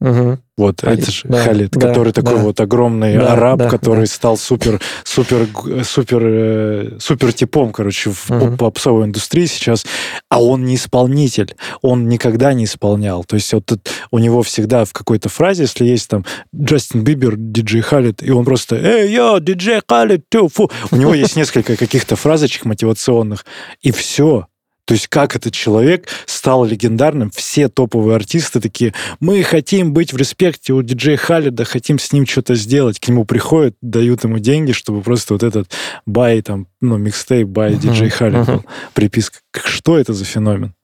Угу. 0.04 0.38
Вот, 0.58 0.82
Халид, 0.82 1.00
это 1.00 1.10
же 1.10 1.22
да, 1.24 1.42
Халид, 1.44 1.70
да, 1.70 1.88
который 1.88 2.12
да, 2.12 2.20
такой 2.22 2.36
да. 2.36 2.42
вот 2.44 2.60
огромный 2.60 3.16
да, 3.16 3.32
араб, 3.32 3.58
да, 3.58 3.70
который 3.70 4.00
да. 4.00 4.06
стал 4.06 4.36
супер, 4.36 4.78
супер, 5.02 5.48
супер, 5.82 6.22
э, 6.22 6.90
супер 7.00 7.32
типом, 7.32 7.72
короче, 7.72 8.10
в 8.10 8.30
угу. 8.30 8.56
попсовой 8.58 9.06
индустрии 9.06 9.46
сейчас. 9.46 9.86
А 10.28 10.42
он 10.42 10.66
не 10.66 10.74
исполнитель, 10.74 11.56
он 11.80 12.06
никогда 12.06 12.52
не 12.52 12.64
исполнял. 12.64 13.24
То 13.24 13.36
есть 13.36 13.50
вот 13.54 13.64
у 14.10 14.18
него 14.18 14.42
всегда 14.42 14.84
в 14.84 14.92
какой-то 14.92 15.30
фразе, 15.30 15.62
если 15.62 15.86
есть 15.86 16.08
там 16.08 16.26
Джастин 16.54 17.02
Бибер, 17.02 17.36
диджей 17.36 17.80
Халид, 17.80 18.22
и 18.22 18.30
он 18.30 18.44
просто 18.44 18.76
«Эй, 18.76 19.10
йо, 19.10 19.38
диджей 19.38 19.80
Халид, 19.88 20.24
тю, 20.28 20.48
фу!» 20.48 20.70
У 20.90 20.96
него 20.96 21.14
есть 21.14 21.34
несколько 21.34 21.76
каких-то 21.76 22.14
фразочек 22.14 22.66
мотивационных, 22.66 23.46
и 23.80 23.90
все. 23.90 24.46
То 24.86 24.92
есть 24.92 25.08
как 25.08 25.34
этот 25.34 25.54
человек 25.54 26.08
стал 26.26 26.64
легендарным, 26.64 27.30
все 27.30 27.68
топовые 27.68 28.16
артисты 28.16 28.60
такие, 28.60 28.92
мы 29.18 29.42
хотим 29.42 29.92
быть 29.94 30.12
в 30.12 30.16
респекте 30.16 30.74
у 30.74 30.82
диджея 30.82 31.16
Халида, 31.16 31.64
хотим 31.64 31.98
с 31.98 32.12
ним 32.12 32.26
что-то 32.26 32.54
сделать. 32.54 33.00
К 33.00 33.08
нему 33.08 33.24
приходят, 33.24 33.74
дают 33.80 34.24
ему 34.24 34.38
деньги, 34.38 34.72
чтобы 34.72 35.00
просто 35.00 35.34
вот 35.34 35.42
этот 35.42 35.70
by, 36.04 36.42
там, 36.42 36.66
ну, 36.80 36.98
микстейп, 36.98 37.48
by, 37.48 37.74
диджей 37.76 38.10
Халид 38.10 38.46
был, 38.46 38.64
приписка. 38.92 39.38
Что 39.64 39.98
это 39.98 40.12
за 40.12 40.24
феномен? 40.24 40.74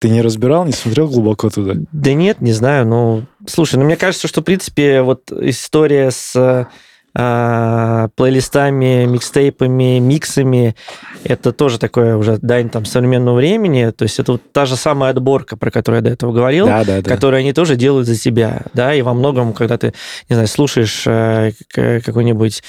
Ты 0.00 0.10
не 0.10 0.22
разбирал, 0.22 0.64
не 0.64 0.72
смотрел 0.72 1.08
глубоко 1.08 1.50
туда? 1.50 1.74
Да 1.90 2.12
нет, 2.12 2.40
не 2.40 2.52
знаю. 2.52 2.86
Ну, 2.86 3.24
слушай, 3.48 3.76
ну 3.76 3.84
мне 3.84 3.96
кажется, 3.96 4.28
что, 4.28 4.42
в 4.42 4.44
принципе, 4.44 5.02
вот 5.02 5.32
история 5.32 6.12
с 6.12 6.36
а, 6.36 6.68
плейлистами, 7.12 9.06
микстейпами, 9.06 9.98
миксами. 9.98 10.76
Это 11.24 11.52
тоже 11.52 11.78
такое 11.78 12.16
уже 12.16 12.38
дань 12.38 12.68
там 12.68 12.84
современного 12.84 13.36
времени. 13.36 13.90
То 13.90 14.04
есть 14.04 14.18
это 14.18 14.32
вот 14.32 14.52
та 14.52 14.66
же 14.66 14.76
самая 14.76 15.10
отборка, 15.10 15.56
про 15.56 15.70
которую 15.70 15.98
я 15.98 16.02
до 16.02 16.10
этого 16.10 16.32
говорил, 16.32 16.66
да, 16.66 16.84
да, 16.84 17.00
да. 17.00 17.10
которую 17.10 17.40
они 17.40 17.52
тоже 17.52 17.76
делают 17.76 18.06
за 18.06 18.16
тебя. 18.16 18.62
Да, 18.74 18.94
и 18.94 19.02
во 19.02 19.14
многом, 19.14 19.52
когда 19.52 19.78
ты, 19.78 19.94
не 20.28 20.34
знаю, 20.34 20.48
слушаешь 20.48 21.04
э, 21.06 21.52
какой-нибудь 21.72 22.62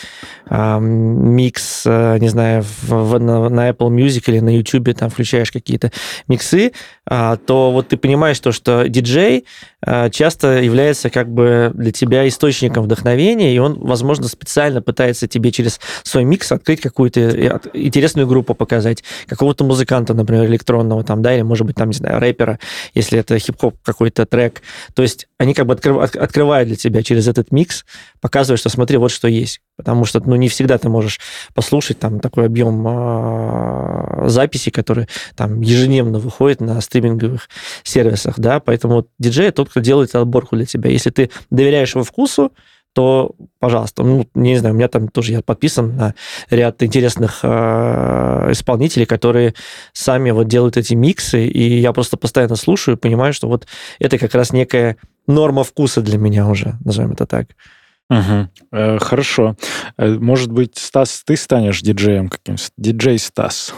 э, 0.50 0.80
микс, 0.80 1.86
не 1.86 2.30
знаю, 2.30 2.64
в, 2.82 3.20
на, 3.20 3.50
на 3.50 3.70
Apple 3.70 3.90
Music 3.90 4.24
или 4.28 4.40
на 4.40 4.56
YouTube, 4.56 4.96
там 4.98 5.10
включаешь 5.10 5.52
какие-то 5.52 5.92
миксы, 6.28 6.72
э, 7.10 7.38
то 7.46 7.72
вот 7.72 7.90
ты 7.90 7.98
понимаешь 7.98 8.40
то, 8.40 8.52
что 8.52 8.88
диджей 8.88 9.46
э, 9.86 10.10
часто 10.10 10.62
является 10.62 11.10
как 11.10 11.30
бы 11.30 11.72
для 11.74 11.92
тебя 11.92 12.28
источником 12.28 12.84
вдохновения, 12.86 13.54
и 13.54 13.60
он, 13.60 13.78
возможно, 13.80 14.28
специально 14.30 14.82
пытается 14.82 15.28
тебе 15.28 15.52
через 15.52 15.80
свой 16.04 16.24
микс 16.24 16.52
открыть 16.52 16.82
какую-то 16.82 17.20
э, 17.20 17.60
интересную 17.74 18.28
группу 18.28 18.54
показать, 18.54 19.04
какого-то 19.28 19.64
музыканта, 19.64 20.14
например, 20.14 20.46
электронного 20.46 21.04
там, 21.04 21.22
да, 21.22 21.34
или, 21.34 21.42
может 21.42 21.66
быть, 21.66 21.76
там, 21.76 21.90
не 21.90 21.96
знаю, 21.96 22.20
рэпера, 22.20 22.60
если 22.94 23.20
это 23.20 23.38
хип-хоп 23.38 23.76
какой-то 23.84 24.26
трек. 24.26 24.62
То 24.94 25.02
есть 25.02 25.28
они 25.38 25.54
как 25.54 25.66
бы 25.66 25.74
открыв, 25.74 25.98
открывают 25.98 26.68
для 26.68 26.78
тебя 26.78 27.04
через 27.04 27.28
этот 27.28 27.52
микс, 27.52 27.86
показывают, 28.22 28.60
что 28.60 28.70
смотри, 28.70 28.98
вот 28.98 29.12
что 29.12 29.28
есть. 29.28 29.62
Потому 29.76 30.06
что, 30.06 30.22
ну, 30.26 30.36
не 30.36 30.50
всегда 30.50 30.78
ты 30.78 30.90
можешь 30.90 31.20
послушать 31.54 32.00
там 32.00 32.20
такой 32.20 32.46
объем 32.46 32.86
э, 32.88 34.30
записей, 34.30 34.72
которые 34.72 35.08
там 35.36 35.62
ежедневно 35.62 36.20
выходят 36.20 36.62
на 36.62 36.80
стриминговых 36.82 37.50
сервисах, 37.84 38.40
да, 38.40 38.60
поэтому 38.60 39.08
диджей 39.18 39.52
тот, 39.52 39.70
кто 39.70 39.80
делает 39.80 40.16
отборку 40.16 40.56
для 40.56 40.66
тебя. 40.66 40.90
Если 40.90 41.10
ты 41.10 41.30
доверяешь 41.50 41.96
его 41.96 42.04
вкусу, 42.04 42.52
то, 42.94 43.32
пожалуйста, 43.60 44.04
ну, 44.04 44.28
не 44.34 44.58
знаю, 44.58 44.74
у 44.74 44.78
меня 44.78 44.88
там 44.88 45.08
тоже 45.08 45.34
я 45.34 45.42
подписан 45.42 45.96
на 45.96 46.16
ряд 46.50 46.82
интересных 46.84 47.40
э, 47.44 48.48
исполнителей, 48.52 49.06
которые 49.06 49.54
сами 49.94 50.32
вот 50.32 50.48
делают 50.48 50.78
эти 50.78 50.96
миксы, 50.96 51.46
и 51.46 51.80
я 51.80 51.94
просто 51.94 52.18
постоянно 52.18 52.56
слушаю 52.56 52.98
и 52.98 53.00
понимаю, 53.00 53.34
что 53.34 53.48
вот 53.48 53.68
это 54.00 54.18
как 54.18 54.34
раз 54.34 54.54
некая 54.54 54.98
норма 55.28 55.64
вкуса 55.64 56.02
для 56.02 56.18
меня 56.18 56.48
уже, 56.48 56.76
назовем 56.84 57.12
это 57.12 57.26
так. 57.26 57.50
Угу. 58.10 59.00
Хорошо. 59.00 59.56
Э, 59.98 60.08
может 60.16 60.52
быть, 60.52 60.78
Стас, 60.78 61.22
ты 61.24 61.38
станешь 61.38 61.82
диджеем 61.82 62.28
каким-то? 62.28 62.64
Диджей 62.76 63.20
Стас. 63.20 63.74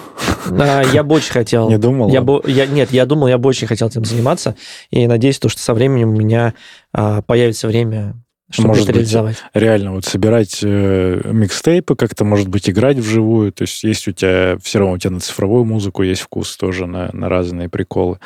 А, 0.50 0.84
я 0.94 1.04
бы 1.04 1.16
очень 1.16 1.32
хотел. 1.34 1.70
Не 1.70 1.78
думал? 1.78 2.10
Я 2.10 2.22
бы, 2.22 2.42
я, 2.48 2.66
нет, 2.66 2.92
я 2.92 3.06
думал, 3.06 3.28
я 3.28 3.38
бы 3.38 3.50
очень 3.50 3.68
хотел 3.68 3.90
этим 3.90 4.06
заниматься. 4.06 4.56
И 4.90 5.06
надеюсь, 5.06 5.38
то, 5.38 5.50
что 5.50 5.60
со 5.62 5.74
временем 5.74 6.10
у 6.10 6.18
меня 6.18 6.54
а, 6.94 7.22
появится 7.22 7.68
время 7.68 8.16
чтобы 8.52 8.70
может 8.70 8.86
это 8.86 8.94
реализовать. 8.94 9.38
Быть, 9.54 9.62
реально 9.62 9.94
вот 9.94 10.06
собирать 10.06 10.60
э, 10.64 11.22
микстейпы, 11.26 11.96
как-то, 11.96 12.26
может 12.26 12.48
быть, 12.48 12.70
играть 12.70 12.98
вживую. 12.98 13.52
То 13.52 13.64
есть 13.64 13.84
есть 13.84 14.08
у 14.08 14.12
тебя, 14.12 14.58
все 14.62 14.80
равно 14.80 14.94
у 14.96 14.98
тебя 14.98 15.12
на 15.12 15.20
цифровую 15.20 15.66
музыку 15.66 16.04
есть 16.04 16.22
вкус 16.22 16.56
тоже 16.58 16.86
на, 16.86 17.10
на 17.14 17.30
разные 17.30 17.70
приколы. 17.70 18.20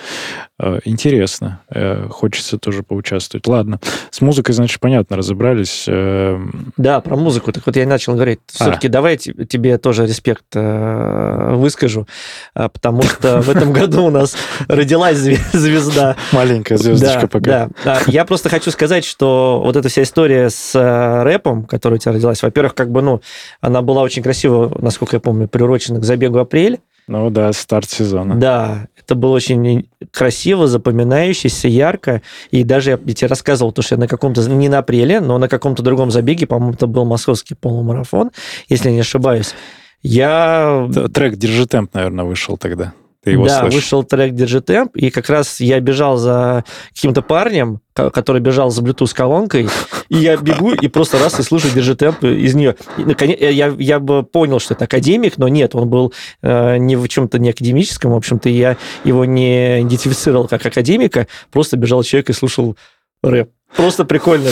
Э, 0.59 0.79
интересно. 0.85 1.61
Э, 1.69 2.07
хочется 2.09 2.57
тоже 2.57 2.83
поучаствовать. 2.83 3.47
Ладно. 3.47 3.79
С 4.09 4.21
музыкой, 4.21 4.55
значит, 4.55 4.79
понятно, 4.79 5.17
разобрались. 5.17 5.85
Э... 5.87 6.39
Да, 6.77 7.01
про 7.01 7.15
музыку. 7.15 7.51
Так 7.51 7.65
вот 7.65 7.75
я 7.75 7.85
начал 7.85 8.13
говорить. 8.13 8.39
Все-таки 8.47 8.87
а. 8.87 8.89
давай 8.89 9.17
тебе 9.17 9.77
тоже 9.77 10.05
респект 10.05 10.45
э, 10.53 11.55
выскажу, 11.55 12.07
э, 12.55 12.69
потому 12.71 13.01
что 13.03 13.41
в 13.41 13.49
этом 13.49 13.73
году 13.73 14.05
у 14.05 14.09
нас 14.09 14.35
родилась 14.67 15.17
звезда. 15.17 16.15
Маленькая 16.31 16.77
звездочка 16.77 17.27
пока. 17.27 17.69
Да, 17.83 18.01
я 18.07 18.25
просто 18.25 18.49
хочу 18.49 18.71
сказать, 18.71 19.05
что 19.05 19.61
вот 19.63 19.75
эта 19.75 19.89
вся 19.89 20.03
история 20.03 20.14
история 20.15 20.49
с 20.49 20.73
э, 20.73 21.23
рэпом, 21.23 21.65
которая 21.65 21.97
у 21.97 21.99
тебя 21.99 22.13
родилась, 22.13 22.41
во-первых, 22.41 22.73
как 22.73 22.89
бы, 22.89 23.01
ну, 23.01 23.21
она 23.59 23.81
была 23.81 24.01
очень 24.01 24.23
красиво, 24.23 24.73
насколько 24.79 25.17
я 25.17 25.19
помню, 25.19 25.49
приурочена 25.49 25.99
к 25.99 26.05
забегу 26.05 26.37
апрель. 26.37 26.79
Ну 27.09 27.29
да, 27.29 27.51
старт 27.51 27.89
сезона. 27.89 28.35
Да, 28.35 28.87
это 28.97 29.13
было 29.15 29.35
очень 29.35 29.89
красиво, 30.11 30.67
запоминающееся, 30.67 31.67
ярко. 31.67 32.21
И 32.49 32.63
даже 32.63 32.91
я 32.91 32.97
тебе 32.97 33.27
рассказывал, 33.27 33.73
то, 33.73 33.81
что 33.81 33.95
я 33.95 33.99
на 33.99 34.07
каком-то, 34.07 34.41
не 34.49 34.69
на 34.69 34.77
апреле, 34.77 35.19
но 35.19 35.37
на 35.37 35.49
каком-то 35.49 35.83
другом 35.83 36.11
забеге, 36.11 36.47
по-моему, 36.47 36.75
это 36.75 36.87
был 36.87 37.03
московский 37.03 37.55
полумарафон, 37.55 38.31
если 38.69 38.91
не 38.91 39.01
ошибаюсь. 39.01 39.53
Я... 40.01 40.89
Трек 41.13 41.35
«Держи 41.35 41.67
темп», 41.67 41.93
наверное, 41.93 42.23
вышел 42.23 42.57
тогда. 42.57 42.93
Ты 43.25 43.31
его 43.31 43.47
да, 43.47 43.61
слышишь? 43.61 43.75
вышел 43.75 44.03
трек 44.03 44.33
Держи 44.35 44.61
темп, 44.61 44.95
и 44.95 45.09
как 45.09 45.29
раз 45.29 45.59
я 45.59 45.79
бежал 45.79 46.15
за 46.15 46.63
каким-то 46.93 47.23
парнем, 47.23 47.81
который 47.95 48.39
бежал 48.39 48.69
за 48.69 48.83
Bluetooth 48.83 49.15
колонкой, 49.15 49.67
и 50.09 50.17
я 50.17 50.37
бегу 50.37 50.73
и 50.73 50.87
просто 50.87 51.17
раз 51.17 51.39
и 51.39 51.43
слушаю 51.43 51.73
Держи 51.73 51.95
темп 51.95 52.23
из 52.23 52.53
нее. 52.53 52.75
И, 52.99 53.03
наконец, 53.03 53.39
я, 53.41 53.75
я 53.79 53.99
бы 53.99 54.21
понял, 54.21 54.59
что 54.59 54.75
это 54.75 54.85
академик, 54.85 55.37
но 55.37 55.47
нет, 55.47 55.73
он 55.73 55.89
был 55.89 56.13
э, 56.43 56.77
не 56.77 56.95
в 56.95 57.07
чем-то 57.07 57.39
не 57.39 57.49
академическом, 57.49 58.11
в 58.11 58.15
общем-то, 58.15 58.47
я 58.47 58.77
его 59.03 59.25
не 59.25 59.81
идентифицировал 59.81 60.47
как 60.47 60.63
академика, 60.63 61.27
просто 61.51 61.77
бежал 61.77 62.03
человек 62.03 62.29
и 62.29 62.33
слушал 62.33 62.77
рэп. 63.23 63.49
Просто 63.75 64.05
прикольно. 64.05 64.51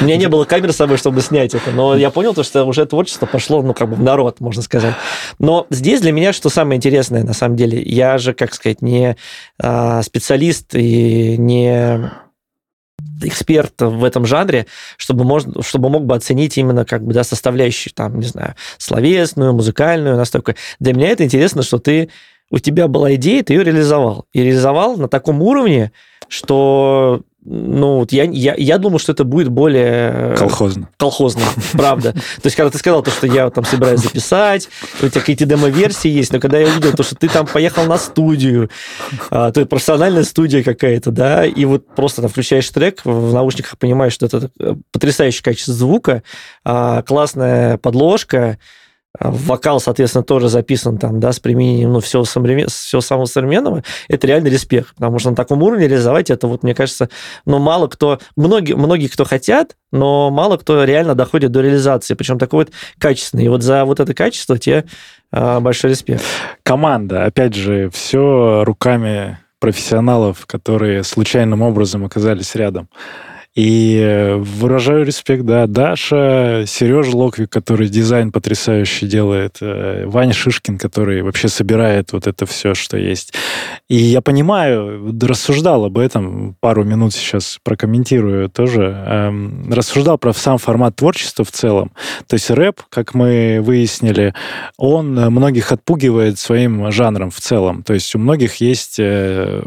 У 0.00 0.04
меня 0.04 0.16
не 0.16 0.28
было 0.28 0.44
камеры 0.44 0.72
с 0.72 0.76
собой, 0.76 0.96
чтобы 0.96 1.20
снять 1.20 1.54
это, 1.54 1.70
но 1.72 1.96
я 1.96 2.10
понял 2.10 2.34
то, 2.34 2.42
что 2.42 2.64
уже 2.64 2.86
творчество 2.86 3.26
пошло, 3.26 3.62
ну, 3.62 3.74
как 3.74 3.88
бы 3.88 3.96
в 3.96 4.02
народ, 4.02 4.40
можно 4.40 4.62
сказать. 4.62 4.94
Но 5.38 5.66
здесь 5.70 6.00
для 6.00 6.12
меня 6.12 6.32
что 6.32 6.48
самое 6.48 6.76
интересное, 6.76 7.24
на 7.24 7.32
самом 7.32 7.56
деле, 7.56 7.82
я 7.82 8.18
же, 8.18 8.32
как 8.32 8.54
сказать, 8.54 8.82
не 8.82 9.16
а, 9.60 10.02
специалист 10.02 10.74
и 10.74 11.36
не 11.36 12.10
эксперт 13.22 13.74
в 13.80 14.04
этом 14.04 14.24
жанре, 14.24 14.66
чтобы, 14.96 15.24
можно, 15.24 15.62
чтобы 15.62 15.90
мог 15.90 16.06
бы 16.06 16.14
оценить 16.14 16.56
именно 16.58 16.84
как 16.84 17.04
бы, 17.04 17.12
да, 17.12 17.24
составляющие, 17.24 17.92
там, 17.94 18.18
не 18.18 18.26
знаю, 18.26 18.54
словесную, 18.78 19.52
музыкальную 19.52 20.16
настолько. 20.16 20.54
Для 20.78 20.94
меня 20.94 21.08
это 21.08 21.24
интересно, 21.24 21.62
что 21.62 21.78
ты, 21.78 22.10
у 22.50 22.58
тебя 22.58 22.88
была 22.88 23.14
идея, 23.14 23.42
ты 23.42 23.54
ее 23.54 23.64
реализовал. 23.64 24.26
И 24.32 24.42
реализовал 24.42 24.96
на 24.96 25.08
таком 25.08 25.42
уровне, 25.42 25.92
что 26.28 27.22
ну, 27.52 27.98
вот 27.98 28.12
я, 28.12 28.24
я, 28.24 28.54
я 28.56 28.78
думал, 28.78 29.00
что 29.00 29.10
это 29.10 29.24
будет 29.24 29.48
более... 29.48 30.34
Э, 30.34 30.34
колхозно. 30.38 30.88
Колхозно, 30.96 31.42
правда. 31.72 32.12
То 32.12 32.44
есть, 32.44 32.54
когда 32.54 32.70
ты 32.70 32.78
сказал, 32.78 33.02
то, 33.02 33.10
что 33.10 33.26
я 33.26 33.50
там 33.50 33.64
собираюсь 33.64 33.98
записать, 33.98 34.68
у 35.02 35.08
тебя 35.08 35.20
какие-то 35.20 35.46
демо-версии 35.46 36.08
есть, 36.08 36.32
но 36.32 36.38
когда 36.38 36.58
я 36.58 36.68
увидел 36.68 36.92
то, 36.92 37.02
что 37.02 37.16
ты 37.16 37.28
там 37.28 37.48
поехал 37.48 37.86
на 37.86 37.98
студию, 37.98 38.70
а, 39.30 39.50
то 39.50 39.58
есть 39.58 39.68
профессиональная 39.68 40.22
студия 40.22 40.62
какая-то, 40.62 41.10
да, 41.10 41.44
и 41.44 41.64
вот 41.64 41.88
просто 41.88 42.22
там 42.22 42.30
включаешь 42.30 42.70
трек, 42.70 43.00
в 43.04 43.34
наушниках 43.34 43.78
понимаешь, 43.78 44.12
что 44.12 44.26
это 44.26 44.50
э, 44.60 44.76
потрясающее 44.92 45.42
качество 45.42 45.74
звука, 45.74 46.22
а, 46.64 47.02
классная 47.02 47.78
подложка, 47.78 48.58
вокал, 49.18 49.80
соответственно, 49.80 50.22
тоже 50.22 50.48
записан 50.48 50.98
там, 50.98 51.18
да, 51.18 51.32
с 51.32 51.40
применением, 51.40 51.92
ну, 51.92 52.00
всего, 52.00 52.24
современ... 52.24 52.68
всего 52.68 53.00
самого 53.00 53.26
современного, 53.26 53.82
это 54.08 54.26
реально 54.26 54.48
респект, 54.48 54.94
потому 54.94 55.18
что 55.18 55.30
на 55.30 55.36
таком 55.36 55.62
уровне 55.62 55.88
реализовать 55.88 56.30
это, 56.30 56.46
вот, 56.46 56.62
мне 56.62 56.74
кажется, 56.74 57.08
ну, 57.44 57.58
мало 57.58 57.88
кто, 57.88 58.20
многие, 58.36 58.74
многие 58.74 59.08
кто 59.08 59.24
хотят, 59.24 59.76
но 59.90 60.30
мало 60.30 60.56
кто 60.56 60.84
реально 60.84 61.14
доходит 61.14 61.50
до 61.50 61.60
реализации, 61.60 62.14
причем 62.14 62.38
такой 62.38 62.66
вот 62.66 62.74
качественный. 62.98 63.46
И 63.46 63.48
вот 63.48 63.62
за 63.62 63.84
вот 63.84 63.98
это 63.98 64.14
качество 64.14 64.56
тебе 64.56 64.84
а, 65.32 65.58
большой 65.60 65.90
респект. 65.90 66.22
Команда, 66.62 67.24
опять 67.24 67.54
же, 67.54 67.90
все 67.90 68.62
руками 68.64 69.38
профессионалов, 69.58 70.46
которые 70.46 71.02
случайным 71.02 71.62
образом 71.62 72.04
оказались 72.04 72.54
рядом. 72.54 72.88
И 73.56 73.98
э, 74.00 74.36
выражаю 74.36 75.04
респект, 75.04 75.44
да, 75.44 75.66
Даша, 75.66 76.64
Сережа 76.68 77.16
Локвик, 77.16 77.50
который 77.50 77.88
дизайн 77.88 78.30
потрясающий 78.30 79.08
делает, 79.08 79.56
э, 79.60 80.04
Ваня 80.06 80.32
Шишкин, 80.32 80.78
который 80.78 81.22
вообще 81.22 81.48
собирает 81.48 82.12
вот 82.12 82.28
это 82.28 82.46
все, 82.46 82.74
что 82.74 82.96
есть. 82.96 83.34
И 83.88 83.96
я 83.96 84.20
понимаю, 84.20 85.12
рассуждал 85.20 85.84
об 85.84 85.98
этом, 85.98 86.54
пару 86.60 86.84
минут 86.84 87.12
сейчас 87.12 87.58
прокомментирую 87.64 88.48
тоже, 88.50 88.82
эм, 89.06 89.72
рассуждал 89.72 90.16
про 90.16 90.32
сам 90.32 90.58
формат 90.58 90.94
творчества 90.94 91.44
в 91.44 91.50
целом. 91.50 91.90
То 92.28 92.34
есть 92.34 92.50
рэп, 92.50 92.82
как 92.88 93.14
мы 93.14 93.60
выяснили, 93.60 94.32
он 94.76 95.14
многих 95.14 95.72
отпугивает 95.72 96.38
своим 96.38 96.92
жанром 96.92 97.32
в 97.32 97.40
целом. 97.40 97.82
То 97.82 97.94
есть 97.94 98.14
у 98.14 98.20
многих 98.20 98.56
есть 98.56 99.00
э, 99.00 99.62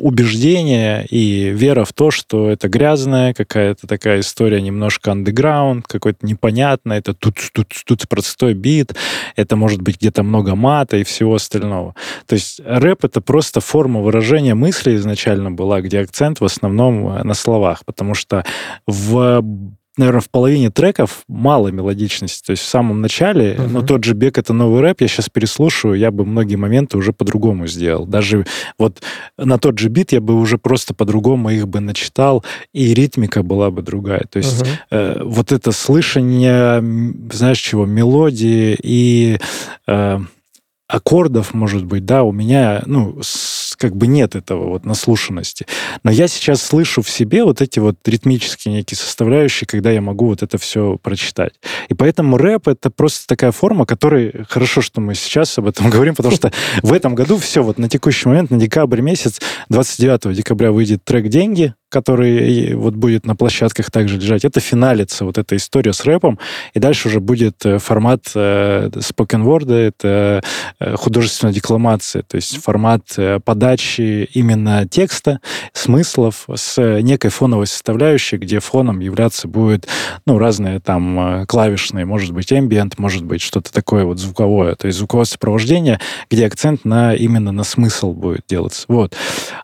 убеждение 0.00 1.06
и 1.06 1.50
вера 1.50 1.84
в 1.84 1.92
то, 1.92 2.10
что 2.10 2.50
это 2.50 2.68
грязная 2.68 3.34
какая-то 3.34 3.86
такая 3.86 4.20
история, 4.20 4.60
немножко 4.60 5.12
андеграунд, 5.12 5.86
какой-то 5.86 6.26
непонятный, 6.26 6.96
это 6.96 7.14
тут, 7.14 7.36
тут, 7.52 7.68
тут 7.86 8.08
простой 8.08 8.54
бит, 8.54 8.94
это 9.36 9.56
может 9.56 9.80
быть 9.80 9.98
где-то 9.98 10.22
много 10.22 10.54
мата 10.54 10.96
и 10.96 11.04
всего 11.04 11.34
остального. 11.34 11.94
То 12.26 12.34
есть 12.34 12.60
рэп— 12.64 13.04
это 13.06 13.20
просто 13.20 13.60
форма 13.60 14.00
выражения 14.00 14.54
мысли 14.54 14.96
изначально 14.96 15.50
была, 15.50 15.80
где 15.80 16.00
акцент 16.00 16.40
в 16.40 16.44
основном 16.44 17.26
на 17.26 17.34
словах, 17.34 17.84
потому 17.84 18.14
что 18.14 18.44
в 18.86 19.42
наверное, 19.96 20.20
в 20.20 20.30
половине 20.30 20.70
треков 20.70 21.24
мало 21.28 21.68
мелодичности. 21.68 22.46
То 22.46 22.50
есть 22.52 22.62
в 22.62 22.66
самом 22.66 23.00
начале, 23.00 23.54
uh-huh. 23.54 23.68
ну, 23.68 23.82
тот 23.82 24.04
же 24.04 24.14
бег— 24.14 24.38
это 24.38 24.52
новый 24.52 24.80
рэп, 24.80 25.02
я 25.02 25.08
сейчас 25.08 25.28
переслушаю, 25.28 25.94
я 25.94 26.10
бы 26.10 26.24
многие 26.24 26.56
моменты 26.56 26.96
уже 26.96 27.12
по-другому 27.12 27.66
сделал. 27.66 28.06
Даже 28.06 28.46
вот 28.78 29.02
на 29.36 29.58
тот 29.58 29.78
же 29.78 29.88
бит 29.88 30.12
я 30.12 30.20
бы 30.20 30.34
уже 30.34 30.58
просто 30.58 30.94
по-другому 30.94 31.50
их 31.50 31.68
бы 31.68 31.80
начитал, 31.80 32.44
и 32.72 32.94
ритмика 32.94 33.42
была 33.42 33.70
бы 33.70 33.82
другая. 33.82 34.24
То 34.30 34.38
есть 34.38 34.62
uh-huh. 34.62 34.68
э, 34.90 35.22
вот 35.24 35.52
это 35.52 35.72
слышание, 35.72 36.82
знаешь 37.32 37.58
чего, 37.58 37.86
мелодии 37.86 38.76
и... 38.82 39.38
Э, 39.86 40.20
аккордов, 40.92 41.54
может 41.54 41.86
быть, 41.86 42.04
да, 42.04 42.22
у 42.22 42.32
меня, 42.32 42.82
ну, 42.84 43.18
с, 43.22 43.61
как 43.82 43.96
бы 43.96 44.06
нет 44.06 44.36
этого 44.36 44.68
вот 44.68 44.86
наслушанности. 44.86 45.66
Но 46.04 46.12
я 46.12 46.28
сейчас 46.28 46.62
слышу 46.62 47.02
в 47.02 47.10
себе 47.10 47.42
вот 47.42 47.60
эти 47.60 47.80
вот 47.80 47.96
ритмические 48.06 48.74
некие 48.74 48.96
составляющие, 48.96 49.66
когда 49.66 49.90
я 49.90 50.00
могу 50.00 50.26
вот 50.26 50.44
это 50.44 50.56
все 50.56 50.98
прочитать. 51.02 51.54
И 51.88 51.94
поэтому 51.94 52.38
рэп— 52.38 52.68
это 52.68 52.90
просто 52.90 53.26
такая 53.26 53.50
форма, 53.50 53.84
которой 53.84 54.44
хорошо, 54.48 54.82
что 54.82 55.00
мы 55.00 55.16
сейчас 55.16 55.58
об 55.58 55.66
этом 55.66 55.90
говорим, 55.90 56.14
потому 56.14 56.32
что 56.32 56.52
в 56.82 56.92
этом 56.92 57.16
году 57.16 57.38
все, 57.38 57.60
вот 57.64 57.78
на 57.78 57.88
текущий 57.88 58.28
момент, 58.28 58.52
на 58.52 58.58
декабрь 58.58 59.00
месяц, 59.00 59.40
29 59.68 60.36
декабря 60.36 60.70
выйдет 60.70 61.04
трек 61.04 61.26
«Деньги», 61.26 61.74
который 61.92 62.74
вот 62.74 62.94
будет 62.94 63.26
на 63.26 63.36
площадках 63.36 63.90
также 63.90 64.16
лежать, 64.16 64.44
это 64.44 64.60
финалится 64.60 65.24
вот 65.24 65.38
эта 65.38 65.56
история 65.56 65.92
с 65.92 66.04
рэпом, 66.04 66.38
и 66.72 66.78
дальше 66.78 67.08
уже 67.08 67.20
будет 67.20 67.64
э, 67.66 67.78
формат 67.78 68.30
э, 68.34 68.88
spoken 68.94 69.44
word, 69.44 69.72
это 69.72 70.42
э, 70.80 70.96
художественная 70.96 71.52
декламация, 71.52 72.22
то 72.22 72.36
есть 72.36 72.62
формат 72.62 73.02
э, 73.18 73.40
подачи 73.44 74.28
именно 74.32 74.88
текста, 74.88 75.40
смыслов 75.74 76.46
с 76.54 76.80
некой 77.02 77.30
фоновой 77.30 77.66
составляющей, 77.66 78.38
где 78.38 78.60
фоном 78.60 79.00
являться 79.00 79.46
будет, 79.46 79.86
ну, 80.26 80.38
разные 80.38 80.80
там 80.80 81.44
клавишные, 81.46 82.06
может 82.06 82.32
быть, 82.32 82.50
ambient, 82.52 82.94
может 82.96 83.24
быть, 83.24 83.42
что-то 83.42 83.72
такое 83.72 84.04
вот 84.04 84.18
звуковое, 84.18 84.74
то 84.76 84.86
есть 84.86 84.98
звуковое 84.98 85.26
сопровождение, 85.26 86.00
где 86.30 86.46
акцент 86.46 86.84
на 86.84 87.14
именно 87.14 87.52
на 87.52 87.64
смысл 87.64 88.12
будет 88.12 88.44
делаться. 88.48 88.84
Вот. 88.88 89.14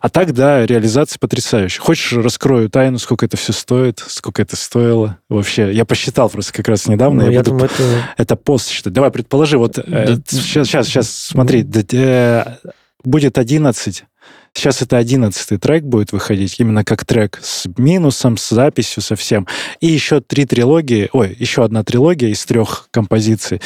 А 0.01 0.09
так, 0.09 0.33
да, 0.33 0.65
реализация 0.65 1.17
потрясающая. 1.17 1.81
Хочешь 1.81 2.11
тоже 2.19 2.23
раскрою 2.23 2.69
тайну, 2.69 2.99
сколько 2.99 3.25
это 3.25 3.37
все 3.37 3.53
стоит, 3.53 4.03
сколько 4.07 4.41
это 4.41 4.55
стоило 4.55 5.17
вообще. 5.29 5.71
Я 5.73 5.85
посчитал 5.85 6.29
просто 6.29 6.53
как 6.53 6.67
раз 6.67 6.87
недавно. 6.87 7.23
Ну, 7.25 7.29
я 7.29 7.33
я 7.37 7.39
буду 7.39 7.51
думаю, 7.51 7.69
это... 7.73 7.83
это 8.17 8.35
пост 8.35 8.69
считать. 8.69 8.93
Давай, 8.93 9.11
предположи, 9.11 9.57
вот 9.57 9.77
э, 9.77 9.83
Да. 9.85 10.15
сейчас, 10.27 10.67
сейчас, 10.67 10.87
сейчас, 10.87 11.09
смотри, 11.09 11.65
э, 11.93 12.43
будет 13.03 13.37
11, 13.37 14.03
сейчас 14.53 14.81
это 14.81 14.97
11 14.97 15.59
трек 15.61 15.83
будет 15.83 16.11
выходить, 16.11 16.55
именно 16.59 16.83
как 16.83 17.05
трек 17.05 17.39
с 17.41 17.65
минусом, 17.77 18.37
с 18.37 18.49
записью, 18.49 19.01
со 19.01 19.15
всем. 19.15 19.47
И 19.79 19.87
еще 19.87 20.19
три 20.21 20.45
трилогии, 20.45 21.09
ой, 21.13 21.35
еще 21.39 21.63
одна 21.63 21.83
трилогия 21.83 22.29
из 22.29 22.45
трех 22.45 22.87
композиций. 22.91 23.61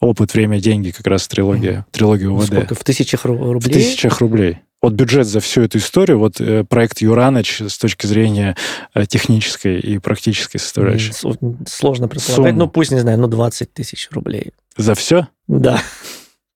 Опыт, 0.00 0.32
время, 0.34 0.60
деньги, 0.60 0.90
как 0.90 1.06
раз 1.06 1.28
трилогия, 1.28 1.86
трилогия 1.90 2.28
УВД. 2.30 2.46
Сколько? 2.46 2.74
В 2.74 2.84
тысячах 2.84 3.24
ру- 3.26 3.36
В 3.36 3.52
рублей? 3.52 3.72
тысячах 3.74 4.20
рублей. 4.20 4.58
Вот 4.80 4.92
бюджет 4.92 5.26
за 5.26 5.40
всю 5.40 5.62
эту 5.62 5.78
историю, 5.78 6.18
вот 6.18 6.40
э, 6.40 6.62
проект 6.62 7.00
Юраныч 7.00 7.62
с 7.62 7.78
точки 7.78 8.06
зрения 8.06 8.56
э, 8.94 9.06
технической 9.06 9.80
и 9.80 9.98
практической 9.98 10.58
составляющей. 10.58 11.12
Сложно 11.12 12.06
предполагать. 12.06 12.52
Сумма. 12.52 12.52
Ну, 12.52 12.68
пусть, 12.68 12.92
не 12.92 13.00
знаю, 13.00 13.18
ну, 13.18 13.26
20 13.26 13.72
тысяч 13.72 14.08
рублей. 14.12 14.52
За 14.76 14.94
все 14.94 15.26
Да. 15.48 15.82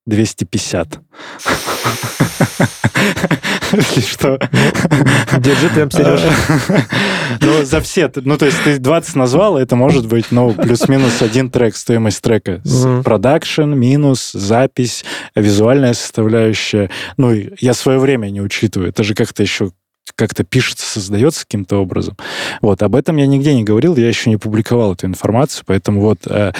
250. 0.05 0.99
Если 3.73 4.01
что. 4.01 4.39
Держи 5.39 5.69
темп, 5.69 5.93
Сереж. 5.93 6.21
Ну, 7.41 7.63
за 7.63 7.81
все. 7.81 8.11
Ну, 8.15 8.37
то 8.37 8.45
есть 8.45 8.57
ты 8.63 8.77
20 8.77 9.15
назвал, 9.15 9.57
это 9.57 9.75
может 9.75 10.07
быть, 10.07 10.27
ну, 10.31 10.53
плюс-минус 10.53 11.21
один 11.21 11.49
трек, 11.49 11.75
стоимость 11.75 12.21
трека. 12.21 12.61
Продакшн, 13.03 13.73
минус, 13.73 14.31
запись, 14.33 15.03
визуальная 15.35 15.93
составляющая. 15.93 16.89
Ну, 17.17 17.33
я 17.59 17.73
свое 17.73 17.97
время 17.99 18.29
не 18.29 18.41
учитываю. 18.41 18.89
Это 18.89 19.03
же 19.03 19.15
как-то 19.15 19.41
еще 19.41 19.71
как-то 20.15 20.43
пишется, 20.43 20.85
создается 20.85 21.41
каким-то 21.45 21.77
образом. 21.77 22.17
Вот, 22.61 22.81
об 22.83 22.95
этом 22.95 23.17
я 23.17 23.25
нигде 23.27 23.53
не 23.55 23.63
говорил, 23.63 23.95
я 23.95 24.07
еще 24.07 24.29
не 24.29 24.37
публиковал 24.37 24.93
эту 24.93 25.05
информацию, 25.07 25.63
поэтому 25.65 26.01
вот 26.01 26.19
э, 26.27 26.51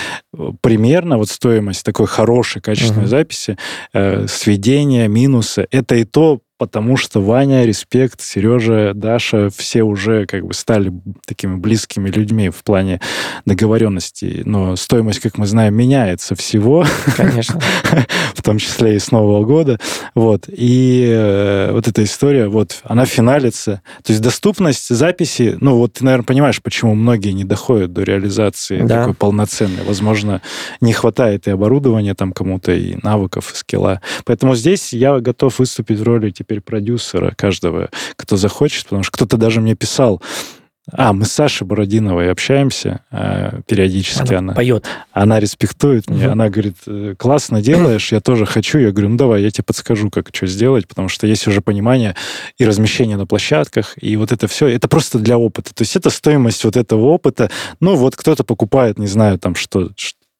примерно 0.61 1.17
вот 1.17 1.29
стоимость 1.29 1.83
такой 1.83 2.07
хорошей, 2.07 2.61
качественной 2.61 3.01
Мгм. 3.01 3.09
записи, 3.09 3.57
э, 3.93 4.27
сведения, 4.27 5.07
минусы, 5.07 5.67
это 5.71 5.95
и 5.95 6.03
то, 6.05 6.39
потому 6.65 6.97
что 6.97 7.21
Ваня, 7.21 7.65
Респект, 7.65 8.21
Сережа, 8.21 8.93
Даша, 8.95 9.49
все 9.55 9.83
уже 9.83 10.25
как 10.25 10.45
бы 10.45 10.53
стали 10.53 10.91
такими 11.25 11.55
близкими 11.55 12.09
людьми 12.09 12.49
в 12.49 12.63
плане 12.63 12.99
договоренности. 13.45 14.41
Но 14.45 14.75
стоимость, 14.75 15.19
как 15.19 15.37
мы 15.37 15.45
знаем, 15.45 15.75
меняется 15.75 16.35
всего, 16.35 16.85
Конечно. 17.15 17.59
в 18.33 18.41
том 18.41 18.57
числе 18.57 18.95
и 18.95 18.99
с 18.99 19.11
Нового 19.11 19.45
года. 19.45 19.79
Вот. 20.15 20.45
И 20.47 21.05
э, 21.09 21.71
вот 21.73 21.87
эта 21.87 22.03
история, 22.03 22.47
вот, 22.47 22.81
она 22.83 23.05
финалится. 23.05 23.81
То 24.03 24.13
есть 24.13 24.21
доступность 24.23 24.89
записи, 24.89 25.57
ну, 25.59 25.77
вот 25.77 25.93
ты, 25.93 26.05
наверное, 26.05 26.25
понимаешь, 26.25 26.61
почему 26.61 26.95
многие 26.95 27.31
не 27.31 27.43
доходят 27.43 27.93
до 27.93 28.03
реализации 28.03 28.81
Да. 28.81 28.99
такой 29.01 29.13
полноценной. 29.13 29.83
Возможно, 29.85 30.41
не 30.81 30.93
хватает 30.93 31.47
и 31.47 31.51
оборудования 31.51 32.15
там 32.15 32.31
кому-то, 32.31 32.71
и 32.71 32.95
навыков, 33.03 33.51
и 33.53 33.57
скилла. 33.57 34.01
Поэтому 34.25 34.55
здесь 34.55 34.93
я 34.93 35.19
готов 35.19 35.59
выступить 35.59 35.99
в 35.99 36.03
роли 36.03 36.31
теперь 36.31 36.52
продюсера 36.61 37.33
каждого, 37.37 37.89
кто 38.15 38.37
захочет, 38.37 38.83
потому 38.85 39.03
что 39.03 39.11
кто-то 39.11 39.37
даже 39.37 39.61
мне 39.61 39.75
писал, 39.75 40.21
а, 40.91 41.13
мы 41.13 41.23
с 41.23 41.31
Сашей 41.31 41.65
Бородиновой 41.65 42.29
общаемся 42.29 43.05
э, 43.09 43.61
периодически. 43.67 44.33
Она 44.33 44.39
Она, 44.39 44.53
поет. 44.53 44.85
она 45.13 45.39
респектует 45.39 46.09
меня, 46.09 46.23
Мгм. 46.25 46.31
она 46.33 46.49
говорит, 46.49 46.75
«Э, 46.87 47.15
классно 47.17 47.61
делаешь, 47.61 48.11
я 48.11 48.19
тоже 48.19 48.45
хочу. 48.45 48.79
Я 48.79 48.91
говорю, 48.91 49.07
ну 49.11 49.15
давай, 49.15 49.41
я 49.43 49.49
тебе 49.49 49.63
подскажу, 49.63 50.09
как 50.09 50.27
что 50.33 50.45
сделать, 50.45 50.85
потому 50.89 51.07
что 51.07 51.25
есть 51.25 51.47
уже 51.47 51.61
понимание 51.61 52.15
и 52.57 52.65
размещение 52.65 53.15
на 53.15 53.25
площадках, 53.25 53.93
и 54.01 54.17
вот 54.17 54.33
это 54.33 54.49
все, 54.49 54.67
это 54.67 54.89
просто 54.89 55.19
для 55.19 55.37
опыта. 55.37 55.73
То 55.73 55.83
есть 55.83 55.95
это 55.95 56.09
стоимость 56.09 56.65
вот 56.65 56.75
этого 56.75 57.05
опыта. 57.05 57.49
Ну 57.79 57.95
вот 57.95 58.17
кто-то 58.17 58.43
покупает, 58.43 58.99
не 58.99 59.07
знаю, 59.07 59.39
там 59.39 59.55
что, 59.55 59.89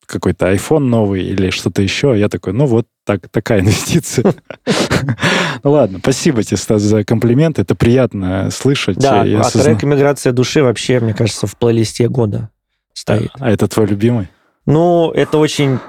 какой-то 0.06 0.52
iPhone 0.54 0.80
новый 0.80 1.24
или 1.24 1.52
что-то 1.52 1.82
еще, 1.82 2.20
я 2.20 2.28
такой, 2.28 2.52
ну 2.52 2.66
вот 2.66 2.86
так, 3.06 3.28
такая 3.30 3.60
инвестиция. 3.60 4.34
Ну 5.64 5.72
ладно, 5.72 6.00
спасибо 6.00 6.44
тебе, 6.44 6.58
Стас, 6.58 6.82
за 6.82 7.04
комплимент, 7.04 7.60
это 7.60 7.76
приятно 7.76 8.50
слышать. 8.52 8.98
Да, 8.98 9.22
а 9.22 9.50
трек 9.50 9.84
«Иммиграция 9.84 10.32
души» 10.32 10.64
вообще, 10.64 11.00
мне 11.00 11.14
кажется, 11.14 11.48
в 11.48 11.58
плейлисте 11.58 12.08
года 12.08 12.50
стоит. 12.94 13.32
А 13.40 13.50
это 13.50 13.68
твой 13.68 13.88
любимый? 13.88 14.30
Ну, 14.66 15.12
это 15.12 15.38
очень, 15.38 15.80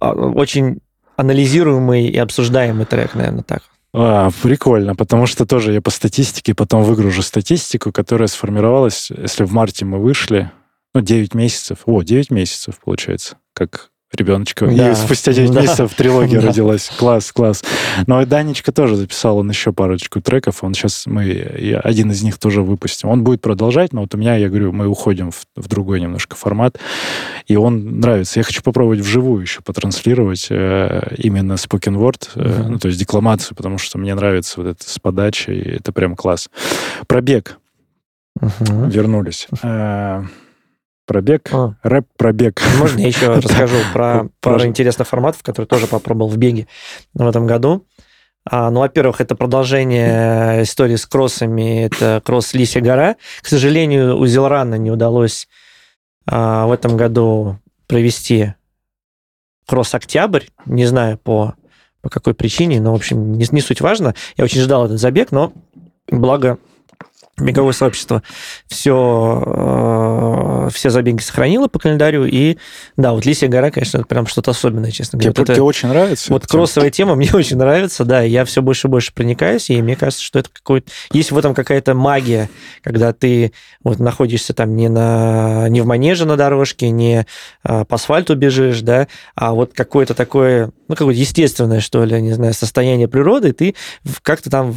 а, 0.00 0.12
очень 0.12 0.80
анализируемый 1.16 2.08
и 2.08 2.18
обсуждаемый 2.18 2.84
трек, 2.84 3.14
наверное, 3.14 3.42
так. 3.42 3.62
А, 3.94 4.30
прикольно, 4.42 4.94
потому 4.94 5.26
что 5.26 5.46
тоже 5.46 5.72
я 5.72 5.80
по 5.80 5.90
статистике 5.90 6.54
потом 6.54 6.82
выгружу 6.82 7.22
статистику, 7.22 7.92
которая 7.92 8.28
сформировалась, 8.28 9.10
если 9.10 9.44
в 9.44 9.52
марте 9.52 9.84
мы 9.84 9.98
вышли, 9.98 10.50
ну, 10.94 11.00
9 11.00 11.34
месяцев. 11.34 11.78
О, 11.86 12.02
9 12.02 12.30
месяцев, 12.30 12.78
получается, 12.84 13.36
как 13.54 13.91
ребеночка. 14.14 14.66
Да. 14.66 14.92
И 14.92 14.94
спустя 14.94 15.32
9 15.32 15.50
Да. 15.52 15.62
месяцев 15.62 15.94
трилогия 15.94 16.40
Да. 16.40 16.48
родилась. 16.48 16.90
Класс, 16.98 17.32
класс. 17.32 17.62
Но 18.06 18.22
и 18.22 18.26
Данечка 18.26 18.72
тоже 18.72 18.96
записал, 18.96 19.38
он 19.38 19.48
еще 19.50 19.72
парочку 19.72 20.20
треков. 20.20 20.62
Он 20.64 20.74
сейчас, 20.74 21.06
мы 21.06 21.32
один 21.82 22.10
из 22.10 22.22
них 22.22 22.38
тоже 22.38 22.62
выпустим. 22.62 23.08
Он 23.08 23.24
будет 23.24 23.40
продолжать, 23.40 23.92
но 23.92 24.02
вот 24.02 24.14
у 24.14 24.18
меня, 24.18 24.36
я 24.36 24.48
говорю, 24.48 24.72
мы 24.72 24.86
уходим 24.86 25.30
в, 25.30 25.42
в 25.56 25.68
другой 25.68 26.00
немножко 26.00 26.36
формат. 26.36 26.78
И 27.46 27.56
он 27.56 28.00
нравится. 28.00 28.40
Я 28.40 28.44
хочу 28.44 28.62
попробовать 28.62 29.00
вживую 29.00 29.42
еще 29.42 29.60
потранслировать 29.62 30.46
э, 30.50 31.14
именно 31.18 31.54
spoken 31.54 31.96
word, 31.96 32.28
э, 32.36 32.60
Мгм. 32.62 32.72
ну, 32.72 32.78
то 32.78 32.88
есть 32.88 32.98
декламацию, 33.00 33.56
потому 33.56 33.78
что 33.78 33.98
мне 33.98 34.14
нравится 34.14 34.60
вот 34.60 34.68
это 34.68 34.88
с 34.88 34.98
подачей, 34.98 35.60
это 35.60 35.92
прям 35.92 36.16
класс. 36.16 36.48
Пробег. 37.06 37.58
Мгм. 38.40 38.88
Вернулись. 38.88 39.46
Э, 39.62 40.22
Пробег. 41.12 41.50
А, 41.52 41.74
Рэп-пробег. 41.82 42.62
Можно 42.78 43.00
я 43.00 43.08
еще 43.08 43.34
расскажу 43.34 43.76
про 43.92 44.28
пару 44.40 44.64
интересных 44.64 45.06
форматов, 45.06 45.42
которые 45.42 45.66
тоже 45.66 45.86
попробовал 45.86 46.30
в 46.30 46.38
беге 46.38 46.68
в 47.12 47.28
этом 47.28 47.46
году. 47.46 47.86
А, 48.50 48.70
ну, 48.70 48.80
во-первых, 48.80 49.20
это 49.20 49.34
продолжение 49.34 50.62
истории 50.62 50.96
с 50.96 51.04
кроссами. 51.04 51.84
Это 51.84 52.22
кросс 52.24 52.54
Лисия 52.54 52.80
гора. 52.80 53.16
К 53.42 53.46
сожалению, 53.46 54.16
у 54.16 54.24
Зелрана 54.24 54.76
не 54.76 54.90
удалось 54.90 55.48
а, 56.26 56.64
в 56.64 56.72
этом 56.72 56.96
году 56.96 57.58
провести 57.86 58.54
кросс 59.66 59.94
Октябрь. 59.94 60.44
Не 60.64 60.86
знаю 60.86 61.18
по, 61.18 61.56
по 62.00 62.08
какой 62.08 62.32
причине, 62.32 62.80
но, 62.80 62.92
в 62.92 62.96
общем, 62.96 63.34
не, 63.34 63.44
не 63.50 63.60
суть 63.60 63.82
важно. 63.82 64.14
Я 64.38 64.44
очень 64.44 64.62
ждал 64.62 64.86
этот 64.86 64.98
забег, 64.98 65.30
но 65.30 65.52
благо 66.08 66.56
беговое 67.44 67.72
сообщество 67.72 68.22
все, 68.68 70.68
все 70.72 70.90
забеги 70.90 71.20
сохранило 71.20 71.68
по 71.68 71.78
календарю. 71.78 72.24
И 72.24 72.56
да, 72.96 73.12
вот 73.12 73.24
Лисия 73.24 73.48
гора, 73.48 73.70
конечно, 73.70 73.98
это 73.98 74.06
прям 74.06 74.26
что-то 74.26 74.52
особенное, 74.52 74.90
честно 74.90 75.18
Тебе, 75.18 75.30
говоря. 75.30 75.40
Вот 75.40 75.44
это- 75.44 75.54
тебе 75.54 75.62
очень 75.62 75.88
нравится? 75.88 76.32
вот 76.32 76.46
кроссовая 76.46 76.90
тема 76.90 77.14
мне 77.14 77.30
очень 77.32 77.56
нравится, 77.56 78.04
да, 78.04 78.22
я 78.22 78.44
все 78.44 78.62
больше 78.62 78.88
и 78.88 78.90
больше 78.90 79.12
проникаюсь, 79.12 79.70
и 79.70 79.80
мне 79.82 79.96
кажется, 79.96 80.24
что 80.24 80.38
это 80.38 80.48
какой-то... 80.52 80.90
Есть 81.12 81.32
в 81.32 81.38
этом 81.38 81.54
какая-то 81.54 81.94
магия, 81.94 82.48
когда 82.82 83.12
ты 83.12 83.52
вот 83.82 83.98
находишься 83.98 84.54
там 84.54 84.76
не, 84.76 84.88
на... 84.88 85.68
не 85.68 85.80
в 85.80 85.86
манеже 85.86 86.24
на 86.24 86.36
дорожке, 86.36 86.90
не 86.90 87.26
а, 87.62 87.84
по 87.84 87.96
асфальту 87.96 88.34
бежишь, 88.36 88.80
да, 88.80 89.08
а 89.34 89.52
вот 89.52 89.72
какое-то 89.74 90.14
такое, 90.14 90.70
ну, 90.88 90.94
какое-то 90.94 91.20
естественное, 91.20 91.80
что 91.80 92.04
ли, 92.04 92.20
не 92.20 92.32
знаю, 92.32 92.54
состояние 92.54 93.08
природы, 93.08 93.52
ты 93.52 93.74
как-то 94.22 94.50
там 94.50 94.74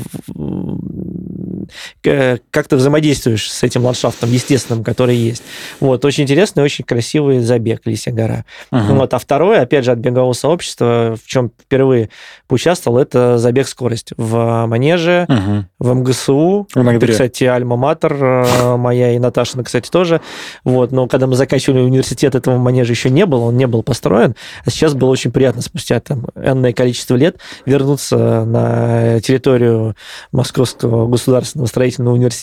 э, 2.55 2.59
как-то 2.65 2.77
взаимодействуешь 2.77 3.51
с 3.51 3.63
этим 3.63 3.83
ландшафтом 3.85 4.31
естественным, 4.31 4.83
который 4.83 5.15
есть. 5.15 5.43
Вот, 5.79 6.05
очень 6.05 6.23
интересный, 6.23 6.63
очень 6.63 6.85
красивый 6.85 7.39
забег 7.39 7.81
Лисия 7.85 8.13
гора. 8.13 8.45
Мгм. 8.71 8.97
Вот, 8.97 9.13
а 9.13 9.19
второе, 9.19 9.61
опять 9.61 9.85
же, 9.85 9.91
от 9.91 9.99
бегового 9.99 10.33
сообщества, 10.33 11.17
в 11.21 11.27
чем 11.27 11.51
впервые 11.61 12.09
поучаствовал, 12.47 12.97
это 12.97 13.37
забег 13.37 13.67
скорость 13.67 14.11
в 14.17 14.65
манеже, 14.67 15.25
Мгм. 15.27 15.67
в 15.79 15.93
МГСУ. 15.93 16.67
В 16.73 16.83
Ноябре. 16.83 17.11
Кстати, 17.11 17.43
альма-матер 17.43 18.13
э, 18.13 18.75
моя 18.77 19.13
и 19.13 19.19
Наташина, 19.19 19.63
кстати, 19.63 19.89
тоже. 19.89 20.21
Вот, 20.63 20.91
но 20.91 21.07
когда 21.07 21.27
мы 21.27 21.35
заканчивали 21.35 21.79
университет, 21.81 22.35
этого 22.35 22.57
манежа 22.57 22.91
еще 22.93 23.09
не 23.09 23.25
было, 23.25 23.45
он 23.45 23.57
не 23.57 23.67
был 23.67 23.83
построен. 23.83 24.35
А 24.65 24.69
сейчас 24.69 24.93
было 24.93 25.09
очень 25.09 25.31
приятно 25.31 25.61
спустя 25.61 25.99
там 25.99 26.27
энное 26.35 26.73
количество 26.73 27.15
лет 27.15 27.37
вернуться 27.65 28.45
на 28.45 29.19
территорию 29.21 29.95
Московского 30.31 31.07
государственного 31.07 31.67
строительного 31.67 32.13
университета 32.13 32.34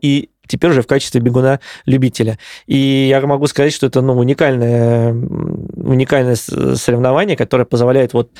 и 0.00 0.30
теперь 0.46 0.70
уже 0.70 0.82
в 0.82 0.86
качестве 0.86 1.20
бегуна-любителя. 1.20 2.38
И 2.66 3.06
я 3.08 3.20
могу 3.26 3.46
сказать, 3.46 3.72
что 3.72 3.86
это 3.86 4.00
ну, 4.02 4.14
уникальное, 4.14 5.12
уникальное 5.12 6.36
соревнование, 6.36 7.36
которое 7.36 7.64
позволяет 7.64 8.12
вот 8.12 8.30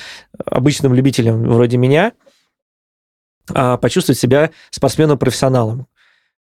обычным 0.44 0.94
любителям 0.94 1.44
вроде 1.44 1.76
меня 1.76 2.12
а, 3.52 3.76
почувствовать 3.76 4.18
себя 4.18 4.50
спортсменом-профессионалом. 4.70 5.86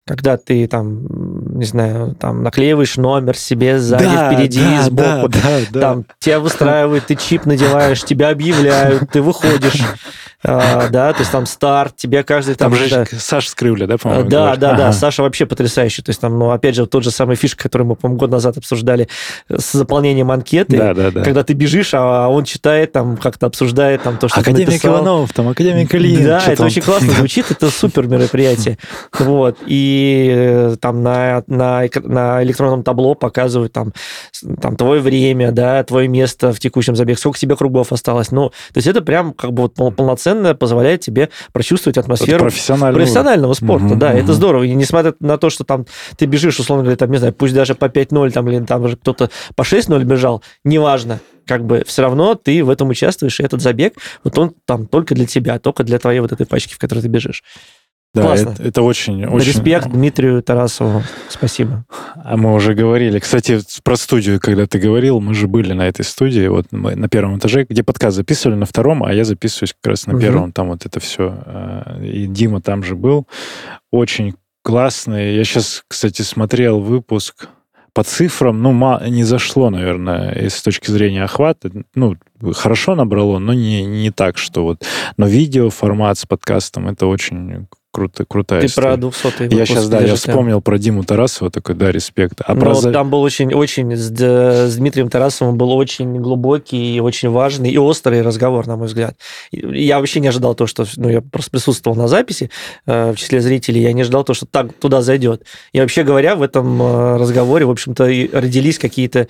Когда 0.05 0.35
ты 0.35 0.67
там, 0.67 1.57
не 1.57 1.63
знаю, 1.63 2.13
там 2.15 2.43
наклеиваешь 2.43 2.97
номер 2.97 3.37
себе 3.37 3.79
сзади, 3.79 4.03
Да, 4.03 4.33
впереди, 4.33 4.59
да, 4.59 4.83
сбоку. 4.83 5.29
да, 5.29 5.39
да, 5.41 5.59
да. 5.71 5.79
Там 5.79 6.05
тебя 6.19 6.41
выстраивают, 6.41 7.05
ты 7.05 7.15
чип 7.15 7.45
надеваешь, 7.45 8.03
тебя 8.03 8.29
объявляют, 8.29 9.09
ты 9.11 9.21
выходишь, 9.21 9.81
а, 10.43 10.89
да, 10.89 11.13
то 11.13 11.19
есть 11.19 11.31
там 11.31 11.45
старт, 11.45 11.95
тебе 11.95 12.23
каждый 12.23 12.55
там... 12.55 12.71
Там 12.71 12.79
же 12.79 12.89
да, 12.89 13.05
Саша 13.17 13.49
Скрывля, 13.49 13.87
да, 13.87 13.97
по-моему? 13.97 14.29
да, 14.29 14.39
говорит? 14.39 14.59
да, 14.59 14.73
да, 14.73 14.83
Ага. 14.87 14.93
Саша 14.93 15.23
вообще 15.23 15.45
потрясающий. 15.45 16.01
То 16.01 16.09
есть 16.09 16.19
там, 16.19 16.37
ну, 16.37 16.51
опять 16.51 16.75
же, 16.75 16.85
тот 16.85 17.03
же 17.03 17.11
самый 17.11 17.35
фишка, 17.35 17.63
который 17.63 17.83
мы, 17.83 17.95
по-моему, 17.95 18.19
год 18.19 18.29
назад 18.29 18.57
обсуждали 18.57 19.07
с 19.49 19.71
заполнением 19.71 20.31
анкеты. 20.31 20.77
Да, 20.77 20.93
да, 20.93 21.11
да. 21.11 21.23
Когда 21.23 21.43
ты 21.43 21.53
бежишь, 21.53 21.93
а 21.93 22.27
он 22.27 22.43
читает, 22.43 22.91
там, 22.91 23.17
как-то 23.17 23.45
обсуждает 23.45 24.03
там 24.03 24.17
то, 24.17 24.27
что 24.27 24.41
ты 24.43 24.51
Академик 24.51 24.71
написал. 24.71 24.95
Иванов, 24.95 25.33
там 25.33 25.47
Академик 25.47 25.93
Ильин. 25.95 26.25
Да, 26.25 26.39
это 26.45 26.57
там? 26.57 26.65
очень 26.67 26.81
классно 26.81 27.11
звучит, 27.11 27.49
это 27.49 27.69
супер 27.69 28.07
мероприятие. 28.07 28.77
Вот. 29.19 29.57
И 29.65 30.31
э, 30.35 30.75
там 30.81 31.01
на, 31.03 31.43
на, 31.47 31.83
на 32.03 32.43
электронном 32.43 32.83
табло 32.83 33.15
показывают 33.15 33.71
там, 33.71 33.93
там 34.61 34.75
твое 34.75 35.01
время, 35.01 35.51
да, 35.51 35.83
твое 35.83 36.07
место 36.07 36.51
в 36.51 36.59
текущем 36.59 36.95
забеге, 36.95 37.17
сколько 37.17 37.39
тебе 37.39 37.55
кругов 37.55 37.91
осталось. 37.93 38.31
Ну, 38.31 38.49
то 38.49 38.77
есть 38.77 38.87
это 38.87 39.01
прям 39.01 39.33
как 39.33 39.53
бы 39.53 39.63
вот 39.63 39.75
пол- 39.75 39.91
полноценно 40.33 40.55
позволяет 40.55 41.01
тебе 41.01 41.29
прочувствовать 41.51 41.97
Вот 41.97 42.05
атмосферу 42.05 42.39
профессиональный 42.39 42.99
профессионального 42.99 43.53
спорта, 43.53 43.85
Мгм, 43.85 43.99
да, 43.99 44.09
мгм. 44.09 44.17
это 44.19 44.33
здорово. 44.33 44.63
И 44.63 44.73
несмотря 44.73 45.13
на 45.19 45.37
то, 45.37 45.49
что 45.49 45.63
там 45.63 45.85
ты 46.17 46.25
бежишь, 46.25 46.59
условно 46.59 46.83
говоря, 46.83 46.97
там, 46.97 47.11
не 47.11 47.17
знаю, 47.17 47.33
пусть 47.33 47.53
даже 47.53 47.75
по 47.75 47.89
5-0, 47.89 48.31
там, 48.31 48.49
или 48.49 48.63
там 48.65 48.87
же 48.87 48.97
кто-то 48.97 49.29
по 49.55 49.63
6-0 49.63 50.03
бежал, 50.03 50.43
неважно, 50.63 51.19
как 51.45 51.65
бы 51.65 51.83
все 51.85 52.01
равно 52.01 52.35
ты 52.35 52.63
в 52.63 52.69
этом 52.69 52.89
участвуешь, 52.89 53.39
и 53.39 53.43
этот 53.43 53.61
забег, 53.61 53.93
вот 54.23 54.37
он 54.37 54.53
там 54.65 54.87
только 54.87 55.15
для 55.15 55.25
тебя, 55.25 55.59
только 55.59 55.83
для 55.83 55.99
твоей 55.99 56.19
вот 56.19 56.31
этой 56.31 56.45
пачки, 56.45 56.73
в 56.73 56.77
которой 56.77 56.99
ты 56.99 57.07
бежишь. 57.07 57.43
Да, 58.13 58.21
Классно. 58.21 58.49
это, 58.51 58.63
это 58.63 58.81
очень, 58.83 59.25
очень... 59.25 59.47
Респект 59.47 59.89
Дмитрию 59.89 60.43
Тарасову. 60.43 61.01
Спасибо. 61.29 61.83
А 62.15 62.37
мы 62.37 62.53
уже 62.53 62.75
говорили. 62.75 63.17
Кстати, 63.17 63.59
про 63.83 63.95
студию, 63.95 64.39
когда 64.39 64.67
ты 64.67 64.77
говорил, 64.77 65.19
мы 65.19 65.33
же 65.33 65.47
были 65.47 65.73
на 65.73 65.87
этой 65.87 66.05
студии, 66.05 66.47
вот 66.47 66.67
мы 66.71 66.95
на 66.95 67.09
первом 67.09 67.39
этаже, 67.39 67.65
где 67.67 67.81
подкаст 67.83 68.15
записывали 68.15 68.55
на 68.55 68.67
втором, 68.67 69.03
а 69.03 69.11
я 69.11 69.23
записываюсь 69.23 69.73
как 69.81 69.89
раз 69.91 70.05
на 70.05 70.13
Мгм. 70.13 70.21
первом, 70.21 70.51
там 70.51 70.67
вот 70.69 70.85
это 70.85 70.99
все. 70.99 71.43
И 72.03 72.27
Дима 72.27 72.61
там 72.61 72.83
же 72.83 72.95
был. 72.95 73.27
Очень 73.91 74.35
классный. 74.61 75.35
Я 75.35 75.43
сейчас, 75.43 75.83
кстати, 75.87 76.21
смотрел 76.21 76.79
выпуск 76.81 77.47
по 77.93 78.03
цифрам, 78.03 78.59
ну, 78.61 78.99
не 79.07 79.23
зашло, 79.23 79.69
наверное, 79.71 80.33
и 80.33 80.49
с 80.49 80.61
точки 80.61 80.89
зрения 80.91 81.23
охвата. 81.23 81.71
Ну, 81.95 82.15
хорошо 82.53 82.93
набрало, 82.95 83.39
но 83.39 83.53
не, 83.53 83.83
не 83.85 84.11
так, 84.11 84.37
что 84.37 84.63
вот... 84.63 84.83
Но 85.17 85.27
видео 85.27 85.69
формат 85.71 86.17
с 86.19 86.25
подкастом, 86.27 86.87
это 86.89 87.07
очень 87.07 87.67
круто, 87.93 88.25
крутая 88.25 88.61
Ты 88.61 88.65
история. 88.65 88.87
про 88.89 88.97
200 88.97 89.53
Я 89.53 89.65
сейчас, 89.65 89.87
да, 89.87 90.01
я 90.01 90.15
вспомнил 90.15 90.61
про 90.61 90.77
Диму 90.79 91.03
Тарасова, 91.03 91.51
такой, 91.51 91.75
да, 91.75 91.91
респект. 91.91 92.41
А 92.43 92.55
про 92.55 92.73
за- 92.73 92.91
там 92.91 93.09
был 93.09 93.21
очень, 93.21 93.53
очень 93.53 93.95
с, 93.95 94.09
с 94.09 94.75
Дмитрием 94.75 95.09
Тарасовым 95.09 95.57
был 95.57 95.71
очень 95.71 96.19
глубокий 96.19 96.95
и 96.95 96.99
очень 96.99 97.29
важный 97.29 97.69
и 97.69 97.77
острый 97.77 98.21
разговор, 98.23 98.65
на 98.67 98.75
мой 98.75 98.87
взгляд. 98.87 99.15
Я 99.51 99.99
вообще 99.99 100.19
не 100.19 100.27
ожидал 100.27 100.55
то, 100.55 100.65
что, 100.65 100.85
ну, 100.97 101.07
я 101.07 101.21
просто 101.21 101.51
присутствовал 101.51 101.95
на 101.95 102.07
записи 102.07 102.49
э, 102.87 103.11
в 103.11 103.15
числе 103.15 103.39
зрителей, 103.41 103.81
я 103.83 103.93
не 103.93 104.01
ожидал 104.01 104.23
то, 104.23 104.33
что 104.33 104.47
так 104.47 104.73
туда 104.73 105.01
зайдет. 105.01 105.43
И 105.71 105.79
вообще 105.79 106.03
говоря, 106.03 106.35
в 106.35 106.41
этом 106.41 106.81
э, 106.81 107.17
разговоре, 107.17 107.65
в 107.65 107.71
общем-то, 107.71 108.05
родились 108.05 108.79
какие-то 108.79 109.27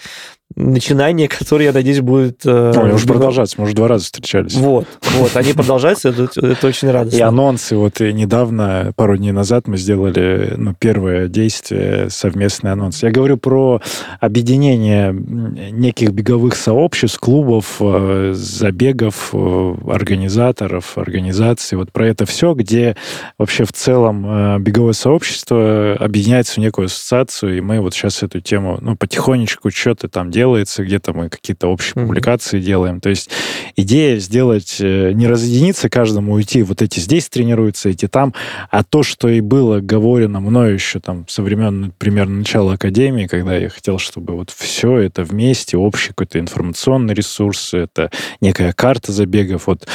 начинания, 0.56 1.28
которые, 1.40 1.68
я 1.68 1.74
надеюсь, 1.74 2.02
будут... 2.02 2.42
э, 2.46 2.74
может 2.76 3.02
в- 3.02 3.08
продолжаться, 3.08 3.56
может, 3.60 3.76
два 3.76 3.88
раза 3.88 4.06
встречались. 4.06 4.56
Вот, 4.56 4.88
вот, 5.18 5.36
они 5.36 5.54
продолжаются, 5.54 6.10
это, 6.10 6.30
это 6.46 6.68
очень 6.68 6.92
радостно. 6.92 7.18
И 7.18 7.22
анонсы. 7.22 7.76
Вот 7.76 8.02
и 8.02 8.14
недавно, 8.14 8.94
пару 8.96 9.18
дней 9.18 9.32
назад, 9.32 9.68
мы 9.68 9.78
сделали 9.78 10.54
ну, 10.58 10.76
первое 10.78 11.28
действие, 11.28 12.10
совместный 12.10 12.72
анонс. 12.72 13.04
Я 13.04 13.12
говорю 13.12 13.38
про 13.38 13.82
объединение 14.20 15.14
неких 15.14 16.12
беговых 16.12 16.56
сообществ, 16.56 17.20
клубов, 17.20 17.78
э, 17.80 18.32
забегов, 18.36 19.30
э, 19.34 19.76
организаторов, 19.88 20.98
организаций. 20.98 21.78
Вот 21.78 21.92
про 21.92 22.08
это 22.08 22.26
все, 22.26 22.54
где 22.54 22.96
вообще 23.38 23.66
в 23.66 23.74
целом 23.74 24.26
э, 24.26 24.60
беговое 24.60 24.94
сообщество 24.94 25.96
объединяется 26.00 26.56
в 26.56 26.58
некую 26.58 26.86
ассоциацию, 26.86 27.58
и 27.58 27.62
мы 27.62 27.80
вот 27.80 27.94
сейчас 27.94 28.24
эту 28.24 28.42
тему, 28.42 28.78
ну, 28.82 28.96
потихонечку 28.96 29.70
что-то 29.72 30.08
там 30.08 30.32
делается, 30.44 30.84
где-то 30.84 31.14
мы 31.14 31.30
какие-то 31.30 31.68
общие 31.68 31.94
Мгм. 31.96 32.08
публикации 32.08 32.60
делаем. 32.60 33.00
То 33.00 33.10
есть 33.10 33.30
идея 33.78 34.20
сделать, 34.20 34.76
э, 34.82 35.14
не 35.14 35.28
разъединиться 35.28 35.88
каждому, 35.90 36.34
уйти, 36.34 36.64
вот 36.64 36.82
эти 36.82 37.00
здесь 37.00 37.30
тренируются, 37.30 37.90
эти 37.90 38.08
там, 38.10 38.34
а 38.70 38.84
то, 38.84 39.04
что 39.04 39.30
и 39.30 39.40
было 39.40 39.80
говорено 39.80 40.42
мною 40.42 40.74
еще 40.74 41.00
там 41.00 41.26
со 41.30 41.42
времен 41.44 41.94
примерно 41.98 42.40
начала 42.40 42.74
академии, 42.74 43.28
когда 43.28 43.56
я 43.56 43.70
хотел, 43.70 44.00
чтобы 44.00 44.34
вот 44.36 44.50
все 44.50 44.98
это 44.98 45.24
вместе, 45.24 45.78
общий 45.78 46.10
какой-то 46.10 46.40
информационный 46.40 47.14
ресурс, 47.14 47.74
это 47.74 48.12
некая 48.42 48.74
карта 48.74 49.14
забегов. 49.14 49.68
Вот 49.68 49.88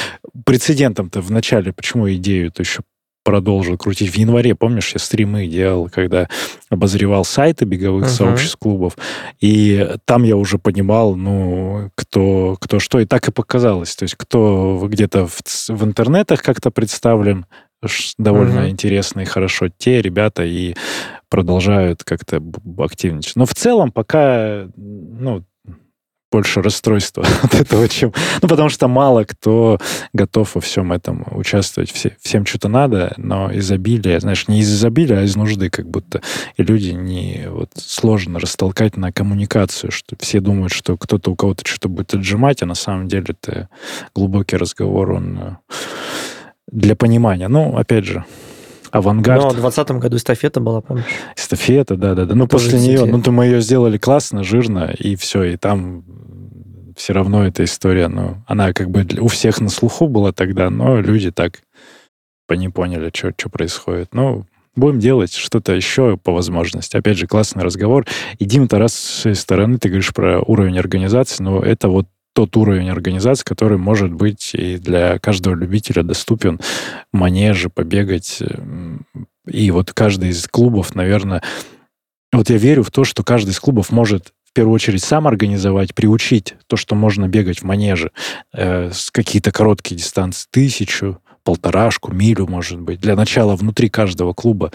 прецедентом-то 0.47 1.21
в 1.21 1.31
начале, 1.31 1.73
почему 1.75 2.11
идею 2.15 2.49
это 2.49 2.63
еще 2.63 2.81
продолжил 3.29 3.77
крутить. 3.77 4.11
В 4.11 4.17
январе, 4.17 4.55
помнишь, 4.55 4.93
я 4.95 4.99
стримы 4.99 5.47
делал, 5.47 5.91
когда 5.93 6.29
обозревал 6.71 7.27
сайты 7.27 7.67
беговых 7.67 8.05
Мгм. 8.07 8.11
сообществ 8.11 8.57
клубов, 8.57 8.97
и 9.39 9.87
там 10.07 10.23
я 10.23 10.35
уже 10.35 10.57
понимал, 10.57 11.15
ну, 11.15 11.91
кто, 11.95 12.57
кто 12.59 12.79
что, 12.79 13.01
и 13.01 13.05
так 13.05 13.29
и 13.29 13.31
показалось. 13.31 13.95
То 13.97 14.05
есть 14.05 14.15
кто 14.15 14.81
где-то 14.91 15.27
в, 15.27 15.43
в 15.69 15.85
интернетах 15.85 16.43
как-то 16.43 16.71
представлен, 16.71 17.45
довольно 18.17 18.61
Мгм. 18.61 18.71
интересно 18.71 19.21
и 19.21 19.27
хорошо, 19.27 19.69
те 19.77 20.01
ребята 20.01 20.43
и 20.45 20.75
продолжают 21.29 22.05
как-то 22.05 22.43
активничать. 22.79 23.37
Но 23.37 23.45
в 23.45 23.55
целом 23.55 23.93
пока, 23.93 24.69
ну, 24.75 25.45
больше 26.31 26.63
расстройства 26.63 27.25
от 27.43 27.55
этого, 27.55 27.89
чем... 27.89 28.13
Ну, 28.43 28.49
потому 28.49 28.69
что 28.69 28.89
мало 28.89 29.25
кто 29.25 29.79
готов 30.13 30.55
во 30.55 30.61
всем 30.61 30.93
этом 30.93 31.27
участвовать. 31.31 31.91
Все, 31.91 32.17
всем 32.21 32.45
что-то 32.45 32.69
надо, 32.69 33.15
но 33.17 33.51
изобилие, 33.57 34.21
знаешь, 34.21 34.49
не 34.49 34.61
из 34.61 34.73
изобилия, 34.73 35.21
а 35.21 35.23
из 35.23 35.37
нужды 35.37 35.71
как 35.71 35.89
будто. 35.89 36.21
И 36.57 36.63
люди 36.63 36.91
не... 36.91 37.47
Вот 37.49 37.71
сложно 37.77 38.39
растолкать 38.39 38.97
на 38.97 39.13
коммуникацию, 39.13 39.91
что 39.91 40.17
все 40.19 40.41
думают, 40.41 40.73
что 40.73 40.97
кто-то 40.97 41.31
у 41.31 41.37
кого-то 41.37 41.67
что-то 41.67 41.89
будет 41.89 42.15
отжимать, 42.15 42.63
а 42.63 42.67
на 42.67 42.75
самом 42.75 43.09
деле 43.09 43.27
это 43.29 43.69
глубокий 44.15 44.57
разговор, 44.57 45.13
он 45.13 45.39
э, 45.39 45.57
для 46.71 46.97
понимания. 46.97 47.49
Ну, 47.49 47.77
опять 47.77 48.05
же, 48.05 48.25
авангард. 48.91 49.43
Но 49.43 49.49
в 49.51 49.53
2020 49.55 49.91
году 50.03 50.17
эстафета 50.17 50.61
была, 50.61 50.81
помнишь? 50.81 51.05
Эстафета, 51.37 51.97
да, 51.97 52.15
да, 52.15 52.25
да. 52.25 52.35
Ну, 52.35 52.47
Тоже 52.47 52.67
после 52.71 52.81
нее, 52.81 53.05
ну, 53.05 53.23
то 53.23 53.31
мы 53.33 53.47
ее 53.47 53.61
сделали 53.61 53.99
классно, 53.99 54.45
жирно, 54.45 54.95
и 54.99 55.17
все, 55.17 55.43
и 55.45 55.57
там 55.57 56.05
все 56.97 57.13
равно 57.13 57.47
эта 57.47 57.65
история, 57.65 58.09
ну, 58.09 58.37
она 58.47 58.73
как 58.73 58.91
бы 58.91 59.07
у 59.21 59.29
всех 59.29 59.61
на 59.61 59.69
слуху 59.69 60.09
была 60.09 60.33
тогда, 60.33 60.69
но 60.71 61.01
люди 61.01 61.31
так 61.31 61.61
по- 62.47 62.55
не 62.55 62.69
поняли, 62.69 63.13
что 63.15 63.49
происходит. 63.49 64.09
Ну, 64.13 64.47
будем 64.75 64.99
делать 64.99 65.33
что-то 65.33 65.73
еще 65.75 66.17
по 66.17 66.33
возможности. 66.33 66.97
Опять 66.97 67.19
же, 67.19 67.27
классный 67.27 67.63
разговор. 67.63 68.07
И, 68.39 68.45
Дим, 68.45 68.69
Тарас, 68.69 68.95
с 68.95 69.21
своей 69.23 69.37
стороны, 69.37 69.79
ты 69.79 69.89
говоришь 69.89 70.13
про 70.13 70.41
уровень 70.41 70.79
организации, 70.79 71.43
но 71.43 71.61
это 71.61 71.89
вот 71.89 72.07
тот 72.39 72.57
уровень 72.57 72.89
организации, 72.89 73.43
который 73.43 73.79
может 73.79 74.13
быть 74.13 74.55
и 74.55 74.77
для 74.77 75.19
каждого 75.19 75.57
любителя 75.57 76.05
доступен. 76.05 76.61
Манежи, 77.13 77.69
побегать. 77.69 78.39
м, 78.41 79.05
И 79.49 79.73
вот 79.73 79.93
каждый 79.93 80.29
из 80.29 80.47
клубов, 80.47 80.95
наверное... 80.95 81.43
Вот 82.33 82.49
я 82.49 82.57
верю 82.57 82.85
в 82.85 82.93
то, 82.93 83.03
что 83.03 83.25
каждый 83.25 83.51
из 83.51 83.59
клубов 83.59 83.91
может 83.91 84.35
в 84.49 84.53
первую 84.53 84.75
очередь 84.75 85.03
сам 85.03 85.27
организовать, 85.27 85.97
приучить 85.97 86.55
то, 86.69 86.77
что 86.77 86.95
можно 86.95 87.27
бегать 87.27 87.63
в 87.63 87.65
манеже 87.65 88.13
э, 88.53 88.93
с 88.93 89.11
какие-то 89.11 89.51
короткие 89.51 89.97
дистанции, 89.97 90.47
тысячу, 90.53 91.21
полторашку, 91.43 92.13
милю, 92.13 92.47
может 92.47 92.81
быть, 92.81 93.01
для 93.01 93.17
начала 93.17 93.57
внутри 93.57 93.89
каждого 93.89 94.33
клуба, 94.33 94.71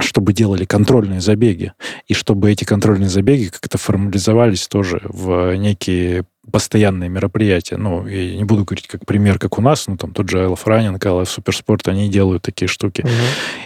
чтобы 0.00 0.32
делали 0.32 0.64
контрольные 0.64 1.20
забеги, 1.20 1.74
и 2.08 2.14
чтобы 2.14 2.50
эти 2.50 2.64
контрольные 2.64 3.08
забеги 3.08 3.50
как-то 3.50 3.78
формализовались 3.78 4.66
тоже 4.66 5.00
в 5.04 5.54
некие 5.54 6.24
постоянные 6.50 7.08
мероприятия. 7.08 7.76
Ну, 7.76 8.06
я 8.06 8.36
не 8.36 8.44
буду 8.44 8.64
говорить 8.64 8.86
как 8.86 9.04
пример, 9.06 9.38
как 9.38 9.58
у 9.58 9.62
нас, 9.62 9.86
ну, 9.86 9.96
там 9.96 10.12
тот 10.12 10.28
же 10.28 10.40
I 10.40 10.46
Love 10.46 10.64
Running, 10.64 10.92
I 10.92 10.98
Love 10.98 11.26
Суперспорт, 11.26 11.88
они 11.88 12.08
делают 12.08 12.42
такие 12.42 12.68
штуки. 12.68 13.02
Мгм. 13.02 13.12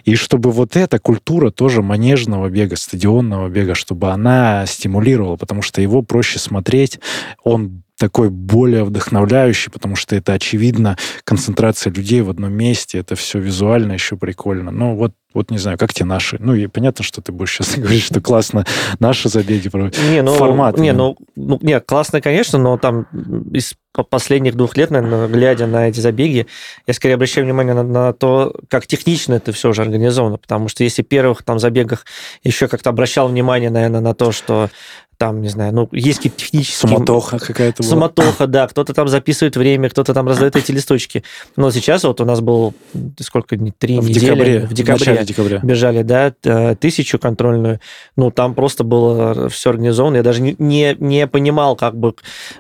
И 0.05 0.15
чтобы 0.15 0.51
вот 0.51 0.77
эта 0.77 0.99
культура 0.99 1.51
тоже 1.51 1.83
манежного 1.83 2.49
бега, 2.49 2.77
стадионного 2.77 3.49
бега, 3.49 3.75
чтобы 3.75 4.11
она 4.11 4.67
стимулировала, 4.67 5.37
потому 5.37 5.63
что 5.63 5.81
его 5.81 6.03
проще 6.03 6.39
смотреть, 6.39 7.01
он 7.43 7.83
такой 8.03 8.31
более 8.31 8.83
вдохновляющий, 8.83 9.71
потому 9.71 9.95
что 9.95 10.17
это, 10.17 10.33
очевидно, 10.33 10.97
концентрация 11.23 11.93
людей 11.93 12.21
в 12.23 12.31
одном 12.31 12.53
месте, 12.53 12.99
это 12.99 13.15
все 13.15 13.39
визуально 13.39 13.93
еще 13.93 14.17
прикольно. 14.17 14.73
Ну, 14.73 14.97
вот 14.97 15.13
Вот 15.35 15.51
не 15.51 15.59
знаю, 15.59 15.79
как 15.79 15.93
тебе 15.93 16.07
наши? 16.07 16.37
Ну, 16.39 16.55
и 16.55 16.67
понятно, 16.67 17.05
что 17.05 17.21
ты 17.23 17.33
будешь 17.33 17.53
сейчас 17.53 17.75
говорить, 17.77 18.05
что 18.05 18.21
классно 18.21 18.65
наши 18.99 19.29
забеги. 19.29 19.71
Не, 20.11 20.23
ну, 20.23 20.35
формат. 20.35 20.79
Не, 20.79 20.93
ну, 20.93 21.17
ну, 21.37 21.59
не, 21.63 21.81
классно, 21.81 22.21
конечно, 22.21 22.59
но 22.59 22.77
там 22.79 23.07
из 23.53 23.75
последних 24.09 24.55
двух 24.57 24.77
лет, 24.77 24.91
наверное, 24.91 25.29
глядя 25.29 25.67
на 25.67 25.89
эти 25.89 26.01
забеги, 26.01 26.47
я 26.87 26.95
скорее 26.95 27.15
обращаю 27.15 27.45
внимание 27.45 27.75
на, 27.75 27.83
на 27.83 28.13
то, 28.13 28.55
как 28.69 28.87
технично 28.87 29.35
это 29.35 29.53
все 29.53 29.69
уже 29.69 29.83
организовано, 29.83 30.39
потому 30.39 30.69
что 30.69 30.83
если 30.83 31.03
в 31.03 31.09
первых 31.09 31.43
там 31.43 31.59
забегах 31.59 32.07
еще 32.43 32.69
как-то 32.69 32.91
обращал 32.91 33.29
внимание, 33.29 33.71
наверное, 33.71 34.01
на 34.01 34.15
то, 34.15 34.33
что 34.33 34.71
там, 35.17 35.41
не 35.41 35.49
знаю, 35.49 35.73
ну, 35.75 35.89
есть 35.93 36.19
какие-то 36.19 36.39
технические... 36.39 36.89
Суматоха 36.91 37.39
какая-то 37.39 37.83
была. 37.83 37.91
Суматоха, 37.91 38.47
да. 38.47 38.67
Кто-то 38.67 38.93
там 38.93 39.09
записывает 39.09 39.57
время, 39.57 39.89
кто-то 39.89 40.15
там 40.15 40.27
раздает 40.27 40.57
эти 40.57 40.73
листочки. 40.73 41.23
Но 41.57 41.71
сейчас 41.71 42.05
вот 42.05 42.21
у 42.21 42.25
нас 42.25 42.41
был, 42.41 42.75
сколько 43.21 43.57
дней, 43.57 43.73
три 43.77 44.01
в 44.01 44.09
недели. 44.09 44.25
Декабре, 44.25 44.61
в 44.67 44.73
декабре. 44.73 45.23
В 45.23 45.25
декабря. 45.25 45.61
Бежали, 45.63 46.03
да, 46.03 46.33
тысячу 46.75 47.19
контрольную. 47.19 47.81
Ну, 48.17 48.31
там 48.31 48.55
просто 48.55 48.85
было 48.85 49.49
все 49.49 49.71
организовано. 49.71 50.17
Я 50.17 50.23
даже 50.23 50.43
не, 50.43 50.57
не, 50.59 50.97
не 50.99 51.27
понимал, 51.27 51.77
как 51.77 51.97
бы, 51.97 52.15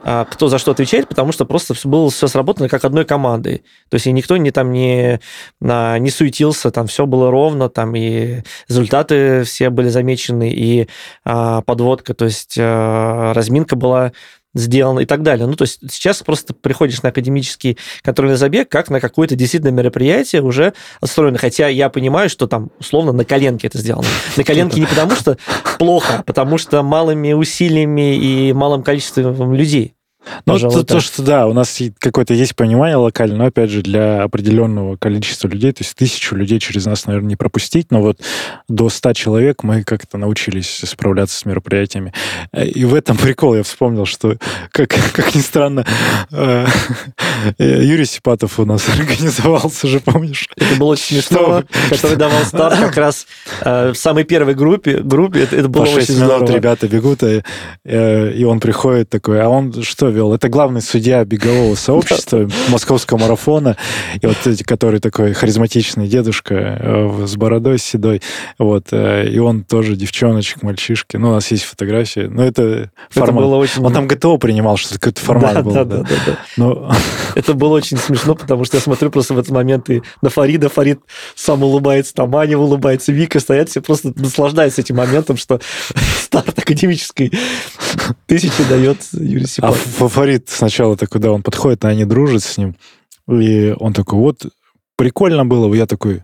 а, 0.04 0.24
кто 0.24 0.48
за 0.48 0.58
что 0.58 0.70
отвечает, 0.70 1.08
потому 1.08 1.32
что 1.32 1.44
просто 1.44 1.74
было 1.84 2.10
все 2.10 2.28
сработано 2.28 2.68
как 2.68 2.84
одной 2.84 3.04
командой. 3.04 3.64
То 3.88 3.96
есть 3.96 4.06
и 4.06 4.12
никто 4.12 4.36
не 4.36 4.50
там 4.50 4.72
не, 4.72 5.20
не 5.60 6.10
суетился, 6.10 6.70
там 6.70 6.86
все 6.86 7.06
было 7.06 7.30
ровно, 7.30 7.68
там 7.68 7.96
и 7.96 8.42
результаты 8.68 9.42
все 9.44 9.70
были 9.70 9.88
замечены, 9.88 10.50
и 10.50 10.88
а, 11.24 11.62
подводка, 11.62 12.14
то 12.14 12.26
есть 12.26 12.51
есть 12.52 12.58
э, 12.58 13.32
разминка 13.32 13.76
была 13.76 14.12
сделана 14.54 15.00
и 15.00 15.06
так 15.06 15.22
далее. 15.22 15.46
Ну, 15.46 15.54
то 15.54 15.62
есть 15.62 15.80
сейчас 15.90 16.22
просто 16.22 16.52
приходишь 16.52 17.02
на 17.02 17.08
академический 17.08 17.78
контрольный 18.02 18.36
забег, 18.36 18.68
как 18.68 18.90
на 18.90 19.00
какое-то 19.00 19.34
действительно 19.34 19.70
мероприятие 19.70 20.42
уже 20.42 20.74
отстроено. 21.00 21.38
Хотя 21.38 21.68
я 21.68 21.88
понимаю, 21.88 22.28
что 22.28 22.46
там, 22.46 22.70
условно, 22.78 23.12
на 23.12 23.24
коленке 23.24 23.68
это 23.68 23.78
сделано. 23.78 24.06
На 24.36 24.44
коленке 24.44 24.80
не 24.80 24.86
потому, 24.86 25.12
что 25.12 25.38
плохо, 25.78 26.18
а 26.18 26.22
потому 26.22 26.58
что 26.58 26.82
малыми 26.82 27.32
усилиями 27.32 28.14
и 28.16 28.52
малым 28.52 28.82
количеством 28.82 29.54
людей. 29.54 29.94
Ну, 30.46 30.58
то, 30.58 30.84
то, 30.84 31.00
что 31.00 31.22
да, 31.22 31.46
у 31.46 31.52
нас 31.52 31.80
какое-то 31.98 32.34
есть 32.34 32.54
понимание 32.56 32.96
локально, 32.96 33.36
но 33.36 33.44
опять 33.46 33.70
же 33.70 33.82
для 33.82 34.22
определенного 34.22 34.96
количества 34.96 35.48
людей, 35.48 35.72
то 35.72 35.82
есть 35.82 35.96
тысячу 35.96 36.36
людей 36.36 36.60
через 36.60 36.86
нас, 36.86 37.06
наверное, 37.06 37.30
не 37.30 37.36
пропустить, 37.36 37.90
но 37.90 38.00
вот 38.00 38.20
до 38.68 38.88
ста 38.88 39.14
человек 39.14 39.62
мы 39.62 39.82
как-то 39.82 40.18
научились 40.18 40.82
справляться 40.84 41.38
с 41.38 41.44
мероприятиями. 41.44 42.12
Э, 42.52 42.66
и 42.66 42.84
в 42.84 42.94
этом 42.94 43.16
прикол 43.18 43.56
я 43.56 43.62
вспомнил, 43.62 44.06
что, 44.06 44.36
как, 44.70 44.94
как 45.12 45.34
ни 45.34 45.40
странно, 45.40 45.84
э, 46.30 46.66
Юрий 47.58 48.04
Сипатов 48.04 48.58
у 48.60 48.64
нас 48.64 48.88
организовался 48.98 49.88
же, 49.88 50.00
помнишь? 50.00 50.48
Это 50.56 50.76
было 50.76 50.92
очень 50.92 51.20
смешно, 51.20 51.64
который 51.90 52.16
давал 52.16 52.42
старт 52.44 52.78
как 52.78 52.96
раз 52.96 53.26
э, 53.60 53.90
в 53.90 53.96
самой 53.96 54.24
первой 54.24 54.54
группе. 54.54 54.98
группе 54.98 55.42
это, 55.42 55.68
было 55.68 55.84
По 55.84 55.90
6 55.90 56.10
очень 56.10 56.22
минут 56.22 56.50
ребята 56.50 56.88
бегут, 56.88 57.22
и, 57.22 57.42
и 57.84 58.44
он 58.44 58.60
приходит 58.60 59.08
такой, 59.08 59.40
а 59.42 59.48
он 59.48 59.82
что, 59.82 60.11
вел. 60.12 60.32
Это 60.34 60.48
главный 60.48 60.80
судья 60.80 61.24
бегового 61.24 61.74
сообщества 61.74 62.48
московского 62.68 63.18
марафона. 63.18 63.76
И 64.20 64.26
вот 64.26 64.46
эти, 64.46 64.62
который 64.62 65.00
такой 65.00 65.32
харизматичный 65.32 66.08
дедушка 66.08 66.54
э, 66.54 67.26
с 67.26 67.36
бородой 67.36 67.78
седой. 67.78 68.22
Вот. 68.58 68.88
Э, 68.92 69.28
и 69.28 69.38
он 69.38 69.64
тоже 69.64 69.96
девчоночек, 69.96 70.62
мальчишки. 70.62 71.16
Ну, 71.16 71.30
у 71.30 71.32
нас 71.32 71.50
есть 71.50 71.64
фотографии. 71.64 72.28
Но 72.30 72.44
это 72.44 72.90
формат. 73.10 73.30
Это 73.30 73.38
было 73.40 73.56
очень... 73.56 73.84
Он 73.84 73.92
там 73.92 74.06
ГТО 74.06 74.36
принимал, 74.38 74.76
что 74.76 74.94
какой-то 74.94 75.20
формат 75.20 75.54
да, 75.54 75.62
был. 75.62 75.72
Да, 75.72 75.84
да, 75.84 75.96
да. 75.98 76.14
да. 76.26 76.38
Но... 76.56 76.92
Это 77.34 77.54
было 77.54 77.74
очень 77.74 77.96
смешно, 77.96 78.34
потому 78.34 78.64
что 78.64 78.76
я 78.76 78.80
смотрю 78.82 79.10
просто 79.10 79.34
в 79.34 79.38
этот 79.38 79.50
момент 79.50 79.88
и 79.90 80.02
на 80.20 80.30
Фарида, 80.30 80.68
Фарид 80.68 81.00
сам 81.34 81.62
улыбается, 81.62 82.14
там 82.14 82.34
Аня 82.36 82.58
улыбается, 82.58 83.12
Вика 83.12 83.40
стоят, 83.40 83.68
все 83.68 83.80
просто 83.80 84.12
наслаждаются 84.16 84.80
этим 84.80 84.96
моментом, 84.96 85.36
что 85.36 85.60
старт 86.20 86.58
академической 86.58 87.32
тысячи 88.26 88.62
дает 88.68 88.98
Юрий 89.12 89.46
Сипатов. 89.46 90.00
А 90.00 90.01
Фарид 90.08 90.48
сначала 90.48 90.96
такой, 90.96 91.20
да, 91.20 91.32
он 91.32 91.42
подходит, 91.42 91.84
а 91.84 91.88
они 91.88 92.04
дружат 92.04 92.42
с 92.42 92.58
ним, 92.58 92.76
и 93.28 93.74
он 93.78 93.92
такой, 93.92 94.18
вот, 94.18 94.46
прикольно 94.96 95.44
было, 95.44 95.72
я 95.74 95.86
такой, 95.86 96.22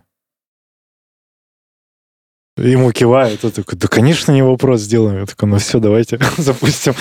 Ему 2.63 2.91
кивает, 2.91 3.43
он 3.45 3.51
такой, 3.51 3.77
да, 3.77 3.87
конечно, 3.87 4.31
не 4.31 4.41
вопрос, 4.41 4.81
сделаем. 4.81 5.19
Я 5.19 5.25
такой, 5.25 5.47
ну 5.47 5.57
все, 5.57 5.79
давайте 5.79 6.19
запустим. 6.37 6.93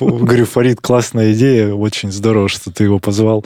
Говорю, 0.00 0.46
Фарид, 0.46 0.80
классная 0.80 1.32
идея, 1.32 1.74
очень 1.74 2.10
здорово, 2.10 2.48
что 2.48 2.72
ты 2.72 2.84
его 2.84 2.98
позвал. 2.98 3.44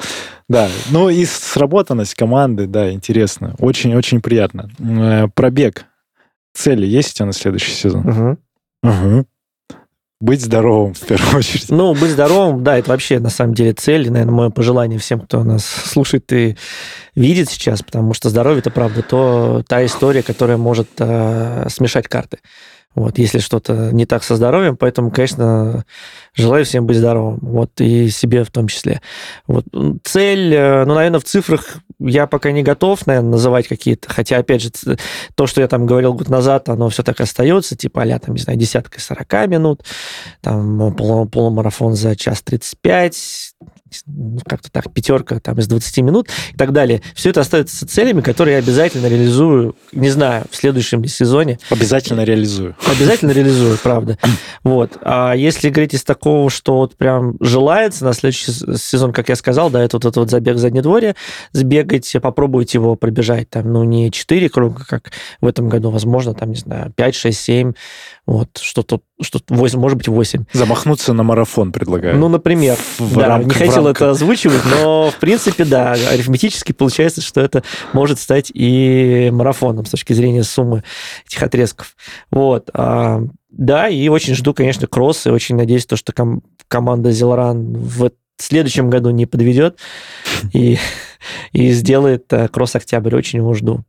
Да, 0.49 0.69
ну 0.91 1.09
и 1.09 1.25
сработанность 1.25 2.15
команды, 2.15 2.67
да, 2.67 2.93
интересно. 2.93 3.55
Очень-очень 3.59 4.21
приятно. 4.21 4.71
Э, 4.79 5.29
пробег. 5.35 5.87
Цели 6.55 6.87
есть 6.87 7.11
у 7.11 7.15
тебя 7.15 7.27
на 7.27 7.33
следующий 7.33 7.73
сезон? 7.73 8.09
Угу. 8.09 8.39
Угу. 8.85 9.27
Быть 10.21 10.43
здоровым, 10.43 10.95
в 10.95 11.01
первую 11.01 11.37
очередь. 11.37 11.71
Ну, 11.71 11.95
быть 11.95 12.11
здоровым, 12.11 12.65
да, 12.65 12.77
это 12.77 12.91
вообще, 12.91 13.21
на 13.21 13.31
самом 13.31 13.55
деле, 13.55 13.73
цель, 13.73 14.07
и, 14.07 14.11
наверное, 14.11 14.35
мое 14.35 14.51
пожелание 14.51 14.99
всем, 14.99 15.21
кто 15.21 15.45
нас 15.45 15.65
слушает 15.65 16.33
и 16.33 16.57
видит 17.15 17.49
сейчас, 17.49 17.83
потому 17.83 18.15
что 18.15 18.29
здоровье– 18.29 18.59
это, 18.61 18.73
правда, 18.73 19.03
то, 19.03 19.63
та 19.69 19.87
история, 19.87 20.25
которая 20.25 20.57
может 20.57 20.89
э, 20.99 21.69
смешать 21.71 22.09
карты. 22.09 22.39
Вот, 22.95 23.19
если 23.19 23.39
что-то 23.39 23.91
не 23.93 24.07
так 24.07 24.25
со 24.25 24.35
здоровьем, 24.35 24.77
поэтому, 24.77 25.11
конечно, 25.11 25.85
желаю 26.35 26.65
всем 26.65 26.87
быть 26.87 26.97
здоровым, 26.97 27.39
вот, 27.43 27.71
и 27.81 28.09
себе 28.09 28.43
в 28.45 28.51
том 28.51 28.67
числе. 28.67 29.01
Вот, 29.47 29.67
цель, 30.05 30.53
э, 30.55 30.85
ну, 30.85 30.95
наверное, 30.95 31.21
в 31.21 31.25
цифрах 31.25 31.79
я 32.01 32.27
пока 32.27 32.51
не 32.51 32.63
готов, 32.63 33.07
наверное, 33.07 33.31
называть 33.33 33.69
какие-то, 33.69 34.13
хотя, 34.13 34.39
опять 34.39 34.63
же, 34.63 34.71
то, 35.35 35.47
что 35.47 35.61
я 35.61 35.69
там 35.69 35.87
говорил 35.87 36.15
год 36.15 36.29
назад, 36.29 36.69
оно 36.69 36.89
все 36.89 37.03
так 37.03 37.21
остается, 37.21 37.77
типа, 37.77 38.03
а 38.03 38.19
там, 38.19 38.35
не 38.35 38.41
знаю, 38.41 38.59
десятка 38.59 39.01
40 39.01 39.49
минут, 39.49 39.83
там, 40.41 40.95
полумарафон 40.97 41.95
за 41.95 42.17
час 42.17 42.43
35, 42.43 43.55
ну, 44.07 44.39
как-то 44.47 44.71
так, 44.71 44.93
пятерка 44.93 45.41
там 45.41 45.59
из 45.59 45.67
20 45.69 45.99
минут 45.99 46.29
и 46.53 46.57
так 46.57 46.73
далее. 46.73 47.03
Все 47.15 47.31
это 47.31 47.41
остается 47.41 47.87
целями, 47.87 48.21
которые 48.21 48.55
я 48.55 48.59
обязательно 48.59 49.07
реализую, 49.07 49.77
не 49.93 50.11
знаю, 50.11 50.45
в 50.51 50.57
следующем 50.57 51.05
сезоне. 51.07 51.59
Обязательно 51.71 52.25
реализую. 52.25 52.77
Обязательно 52.87 53.33
реализую, 53.33 53.79
правда. 53.83 54.19
Вот. 54.65 54.99
А 55.03 55.35
если 55.35 55.71
говорить 55.71 55.95
из 55.95 56.05
такого, 56.05 56.51
что 56.51 56.77
вот 56.79 56.97
прям 56.97 57.37
желается 57.41 58.05
на 58.05 58.13
следующий 58.13 58.53
сезон, 58.53 59.13
как 59.13 59.29
я 59.29 59.37
сказал, 59.37 59.71
да, 59.71 59.83
это 59.83 59.97
вот 59.97 60.05
этот 60.05 60.17
вот 60.17 60.31
забег 60.31 60.57
в 60.57 60.59
заднедворье, 60.59 61.15
сбегать, 61.53 62.15
попробовать 62.23 62.75
его 62.75 62.95
пробежать 62.97 63.51
там, 63.51 63.73
ну, 63.73 63.85
не 63.85 64.11
4 64.11 64.49
круга, 64.49 64.85
как 64.87 65.13
в 65.41 65.47
этом 65.47 65.69
году, 65.69 65.91
возможно, 65.91 66.35
там, 66.35 66.51
не 66.51 66.57
знаю, 66.57 66.93
5, 66.95 67.15
6, 67.15 67.41
7, 67.41 67.73
вот, 68.27 68.59
что-то, 68.59 69.01
что 69.21 69.41
8, 69.49 69.79
может 69.79 69.99
быть, 69.99 70.09
8. 70.09 70.45
Замахнуться 70.53 71.13
на 71.13 71.23
марафон 71.23 71.73
предлагаю. 71.73 72.17
Ну, 72.17 72.29
например. 72.29 72.77
В 72.99 73.17
да, 73.17 73.27
рам- 73.29 73.45
не 73.45 73.51
хотел 73.51 73.85
рамках. 73.87 73.97
это 73.97 74.11
озвучивать, 74.11 74.63
но, 74.65 75.11
в 75.11 75.17
принципе, 75.17 75.65
да, 75.65 75.93
арифметически 75.93 76.73
получается, 76.73 77.21
что 77.21 77.41
это 77.41 77.63
может 77.93 78.21
стать 78.21 78.51
и 78.55 79.31
марафоном 79.33 79.87
с 79.87 79.91
точки 79.91 80.13
зрения 80.13 80.45
суммы 80.45 80.85
этих 81.27 81.43
отрезков. 81.43 81.97
Вот. 82.31 82.71
А, 82.75 83.23
да, 83.51 83.89
и 83.89 84.09
очень 84.09 84.35
жду, 84.35 84.55
конечно, 84.55 84.87
кросс, 84.87 85.27
и 85.27 85.31
очень 85.31 85.57
надеюсь, 85.57 85.87
то, 85.87 85.97
что 85.97 86.13
ком- 86.13 86.43
команда 86.69 87.11
Зелран 87.11 87.73
в 87.75 88.11
следующем 88.37 88.89
году 88.89 89.11
не 89.11 89.27
подведет 89.27 89.79
и, 90.53 90.79
и 91.53 91.73
сделает 91.73 92.33
э, 92.33 92.47
кросс-октябрь. 92.49 93.17
Очень 93.17 93.41
его 93.41 93.53
жду. 93.55 93.85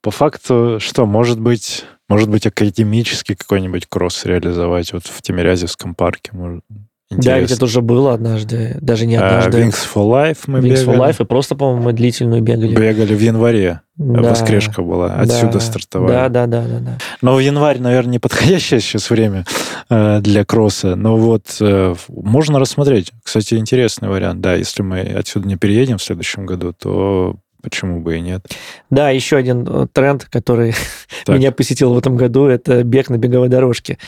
По 0.00 0.10
факту, 0.10 0.78
что, 0.80 1.04
может 1.04 1.38
быть, 1.38 1.84
может 2.12 2.28
быть, 2.28 2.46
академический 2.46 3.34
какой-нибудь 3.34 3.86
кросс 3.88 4.24
реализовать 4.24 4.92
вот 4.92 5.06
в 5.06 5.22
Тимирязевском 5.22 5.94
парке? 5.94 6.30
Может, 6.32 6.62
Да, 7.10 7.38
ведь 7.38 7.50
это 7.50 7.64
уже 7.66 7.82
было 7.82 8.14
однажды, 8.14 8.78
даже 8.80 9.04
не 9.06 9.16
А, 9.16 9.26
однажды. 9.38 9.62
Wings 9.62 9.76
for 9.94 10.08
Life 10.08 10.38
мы 10.46 10.60
Wings 10.60 10.84
for 10.84 10.92
бегали. 10.92 10.98
Life, 11.10 11.22
и 11.22 11.26
просто, 11.26 11.54
по-моему, 11.54 11.82
мы 11.82 11.92
длительную 11.92 12.40
бегали. 12.42 12.74
Бегали 12.74 13.14
в 13.14 13.20
январе. 13.20 13.80
Да. 13.96 14.22
Воскрешка 14.30 14.82
была. 14.82 15.14
Отсюда 15.14 15.52
Да. 15.54 15.60
стартовали. 15.60 16.12
Да, 16.12 16.28
да, 16.30 16.46
да, 16.46 16.62
да, 16.62 16.78
да. 16.80 16.98
Но 17.20 17.38
январь, 17.38 17.78
наверное, 17.78 18.12
не 18.12 18.18
подходящее 18.18 18.80
сейчас 18.80 19.10
время 19.10 19.44
э, 19.90 20.20
для 20.22 20.44
кросса. 20.46 20.96
Но 20.96 21.18
вот 21.18 21.56
э, 21.60 21.94
можно 22.08 22.58
рассмотреть. 22.58 23.12
Кстати, 23.22 23.54
интересный 23.56 24.08
вариант. 24.08 24.40
Да, 24.40 24.54
если 24.54 24.82
мы 24.82 25.00
отсюда 25.00 25.46
не 25.46 25.56
переедем 25.56 25.98
в 25.98 26.02
следующем 26.02 26.46
году, 26.46 26.72
то 26.72 27.36
почему 27.62 28.00
бы 28.00 28.16
и 28.16 28.20
нет. 28.20 28.46
Да, 28.90 29.10
еще 29.10 29.36
один 29.36 29.66
э, 29.66 29.86
тренд, 29.92 30.24
который 30.26 30.74
Так. 31.24 31.36
меня 31.38 31.52
посетил 31.52 31.94
в 31.94 31.98
этом 31.98 32.16
году, 32.16 32.46
это 32.46 32.82
бег 32.82 33.08
на 33.08 33.16
беговой 33.16 33.48
дорожке. 33.48 33.98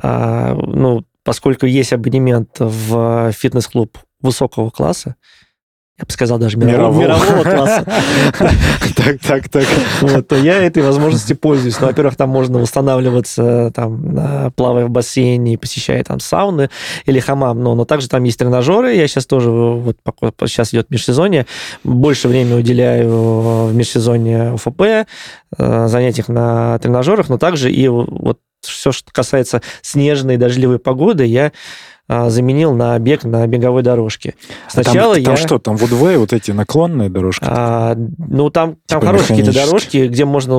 А, 0.00 0.54
ну, 0.54 1.04
поскольку 1.24 1.66
есть 1.66 1.92
абонемент 1.92 2.56
в 2.58 3.32
фитнес-клуб 3.32 3.98
высокого 4.20 4.70
класса, 4.70 5.16
я 5.98 6.04
бы 6.04 6.12
сказал, 6.12 6.38
даже 6.38 6.58
мирового, 6.58 7.00
мирового 7.00 7.42
класса, 7.42 7.84
Так, 8.96 9.18
так, 9.20 9.48
так. 9.48 9.64
вот, 10.02 10.28
то 10.28 10.36
я 10.36 10.62
этой 10.62 10.82
возможностью 10.82 11.38
пользуюсь. 11.38 11.80
Ну, 11.80 11.86
во-первых, 11.86 12.16
там 12.16 12.28
можно 12.28 12.58
восстанавливаться, 12.58 13.70
там, 13.74 14.52
плавая 14.56 14.86
в 14.86 14.90
бассейне, 14.90 15.56
посещая 15.56 16.04
там 16.04 16.20
сауны 16.20 16.68
или 17.06 17.18
хамам, 17.18 17.62
но, 17.62 17.74
но 17.74 17.86
также 17.86 18.08
там 18.08 18.24
есть 18.24 18.38
тренажеры. 18.38 18.94
Я 18.94 19.08
сейчас 19.08 19.24
тоже, 19.24 19.50
вот 19.50 19.96
сейчас 20.44 20.74
идет 20.74 20.90
межсезонье, 20.90 21.46
больше 21.82 22.28
времени 22.28 22.54
уделяю 22.54 23.68
в 23.68 23.74
межсезонье 23.74 24.52
УФП, 24.52 24.82
э, 24.82 25.06
занятиях 25.56 26.28
на 26.28 26.78
тренажерах, 26.78 27.30
но 27.30 27.38
также 27.38 27.72
и 27.72 27.88
вот 27.88 28.38
все, 28.60 28.92
что 28.92 29.12
касается 29.12 29.62
снежной 29.80 30.34
и 30.34 30.38
дождливой 30.38 30.78
погоды, 30.78 31.24
я 31.24 31.52
заменил 32.08 32.74
на 32.74 32.98
бег 32.98 33.24
на 33.24 33.46
беговой 33.46 33.82
дорожке. 33.82 34.34
Сначала 34.68 35.14
там, 35.14 35.22
я... 35.22 35.26
там 35.26 35.36
что, 35.36 35.58
там 35.58 35.76
Woodway, 35.76 36.18
вот 36.18 36.32
эти 36.32 36.50
наклонные 36.52 37.08
дорожки? 37.08 37.44
А, 37.46 37.96
ну, 37.96 38.50
там, 38.50 38.76
там 38.86 39.00
Типа 39.00 39.12
хорошие 39.12 39.38
какие-то 39.38 39.52
дорожки, 39.54 40.06
где 40.06 40.24
можно 40.24 40.56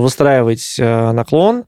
выстраивать 0.00 0.76
э, 0.78 1.12
наклон. 1.12 1.64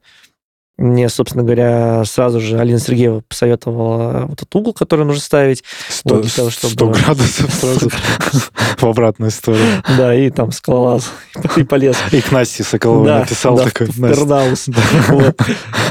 Мне, 0.78 1.08
собственно 1.08 1.42
говоря, 1.42 2.04
сразу 2.04 2.38
же 2.38 2.58
Алина 2.58 2.78
Сергеева 2.78 3.22
посоветовала 3.26 4.26
вот 4.26 4.42
этот 4.42 4.54
угол, 4.54 4.74
который 4.74 5.06
нужно 5.06 5.22
ставить. 5.22 5.64
100, 5.88 6.14
вот 6.14 6.34
того, 6.34 6.50
чтобы- 6.50 6.72
100 6.74 6.88
градусов 6.88 7.54
сразу 7.60 7.90
в 8.76 8.84
обратную 8.84 9.30
сторону. 9.30 9.64
Да, 9.96 10.14
и 10.14 10.28
там 10.28 10.52
скалолаз, 10.52 11.10
и 11.56 11.64
полез. 11.64 11.96
И 12.12 12.20
к 12.20 12.30
Насте 12.30 12.62
Соколовой 12.62 13.06
Да, 13.06 13.18
написал 13.20 13.56
да, 13.56 13.64
такой. 13.64 13.86
в 13.86 13.98
«Настя, 13.98 14.20
Пернаус. 14.20 14.66
Вот. 15.08 15.40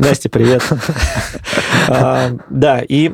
Настя, 0.01 0.29
привет. 0.29 0.61
А, 1.88 2.29
Да, 2.51 2.81
и 2.88 3.13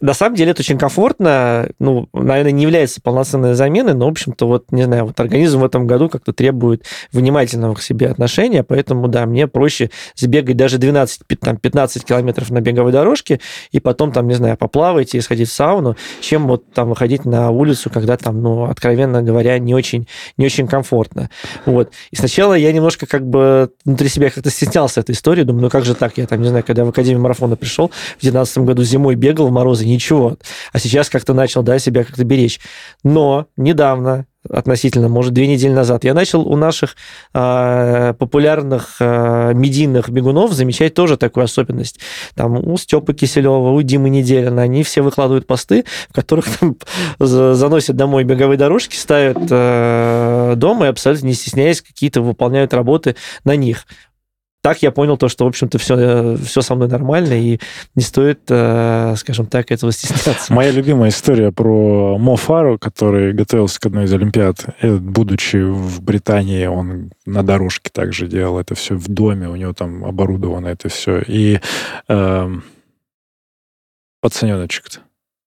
на 0.00 0.12
самом 0.12 0.36
деле 0.36 0.50
это 0.50 0.60
очень 0.60 0.78
комфортно. 0.78 1.68
Ну, 1.78 2.08
наверное, 2.12 2.52
не 2.52 2.62
является 2.62 3.00
полноценной 3.00 3.54
заменой, 3.54 3.94
но, 3.94 4.06
в 4.06 4.10
общем-то, 4.10 4.46
вот, 4.46 4.70
не 4.70 4.82
знаю, 4.82 5.06
вот 5.06 5.18
организм 5.18 5.60
в 5.60 5.64
этом 5.64 5.86
году 5.86 6.08
как-то 6.08 6.32
требует 6.32 6.84
внимательного 7.12 7.74
к 7.74 7.82
себе 7.82 8.08
отношения, 8.08 8.62
поэтому, 8.62 9.08
да, 9.08 9.24
мне 9.26 9.46
проще 9.46 9.90
сбегать 10.14 10.56
даже 10.56 10.78
12, 10.78 11.26
пи- 11.26 11.36
там, 11.36 11.56
15 11.56 12.04
километров 12.04 12.50
на 12.50 12.60
беговой 12.60 12.92
дорожке 12.92 13.40
и 13.72 13.80
потом, 13.80 14.12
там, 14.12 14.28
не 14.28 14.34
знаю, 14.34 14.56
поплавать 14.56 15.14
и 15.14 15.20
сходить 15.20 15.48
в 15.48 15.52
сауну, 15.52 15.96
чем 16.20 16.46
вот 16.46 16.70
там 16.72 16.90
выходить 16.90 17.24
на 17.24 17.50
улицу, 17.50 17.88
когда 17.88 18.16
там, 18.16 18.42
ну, 18.42 18.64
откровенно 18.64 19.22
говоря, 19.22 19.58
не 19.58 19.74
очень, 19.74 20.06
не 20.36 20.46
очень 20.46 20.66
комфортно. 20.66 21.30
Вот. 21.64 21.90
И 22.10 22.16
сначала 22.16 22.54
я 22.54 22.72
немножко 22.72 23.06
как 23.06 23.26
бы 23.26 23.70
внутри 23.84 24.08
себя 24.08 24.30
как-то 24.30 24.50
стеснялся 24.50 25.00
этой 25.00 25.12
истории. 25.12 25.42
Думаю, 25.42 25.62
ну 25.64 25.70
как 25.70 25.84
же 25.84 25.94
так? 25.94 26.18
Я 26.18 26.26
там, 26.26 26.42
не 26.42 26.48
знаю, 26.48 26.64
когда 26.64 26.84
в 26.84 26.90
Академию 26.90 27.22
марафона 27.22 27.56
пришел, 27.56 27.88
в 27.88 28.20
2019 28.20 28.58
году 28.58 28.82
зимой 28.82 29.14
бегал 29.14 29.48
в 29.48 29.52
морозы, 29.52 29.85
ничего. 29.88 30.36
А 30.72 30.78
сейчас 30.78 31.08
как-то 31.10 31.34
начал, 31.34 31.62
да, 31.62 31.78
себя 31.78 32.04
как-то 32.04 32.24
беречь. 32.24 32.60
Но 33.02 33.46
недавно, 33.56 34.26
относительно, 34.48 35.08
может, 35.08 35.32
две 35.32 35.46
недели 35.46 35.72
назад, 35.72 36.04
я 36.04 36.14
начал 36.14 36.46
у 36.46 36.56
наших 36.56 36.96
а, 37.32 38.12
популярных 38.14 38.96
а, 39.00 39.52
медийных 39.52 40.08
бегунов 40.08 40.52
замечать 40.52 40.94
тоже 40.94 41.16
такую 41.16 41.44
особенность. 41.44 42.00
Там 42.34 42.56
у 42.56 42.76
Степы 42.76 43.14
Киселева, 43.14 43.70
у 43.70 43.82
Димы 43.82 44.10
Неделина, 44.10 44.62
они 44.62 44.82
все 44.82 45.02
выкладывают 45.02 45.46
посты, 45.46 45.84
в 46.10 46.14
которых 46.14 46.46
там 46.58 46.76
за- 47.18 47.54
заносят 47.54 47.96
домой 47.96 48.24
беговые 48.24 48.58
дорожки, 48.58 48.96
ставят 48.96 49.38
э, 49.50 50.54
дома 50.56 50.86
и 50.86 50.88
абсолютно 50.88 51.26
не 51.26 51.34
стесняясь 51.34 51.82
какие-то 51.82 52.20
выполняют 52.20 52.74
работы 52.74 53.16
на 53.44 53.56
них. 53.56 53.86
Так 54.66 54.82
я 54.82 54.90
понял 54.90 55.16
то, 55.16 55.28
что, 55.28 55.44
в 55.44 55.46
общем-то, 55.46 55.78
все, 55.78 56.36
все 56.38 56.60
со 56.60 56.74
мной 56.74 56.88
нормально, 56.88 57.34
и 57.34 57.60
не 57.94 58.02
стоит, 58.02 58.40
э, 58.48 59.14
скажем 59.16 59.46
так, 59.46 59.70
этого 59.70 59.92
стесняться. 59.92 60.52
Моя 60.52 60.72
любимая 60.72 61.10
история 61.10 61.52
про 61.52 62.18
Мо 62.18 62.34
Фару, 62.34 62.76
который 62.76 63.32
готовился 63.32 63.78
к 63.78 63.86
одной 63.86 64.06
из 64.06 64.12
Олимпиад. 64.12 64.64
Э, 64.82 64.96
Будучи 64.96 65.58
в 65.58 66.02
Британии, 66.02 66.66
он 66.66 67.12
на 67.26 67.44
дорожке 67.44 67.90
также 67.92 68.26
делал 68.26 68.58
это 68.58 68.74
все 68.74 68.96
в 68.96 69.06
доме, 69.06 69.48
у 69.48 69.54
него 69.54 69.72
там 69.72 70.04
оборудовано 70.04 70.66
это 70.66 70.88
все. 70.88 71.20
И 71.20 71.60
эм, 72.08 72.64
пацаненочек-то, 74.20 74.98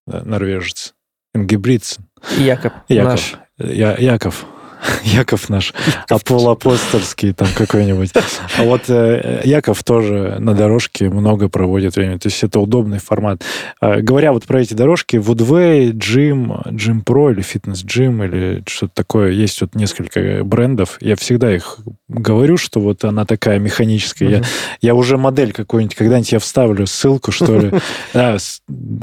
да, 0.08 0.24
норвежец, 0.24 0.94
Ингебридсен, 1.34 2.06
Якоб, 2.38 2.72
Яков. 2.88 3.12
наш. 3.12 3.36
Я, 3.58 3.98
Яков. 3.98 4.46
Яков 5.04 5.50
наш, 5.50 5.74
апостольский 6.10 7.34
там 7.34 7.48
какой-нибудь. 7.56 8.12
А 8.58 8.64
вот 8.64 8.84
э, 8.90 9.42
Яков 9.44 9.84
тоже 9.84 10.38
на 10.40 10.54
дорожке 10.54 11.10
много 11.10 11.50
проводит 11.50 11.96
времени. 11.96 12.18
То 12.18 12.28
есть 12.28 12.44
это 12.44 12.60
удобный 12.60 13.00
формат. 13.00 13.42
А, 13.82 14.02
говоря 14.02 14.32
вот 14.34 14.46
про 14.46 14.62
эти 14.62 14.74
дорожки, 14.74 15.18
Woodway, 15.18 15.92
Gym, 15.92 16.64
Gym 16.72 17.04
Pro 17.04 17.32
или 17.32 17.42
Fitness 17.44 17.86
Gym 17.86 18.26
или 18.26 18.64
что-то 18.68 18.94
такое, 18.96 19.32
есть 19.32 19.62
вот 19.62 19.76
несколько 19.76 20.44
брендов. 20.44 20.98
Я 21.02 21.16
всегда 21.16 21.54
их 21.56 21.80
говорю, 22.08 22.58
что 22.58 22.80
вот 22.80 23.04
она 23.04 23.26
такая 23.26 23.60
механическая. 23.60 24.30
Я, 24.30 24.38
Мгм. 24.38 24.46
я 24.82 24.96
уже 24.96 25.18
модель 25.18 25.52
какую-нибудь, 25.52 25.96
когда-нибудь 25.96 26.32
я 26.32 26.40
вставлю 26.40 26.88
ссылку, 26.88 27.32
что 27.32 27.58
ли. 27.60 27.72
Да, 28.14 28.38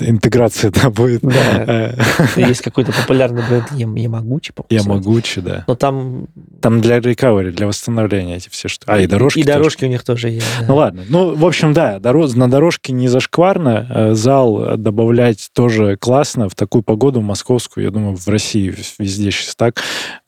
интеграция 0.00 0.70
да, 0.70 0.90
будет. 0.90 1.22
Да, 1.22 1.34
Э, 1.66 1.94
есть 2.36 2.62
какой-то 2.62 2.92
популярный 2.92 3.42
бренд 3.48 3.66
Я- 3.72 3.86
Ямагучи, 3.86 4.52
по-моему, 4.52 4.84
Я 4.84 4.88
могучий, 4.94 5.40
да. 5.40 5.64
Но 5.66 5.74
там 5.74 6.26
Там 6.60 6.80
для 6.80 7.00
рекавери, 7.00 7.50
для 7.50 7.66
восстановления 7.66 8.36
эти 8.36 8.48
все 8.48 8.68
что. 8.68 8.84
А, 8.92 8.98
и 9.00 9.06
дорожки 9.06 9.40
И 9.40 9.42
тоже. 9.42 9.58
дорожки 9.58 9.84
у 9.84 9.88
них 9.88 10.04
тоже 10.04 10.30
есть. 10.30 10.46
да. 10.60 10.66
Ну 10.68 10.76
ладно. 10.76 11.02
Ну, 11.08 11.34
в 11.34 11.44
общем, 11.46 11.72
да, 11.72 11.98
дорож- 11.98 12.34
на 12.34 12.48
дорожке 12.50 12.92
не 12.92 13.08
зашкварно. 13.08 13.86
Э, 13.90 14.14
Зал 14.14 14.76
добавлять 14.76 15.50
тоже 15.52 15.96
классно. 15.96 16.48
В 16.48 16.54
такую 16.54 16.82
погоду 16.82 17.20
московскую, 17.20 17.84
я 17.84 17.90
думаю, 17.90 18.16
в 18.16 18.26
России 18.28 18.74
везде 18.98 19.30
сейчас 19.30 19.54
так. 19.56 19.80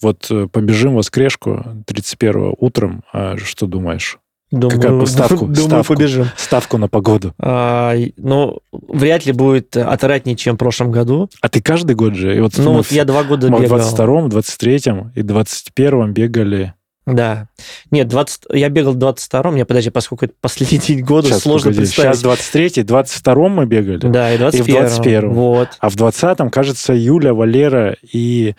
Вот 0.02 0.26
э, 0.30 0.46
побежим 0.50 0.94
воскрешку 0.94 1.64
31 1.86 2.54
утром. 2.58 3.02
А 3.12 3.36
Что 3.36 3.66
думаешь? 3.66 4.18
Думаю, 4.50 4.80
какая 4.80 5.06
ставку? 5.06 5.36
думаю, 5.46 5.54
Ставку. 5.68 5.94
побежим. 5.94 6.26
Ставку 6.36 6.78
на 6.78 6.88
погоду. 6.88 7.34
А, 7.38 7.94
и- 7.94 8.14
ну, 8.16 8.58
вряд 8.72 9.26
ли 9.26 9.32
будет 9.32 9.76
отратнее, 9.76 10.36
чем 10.36 10.54
в 10.54 10.58
прошлом 10.58 10.90
году. 10.90 11.28
А 11.40 11.48
ты 11.48 11.60
каждый 11.60 11.94
год 11.94 12.14
же? 12.14 12.36
И 12.36 12.40
вот 12.40 12.52
Ну, 12.56 12.72
вот 12.74 12.86
в- 12.86 12.92
я 12.92 13.04
два 13.04 13.24
года 13.24 13.50
мы 13.50 13.58
в 13.58 13.62
бегал. 13.62 13.78
22-м, 13.78 14.28
23-м 14.28 15.12
и 15.14 15.20
21-м 15.22 16.12
бегали. 16.12 16.74
Да. 17.06 17.48
Нет, 17.90 18.08
20, 18.08 18.42
я 18.52 18.68
бегал 18.68 18.92
в 18.92 18.98
22-м, 18.98 19.54
мне, 19.54 19.64
подожди, 19.64 19.88
поскольку 19.90 20.26
это 20.26 20.34
последний 20.42 20.78
день 20.78 21.00
года, 21.00 21.28
Сейчас, 21.28 21.42
сложно 21.42 21.70
погоди, 21.70 21.78
представить. 21.86 22.16
Сейчас 22.18 22.38
23-й, 22.38 22.82
22-м 22.82 23.50
мы 23.52 23.64
бегали. 23.66 23.98
Да, 23.98 24.32
и 24.34 24.36
21 24.38 24.84
21-м. 24.84 25.32
Вот. 25.32 25.68
А 25.78 25.88
в 25.88 25.96
20-м, 25.96 26.50
кажется, 26.50 26.92
Юля, 26.92 27.32
Валера 27.32 27.96
и 28.02 28.54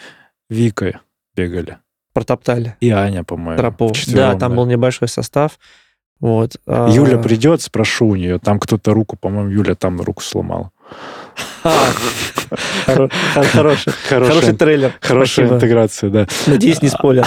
Вика 0.50 1.00
бегали. 1.36 1.78
Протоптали 2.20 2.76
И 2.82 2.90
Аня, 2.90 3.24
по-моему. 3.24 3.90
Вчетвером, 3.94 4.34
да, 4.34 4.40
там 4.40 4.56
был 4.56 4.66
небольшой 4.66 5.08
состав. 5.08 5.60
Вот. 6.20 6.58
а, 6.68 6.90
Юля 6.92 7.18
придет, 7.18 7.62
спрошу 7.62 8.08
у 8.08 8.16
нее. 8.16 8.40
Там 8.40 8.60
кто-то 8.60 8.94
руку, 8.94 9.16
по-моему, 9.20 9.50
Юля 9.50 9.76
там 9.76 10.02
руку 10.02 10.22
сломала. 10.22 10.72
а, 11.64 11.72
хоро- 12.88 13.12
хор- 13.34 13.46
Хороший 13.46 13.94
хороший 14.10 14.54
трейлер. 14.56 14.94
Хорошая 15.02 15.46
Спасибо. 15.48 15.56
интеграция, 15.56 16.10
да. 16.10 16.28
Надеюсь, 16.48 16.82
не 16.82 16.90
спойлер. 16.90 17.26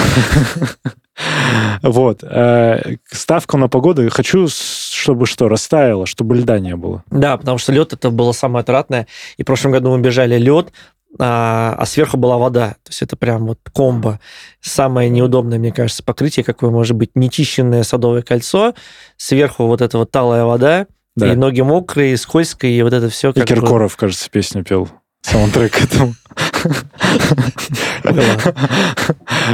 Вот. 1.82 2.20
э, 2.22 2.96
Ставку 3.10 3.56
на 3.58 3.68
погоду. 3.68 4.08
Хочу, 4.10 4.48
чтобы 4.48 5.26
что, 5.26 5.48
растаяло, 5.48 6.06
чтобы 6.06 6.36
льда 6.36 6.58
не 6.58 6.74
было. 6.76 7.02
Да, 7.10 7.36
потому 7.36 7.58
что 7.58 7.72
лед 7.72 7.92
это 7.92 8.10
было 8.10 8.32
самое 8.32 8.62
отратное. 8.62 9.06
И 9.36 9.42
в 9.42 9.46
прошлом 9.46 9.72
году 9.72 9.90
мы 9.94 10.00
бежали 10.00 10.38
лед, 10.38 10.72
а, 11.18 11.74
а 11.78 11.86
сверху 11.86 12.16
была 12.16 12.38
вода. 12.38 12.70
То 12.84 12.90
есть 12.90 13.02
это 13.02 13.16
прям 13.16 13.46
вот 13.46 13.58
комбо. 13.72 14.18
Самое 14.60 15.08
неудобное, 15.10 15.58
мне 15.58 15.72
кажется, 15.72 16.02
покрытие, 16.02 16.44
какое 16.44 16.70
может 16.70 16.96
быть 16.96 17.10
нечищенное 17.14 17.82
садовое 17.82 18.22
кольцо, 18.22 18.74
сверху 19.16 19.66
вот 19.66 19.80
эта 19.82 19.98
вот 19.98 20.10
талая 20.10 20.44
вода, 20.44 20.86
Да. 21.16 21.32
и 21.32 21.36
ноги 21.36 21.60
мокрые, 21.60 22.16
скользкие, 22.16 22.78
и 22.78 22.82
вот 22.82 22.92
это 22.92 23.08
все. 23.10 23.30
И 23.30 23.40
Киркоров, 23.42 23.96
кажется, 23.96 24.30
песню 24.30 24.64
пел. 24.64 24.88
Саундтрек 25.22 25.72
к 25.72 25.84
этому. 25.84 26.14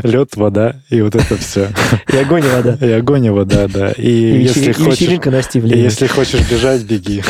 Лед, 0.02 0.36
вода 0.36 0.76
и 0.88 1.00
вот 1.02 1.14
это 1.14 1.36
все. 1.36 1.68
И 2.12 2.16
огонь, 2.16 2.44
и 2.44 2.48
вода. 2.48 2.78
И 2.80 2.90
огонь, 2.90 3.26
и 3.26 3.30
вода, 3.30 3.68
да. 3.68 3.92
И 3.92 4.08
И, 4.08 4.42
если 4.42 4.70
и 4.70 4.72
хочешь... 4.72 5.00
вечеринка 5.00 5.30
на 5.30 5.40
И 5.40 5.78
если 5.78 6.06
хочешь 6.06 6.48
бежать, 6.50 6.82
беги. 6.82 7.22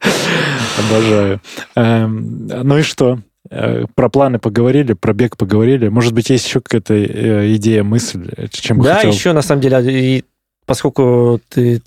Обожаю. 0.88 1.40
Эм, 1.74 2.46
Ну 2.48 2.78
и 2.78 2.82
что? 2.82 3.18
Э, 3.50 3.84
Про 3.94 4.08
планы 4.08 4.38
поговорили, 4.38 4.92
про 4.94 5.12
бег 5.12 5.36
поговорили. 5.36 5.88
Может 5.88 6.12
быть, 6.14 6.30
есть 6.30 6.46
еще 6.46 6.60
какая-то 6.60 6.94
э, 6.94 7.54
идея, 7.56 7.82
мысль, 7.84 8.28
чем 8.50 8.80
Да, 8.82 8.96
хотел? 8.96 9.12
еще 9.12 9.32
на 9.32 9.42
самом 9.42 9.60
деле, 9.62 10.16
и 10.18 10.24
поскольку 10.66 11.40
ты 11.48 11.80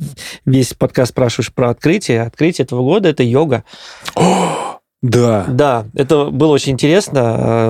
весь 0.46 0.72
подкаст 0.74 1.10
спрашиваешь 1.12 1.52
про 1.52 1.70
открытие, 1.70 2.22
открытие 2.22 2.64
этого 2.64 2.82
года 2.82 3.08
это 3.10 3.22
йога. 3.22 3.64
Да. 5.02 5.46
Да, 5.48 5.86
это 5.94 6.26
было 6.26 6.52
очень 6.52 6.72
интересно. 6.74 7.18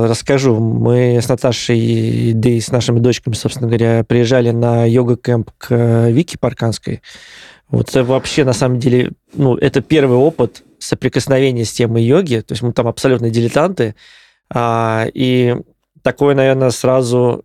Э, 0.04 0.06
Расскажу. 0.08 0.60
Мы 0.60 1.16
с 1.22 1.28
Наташей, 1.28 2.32
да 2.34 2.50
и 2.50 2.60
с 2.60 2.70
нашими 2.70 2.98
дочками, 2.98 3.34
собственно 3.34 3.68
говоря, 3.68 4.04
приезжали 4.04 4.50
на 4.50 4.84
йога-кэмп 4.84 5.50
к 5.56 6.08
Вике 6.10 6.36
Парканской. 6.38 7.00
Вот 7.72 7.88
это 7.88 8.04
вообще, 8.04 8.44
на 8.44 8.52
самом 8.52 8.78
деле, 8.78 9.12
ну, 9.34 9.56
это 9.56 9.80
первый 9.80 10.18
опыт 10.18 10.62
соприкосновения 10.78 11.64
с 11.64 11.72
темой 11.72 12.04
йоги. 12.04 12.40
То 12.40 12.52
есть 12.52 12.62
мы 12.62 12.72
там 12.72 12.86
абсолютно 12.86 13.30
дилетанты. 13.30 13.94
А, 14.50 15.06
и 15.12 15.56
такое, 16.02 16.34
наверное, 16.34 16.70
сразу 16.70 17.44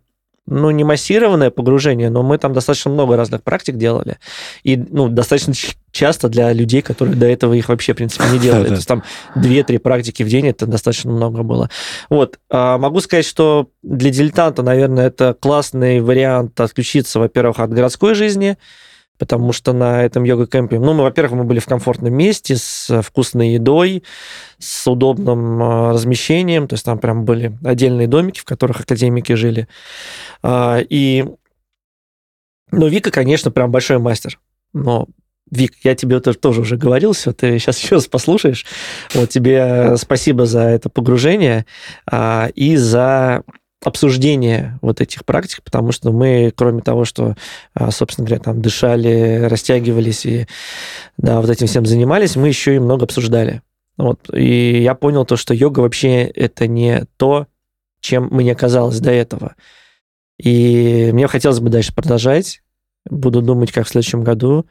ну, 0.50 0.70
не 0.70 0.84
массированное 0.84 1.50
погружение, 1.50 2.10
но 2.10 2.22
мы 2.22 2.38
там 2.38 2.52
достаточно 2.52 2.90
много 2.90 3.16
разных 3.16 3.42
практик 3.42 3.76
делали. 3.76 4.18
И, 4.62 4.76
ну, 4.76 5.08
достаточно 5.08 5.54
часто 5.90 6.28
для 6.28 6.52
людей, 6.52 6.82
которые 6.82 7.16
до 7.16 7.26
этого 7.26 7.54
их 7.54 7.68
вообще, 7.68 7.92
в 7.92 7.96
принципе, 7.96 8.24
не 8.30 8.38
делали. 8.38 8.68
То 8.68 8.74
есть 8.74 8.88
там 8.88 9.02
2-3 9.36 9.78
практики 9.78 10.22
в 10.22 10.28
день, 10.28 10.48
это 10.48 10.66
достаточно 10.66 11.10
много 11.10 11.42
было. 11.42 11.70
Вот. 12.08 12.38
А 12.50 12.78
могу 12.78 13.00
сказать, 13.00 13.26
что 13.26 13.68
для 13.82 14.10
дилетанта, 14.10 14.62
наверное, 14.62 15.06
это 15.06 15.34
классный 15.38 16.00
вариант 16.00 16.58
отключиться, 16.60 17.18
во-первых, 17.18 17.60
от 17.60 17.70
городской 17.72 18.14
жизни, 18.14 18.56
потому 19.18 19.52
что 19.52 19.72
на 19.72 20.04
этом 20.04 20.24
йога-кемпе, 20.24 20.78
ну, 20.78 20.94
мы, 20.94 21.02
во-первых, 21.02 21.32
мы 21.32 21.44
были 21.44 21.58
в 21.58 21.66
комфортном 21.66 22.14
месте 22.14 22.56
с 22.56 23.02
вкусной 23.02 23.50
едой, 23.50 24.04
с 24.58 24.86
удобным 24.90 25.62
а, 25.62 25.92
размещением, 25.92 26.68
то 26.68 26.74
есть 26.74 26.84
там 26.84 26.98
прям 26.98 27.24
были 27.24 27.56
отдельные 27.64 28.06
домики, 28.06 28.40
в 28.40 28.44
которых 28.44 28.80
академики 28.80 29.32
жили. 29.32 29.68
А, 30.42 30.78
и, 30.88 31.24
ну, 32.70 32.86
Вика, 32.86 33.10
конечно, 33.10 33.50
прям 33.50 33.70
большой 33.70 33.98
мастер, 33.98 34.38
но 34.72 35.08
Вик, 35.50 35.74
я 35.82 35.94
тебе 35.94 36.20
тоже, 36.20 36.38
тоже 36.38 36.60
уже 36.60 36.76
говорил, 36.76 37.12
все, 37.12 37.32
ты 37.32 37.58
сейчас 37.58 37.82
еще 37.82 37.96
раз 37.96 38.06
послушаешь. 38.06 38.66
Вот 39.14 39.30
тебе 39.30 39.96
спасибо 39.96 40.44
за 40.44 40.60
это 40.60 40.90
погружение 40.90 41.64
а, 42.10 42.50
и 42.54 42.76
за 42.76 43.44
обсуждение 43.84 44.78
вот 44.82 45.00
этих 45.00 45.24
практик, 45.24 45.62
потому 45.62 45.92
что 45.92 46.12
мы, 46.12 46.52
кроме 46.54 46.82
того, 46.82 47.04
что, 47.04 47.36
а, 47.74 47.90
собственно 47.90 48.26
говоря, 48.26 48.42
там 48.42 48.60
дышали, 48.60 49.42
растягивались 49.44 50.26
и 50.26 50.46
да, 51.16 51.40
вот 51.40 51.48
этим 51.48 51.66
всем 51.66 51.86
занимались, 51.86 52.36
мы 52.36 52.48
еще 52.48 52.74
и 52.74 52.80
много 52.80 53.04
обсуждали. 53.04 53.62
Вот. 53.96 54.32
И 54.32 54.82
я 54.82 54.94
понял 54.94 55.24
то, 55.24 55.36
что 55.36 55.54
йога 55.54 55.80
вообще 55.80 56.22
это 56.24 56.66
не 56.66 57.04
то, 57.16 57.46
чем 58.00 58.28
мне 58.30 58.54
казалось 58.54 59.00
до 59.00 59.10
этого. 59.10 59.54
И 60.38 61.10
мне 61.12 61.26
хотелось 61.26 61.60
бы 61.60 61.68
дальше 61.68 61.94
продолжать. 61.94 62.62
Буду 63.08 63.42
думать, 63.42 63.72
как 63.72 63.86
в 63.86 63.90
следующем 63.90 64.22
году 64.22 64.66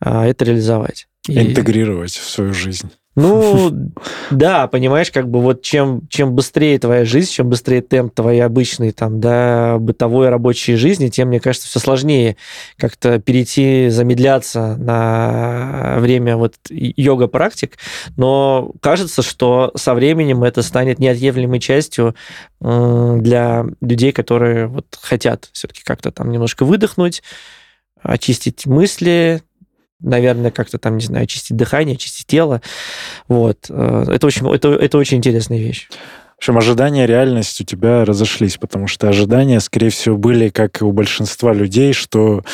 а, 0.00 0.26
это 0.26 0.44
реализовать. 0.44 1.08
Интегрировать 1.26 2.12
в 2.12 2.28
свою 2.28 2.52
жизнь. 2.52 2.90
Ну, 3.16 3.90
да, 4.30 4.66
понимаешь, 4.66 5.10
как 5.10 5.28
бы 5.28 5.40
вот 5.40 5.62
чем, 5.62 6.02
чем 6.08 6.34
быстрее 6.34 6.78
твоя 6.78 7.04
жизнь, 7.06 7.30
чем 7.30 7.48
быстрее 7.48 7.80
темп 7.80 8.14
твоей 8.14 8.40
обычной 8.40 8.92
там, 8.92 9.20
да, 9.20 9.78
бытовой 9.78 10.28
рабочей 10.28 10.76
жизни, 10.76 11.08
тем, 11.08 11.28
мне 11.28 11.40
кажется, 11.40 11.66
все 11.66 11.80
сложнее 11.80 12.36
как-то 12.76 13.18
перейти, 13.18 13.88
замедляться 13.88 14.76
на 14.76 15.96
время 15.98 16.36
вот 16.36 16.54
йога-практик. 16.68 17.78
Но 18.16 18.72
кажется, 18.80 19.22
что 19.22 19.72
со 19.74 19.94
временем 19.94 20.44
это 20.44 20.60
станет 20.62 20.98
неотъемлемой 20.98 21.58
частью 21.58 22.14
для 22.60 23.64
людей, 23.80 24.12
которые 24.12 24.66
вот 24.66 24.98
хотят 25.00 25.48
все-таки 25.52 25.82
как-то 25.82 26.10
там 26.10 26.30
немножко 26.30 26.64
выдохнуть, 26.64 27.22
очистить 28.02 28.66
мысли, 28.66 29.42
наверное, 30.00 30.50
как-то 30.50 30.78
там, 30.78 30.96
не 30.96 31.04
знаю, 31.04 31.24
очистить 31.24 31.56
дыхание, 31.56 31.94
очистить 31.94 32.26
тело. 32.26 32.62
Вот. 33.28 33.66
Э, 33.68 34.04
это 34.08 34.26
очень, 34.26 34.48
это, 34.52 34.68
это 34.74 34.98
очень 34.98 35.18
интересная 35.18 35.58
вещь. 35.58 35.88
В 36.36 36.38
общем, 36.38 36.58
ожидания 36.58 37.04
и 37.04 37.06
реальность 37.06 37.60
у 37.62 37.64
тебя 37.64 38.04
разошлись, 38.04 38.58
потому 38.58 38.88
что 38.88 39.08
ожидания, 39.08 39.58
скорее 39.60 39.88
всего, 39.88 40.18
были, 40.18 40.50
как 40.50 40.82
и 40.82 40.84
у 40.84 40.92
большинства 40.92 41.54
людей, 41.54 41.94
что, 41.94 42.44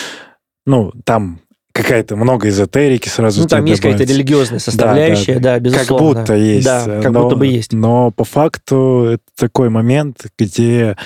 ну, 0.66 0.93
там 1.05 1.40
какая-то 1.72 2.16
много 2.16 2.49
эзотерики 2.49 3.09
сразу. 3.09 3.43
Ну, 3.43 3.49
там 3.49 3.64
есть 3.64 3.80
какая-то 3.80 4.05
религиозная 4.05 4.61
составляющая, 4.61 5.34
да, 5.34 5.40
да, 5.40 5.55
да, 5.55 5.59
безусловно. 5.59 6.14
Как 6.14 6.18
будто 6.20 6.34
есть. 6.34 6.64
Да, 6.64 6.84
как 7.03 7.12
но, 7.12 7.22
будто 7.22 7.36
бы 7.36 7.47
есть. 7.47 7.72
Но 7.72 8.11
по 8.11 8.24
факту 8.24 9.05
это 9.14 9.22
такой 9.36 9.68
момент, 9.68 10.26
где 10.38 10.97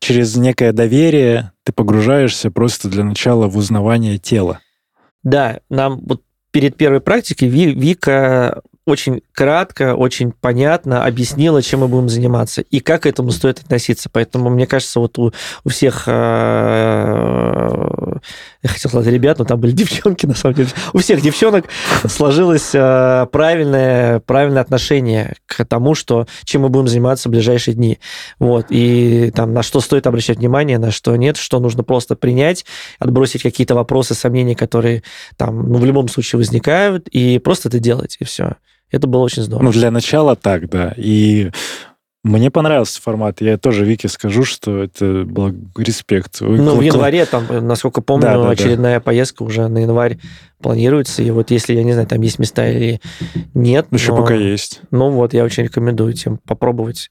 через 0.00 0.36
некое 0.36 0.72
доверие 0.72 1.52
ты 1.64 1.72
погружаешься 1.72 2.50
просто 2.50 2.88
для 2.88 3.04
начала 3.04 3.46
в 3.46 3.56
узнавание 3.56 4.18
тела. 4.18 4.60
Да, 5.22 5.60
нам 5.68 6.00
вот 6.04 6.22
перед 6.50 6.76
первой 6.76 7.00
практикой 7.00 7.48
Вика 7.48 8.62
очень 8.84 9.22
кратко, 9.32 9.94
очень 9.94 10.32
понятно 10.32 11.04
объяснила, 11.04 11.62
чем 11.62 11.80
мы 11.80 11.88
будем 11.88 12.08
заниматься 12.08 12.62
и 12.62 12.80
как 12.80 13.02
к 13.02 13.06
этому 13.06 13.30
стоит 13.30 13.60
относиться. 13.60 14.08
Поэтому, 14.10 14.50
мне 14.50 14.66
кажется, 14.66 14.98
вот 14.98 15.18
у, 15.18 15.32
у 15.64 15.68
всех, 15.68 16.04
э, 16.06 16.10
я 18.62 18.68
хотел 18.68 18.90
сказать 18.90 19.12
ребят, 19.12 19.38
но 19.38 19.44
там 19.44 19.60
были 19.60 19.70
девчонки, 19.82 20.26
на 20.26 20.34
самом 20.34 20.56
деле, 20.56 20.70
у 20.92 20.98
всех 20.98 21.20
девчонок 21.20 21.66
сложилось 22.08 22.70
э, 22.74 23.26
правильное, 23.30 24.18
правильное 24.20 24.62
отношение 24.62 25.36
к 25.46 25.64
тому, 25.64 25.94
что, 25.94 26.26
чем 26.44 26.62
мы 26.62 26.68
будем 26.68 26.88
заниматься 26.88 27.28
в 27.28 27.32
ближайшие 27.32 27.74
дни. 27.74 28.00
Вот. 28.40 28.66
И 28.70 29.30
там 29.34 29.52
на 29.54 29.62
что 29.62 29.80
стоит 29.80 30.08
обращать 30.08 30.38
внимание, 30.38 30.78
на 30.78 30.90
что 30.90 31.14
нет, 31.14 31.36
что 31.36 31.60
нужно 31.60 31.84
просто 31.84 32.16
принять, 32.16 32.64
отбросить 32.98 33.42
какие-то 33.42 33.76
вопросы, 33.76 34.14
сомнения, 34.14 34.56
которые 34.56 35.04
там, 35.36 35.70
ну, 35.70 35.78
в 35.78 35.84
любом 35.84 36.08
случае 36.08 36.38
возникают, 36.38 37.06
и 37.08 37.38
просто 37.38 37.68
это 37.68 37.78
делать, 37.78 38.16
и 38.18 38.24
все. 38.24 38.56
Это 38.92 39.08
было 39.08 39.22
очень 39.22 39.42
здорово. 39.42 39.64
Ну, 39.64 39.72
для 39.72 39.90
начала 39.90 40.36
так, 40.36 40.68
да. 40.68 40.94
И 40.96 41.50
мне 42.24 42.52
понравился 42.52 43.02
формат. 43.02 43.40
Я 43.40 43.58
тоже 43.58 43.84
Вике 43.84 44.08
скажу, 44.08 44.44
что 44.44 44.82
это 44.84 45.24
был 45.24 45.52
респект. 45.76 46.40
ну, 46.40 46.76
в 46.76 46.80
январе, 46.80 47.26
там, 47.26 47.46
насколько 47.66 48.00
помню, 48.00 48.26
да, 48.26 48.42
да, 48.42 48.50
очередная 48.50 48.98
да. 48.98 49.00
поездка 49.00 49.42
уже 49.42 49.66
на 49.66 49.78
январь 49.78 50.18
планируется. 50.60 51.22
И 51.22 51.30
вот 51.30 51.50
если, 51.50 51.74
я 51.74 51.82
не 51.82 51.92
знаю, 51.92 52.06
там 52.06 52.20
есть 52.20 52.38
места 52.38 52.68
или 52.68 53.00
нет. 53.54 53.86
Еще 53.90 54.12
но, 54.12 54.18
пока 54.18 54.34
есть. 54.34 54.82
Ну 54.92 55.10
вот, 55.10 55.34
я 55.34 55.42
очень 55.42 55.64
рекомендую 55.64 56.14
всем 56.14 56.38
попробовать, 56.38 57.10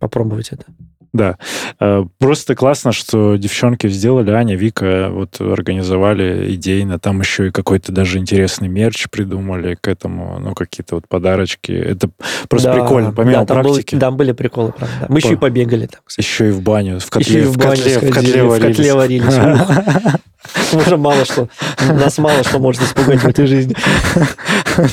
попробовать 0.00 0.48
это. 0.50 0.64
Да. 1.12 1.36
Э, 1.80 2.04
просто 2.18 2.54
классно, 2.54 2.92
что 2.92 3.36
девчонки 3.36 3.88
сделали, 3.88 4.30
Аня, 4.30 4.56
Вика 4.56 5.08
вот 5.10 5.40
организовали 5.40 6.54
идейно. 6.54 6.98
Там 6.98 7.20
еще 7.20 7.48
и 7.48 7.50
какой-то 7.50 7.92
даже 7.92 8.18
интересный 8.18 8.68
мерч 8.68 9.08
придумали 9.10 9.76
к 9.80 9.88
этому, 9.88 10.38
ну, 10.38 10.54
какие-то 10.54 10.96
вот 10.96 11.08
подарочки. 11.08 11.72
Это 11.72 12.10
просто 12.48 12.72
да, 12.72 12.74
прикольно, 12.74 13.12
помимо 13.12 13.40
да, 13.40 13.46
там 13.46 13.62
практики. 13.62 13.94
Был, 13.94 14.00
да, 14.00 14.10
были 14.10 14.32
приколы, 14.32 14.72
правда. 14.72 15.06
Мы 15.08 15.20
По... 15.20 15.24
еще 15.24 15.34
и 15.34 15.38
побегали 15.38 15.86
там. 15.86 16.00
Кстати. 16.04 16.26
Еще 16.26 16.48
и 16.48 16.52
в 16.52 16.62
баню, 16.62 17.00
в 17.00 17.10
котле, 17.10 17.38
еще 17.38 17.44
и 17.44 17.46
в, 17.46 17.56
баню 17.56 17.76
котле, 17.76 17.98
в 17.98 18.12
котле, 18.12 18.44
в 18.44 18.60
котле 18.60 18.94
варились. 18.94 20.20
Уже 20.72 20.96
мало 20.96 21.24
что. 21.24 21.48
Нас 21.86 22.18
мало 22.18 22.42
что 22.44 22.58
может 22.58 22.82
испугать 22.82 23.20
в 23.20 23.28
этой 23.28 23.46
жизни. 23.46 23.74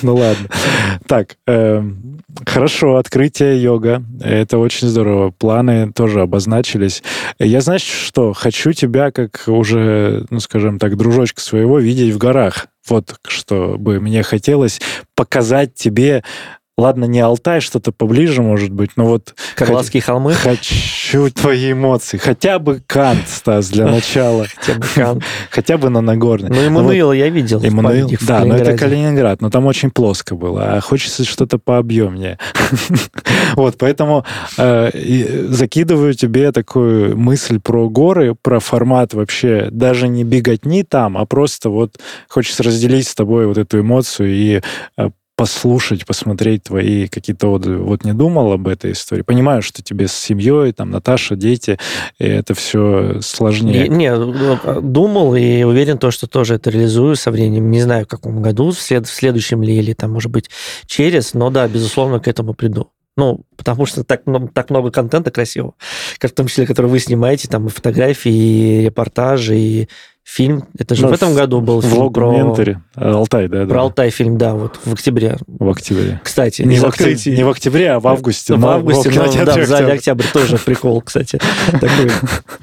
Ну 0.02 0.16
ладно. 0.16 0.50
Так, 1.08 1.38
эм, 1.46 2.20
хорошо, 2.46 2.98
открытие 2.98 3.62
йога. 3.62 4.04
Это 4.20 4.58
очень 4.58 4.88
здорово. 4.88 5.32
Планы 5.32 5.94
тоже 5.94 6.07
обозначились. 6.16 7.04
Я, 7.40 7.62
знаешь 7.62 7.84
что, 7.84 8.34
хочу 8.34 8.74
тебя, 8.74 9.12
как 9.12 9.44
уже, 9.48 10.26
ну, 10.30 10.40
скажем 10.40 10.80
так, 10.80 10.98
дружочка 10.98 11.42
своего, 11.42 11.80
видеть 11.80 12.14
в 12.14 12.18
горах. 12.18 12.68
Вот 12.88 13.20
что 13.28 13.78
бы 13.78 14.00
мне 14.00 14.24
хотелось 14.24 14.80
показать 15.16 15.74
тебе 15.74 16.24
Ладно, 16.80 17.06
не 17.06 17.20
Алтай, 17.20 17.60
что-то 17.60 17.92
поближе, 17.92 18.44
может 18.44 18.72
быть, 18.72 18.92
но 18.98 19.08
вот... 19.08 19.34
Карловские 19.56 20.04
холмы? 20.04 20.34
Хочу 20.34 21.32
твои 21.32 21.72
эмоции. 21.72 22.18
Хотя 22.18 22.60
бы 22.60 22.84
Кант, 22.86 23.28
Стас, 23.28 23.70
для 23.70 23.88
начала. 23.92 24.46
Хотя 24.56 24.80
бы 24.80 24.86
Кант. 24.94 25.24
Хотя 25.50 25.78
бы 25.80 25.90
на 25.90 26.02
Нагорной. 26.02 26.52
Ну, 26.52 26.62
Эммануила 26.62 27.14
я 27.14 27.30
видел. 27.30 27.64
Эммануил, 27.64 28.12
да, 28.22 28.46
но 28.46 28.56
это 28.56 28.78
Калининград, 28.78 29.42
но 29.42 29.50
там 29.50 29.66
очень 29.66 29.90
плоско 29.90 30.36
было, 30.36 30.76
а 30.76 30.82
хочется 30.82 31.24
что-то 31.26 31.58
пообъемнее. 31.58 32.38
Вот, 33.54 33.78
поэтому 33.80 34.24
э, 34.58 35.48
закидываю 35.50 36.14
тебе 36.14 36.52
такую 36.52 37.18
мысль 37.18 37.60
про 37.60 37.90
горы, 37.90 38.36
про 38.40 38.60
формат 38.60 39.14
вообще, 39.14 39.70
даже 39.72 40.08
не 40.08 40.24
беготни 40.24 40.84
там, 40.84 41.18
а 41.18 41.26
просто 41.26 41.70
вот 41.70 41.98
хочется 42.28 42.62
разделить 42.62 43.08
с 43.08 43.16
тобой 43.16 43.48
вот 43.48 43.58
эту 43.58 43.80
эмоцию 43.80 44.30
и 44.30 44.62
э, 44.98 45.10
послушать, 45.38 46.06
посмотреть 46.06 46.64
твои 46.64 47.08
какие-то 47.08 47.52
отзывы. 47.52 47.84
Вот 47.84 48.04
не 48.04 48.14
думал 48.14 48.52
об 48.52 48.68
этой 48.68 48.92
истории. 48.92 49.22
Понимаю, 49.22 49.62
что 49.62 49.84
тебе 49.84 50.08
с 50.08 50.14
семьей, 50.14 50.74
там, 50.74 50.90
Наташа, 50.90 51.36
дети, 51.36 51.78
и 52.18 52.26
это 52.26 52.56
все 52.56 53.22
сложнее. 53.22 53.88
Не, 53.88 54.08
не 54.08 54.82
думал 54.82 55.36
и 55.36 55.62
уверен, 55.62 56.00
то, 56.00 56.10
что 56.10 56.28
тоже 56.28 56.56
это 56.56 56.72
реализую 56.72 57.16
со 57.16 57.30
временем. 57.30 57.70
Не 57.70 57.82
знаю, 57.82 58.06
в 58.06 58.08
каком 58.08 58.42
году, 58.42 58.72
в 58.72 58.80
следующем 58.80 59.62
ли, 59.62 59.78
или 59.78 59.94
там, 59.94 60.12
может 60.12 60.32
быть, 60.32 60.50
через, 60.88 61.36
но 61.36 61.52
да, 61.52 61.68
безусловно, 61.68 62.20
к 62.20 62.28
этому 62.28 62.56
приду. 62.56 62.90
Ну, 63.16 63.46
потому 63.58 63.86
что 63.86 64.04
так, 64.04 64.22
ну, 64.26 64.48
так 64.48 64.70
много 64.70 64.92
контента 64.92 65.32
красивого, 65.32 65.74
в 66.22 66.30
том 66.30 66.48
числе, 66.48 66.66
который 66.66 66.88
вы 66.88 67.00
снимаете, 67.00 67.48
там 67.48 67.68
и 67.68 67.70
фотографии, 67.70 68.32
и 68.32 68.82
репортажи, 68.86 69.58
и 69.58 69.90
фильм. 70.28 70.66
Это 70.78 70.94
же 70.94 71.04
ну, 71.04 71.08
в 71.08 71.14
этом 71.14 71.34
году 71.34 71.62
был 71.62 71.82
фильм 71.82 72.12
про... 72.12 72.32
Менторе. 72.32 72.82
Алтай, 72.96 73.48
да, 73.48 73.64
да. 73.64 73.70
Про 73.70 73.84
Алтай 73.84 74.10
фильм, 74.10 74.38
да, 74.38 74.56
вот 74.56 74.78
в 74.84 74.92
октябре. 74.92 75.38
В 75.48 75.70
октябре. 75.70 76.20
Кстати, 76.22 76.64
не, 76.64 76.80
в 76.80 76.86
октябре, 76.86 77.16
не 77.38 77.44
в 77.44 77.50
октябре, 77.50 77.92
а 77.92 78.00
в 78.02 78.08
августе. 78.10 78.56
В 78.56 78.68
августе, 78.68 79.10
но, 79.10 79.46
да, 79.46 79.56
в 79.56 79.66
зале 79.66 79.94
Октябрь 79.94 80.26
тоже 80.34 80.58
прикол, 80.58 81.02
кстати. 81.02 81.40
Такой 81.72 82.12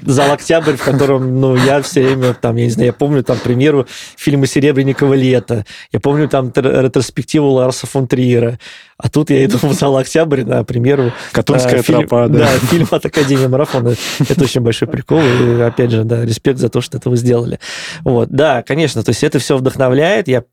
зал 0.03 0.31
Октябрь, 0.31 0.75
в 0.75 0.83
котором, 0.83 1.41
ну, 1.41 1.55
я 1.55 1.81
все 1.81 2.05
время, 2.05 2.35
там, 2.35 2.55
я 2.55 2.65
не 2.65 2.69
знаю, 2.69 2.87
я 2.87 2.93
помню, 2.93 3.23
там, 3.23 3.37
к 3.37 3.41
примеру, 3.41 3.87
фильмы 4.15 4.45
Серебренникова 4.45 5.15
«Лето», 5.15 5.65
я 5.91 5.99
помню 5.99 6.29
там 6.29 6.53
ретроспективу 6.55 7.49
Ларса 7.49 7.87
фон 7.87 8.07
Триера, 8.07 8.59
а 8.97 9.09
тут 9.09 9.31
я 9.31 9.43
иду 9.43 9.57
в 9.57 9.73
зал 9.73 9.97
Октябрь 9.97 10.43
на 10.43 10.63
премьеру 10.63 10.84
премьеру. 10.85 11.11
Катунская 11.31 11.79
э, 11.79 11.81
фильм- 11.81 11.99
тропа, 12.07 12.27
да. 12.27 12.39
Да, 12.39 12.47
фильм 12.67 12.87
от 12.91 13.05
Академии 13.05 13.47
марафона. 13.47 13.95
Это 14.19 14.43
очень 14.43 14.61
большой 14.61 14.87
прикол. 14.87 15.21
И, 15.21 15.61
опять 15.61 15.91
же, 15.91 16.03
да, 16.03 16.23
респект 16.23 16.59
за 16.59 16.69
то, 16.69 16.81
что 16.81 16.97
это 16.97 17.09
вы 17.09 17.17
сделали. 17.17 17.59
Вот, 18.03 18.29
да, 18.29 18.63
конечно, 18.63 19.03
то 19.03 19.09
есть 19.09 19.23
это 19.23 19.39
все 19.39 19.57
вдохновляет. 19.57 20.27
Я 20.27 20.43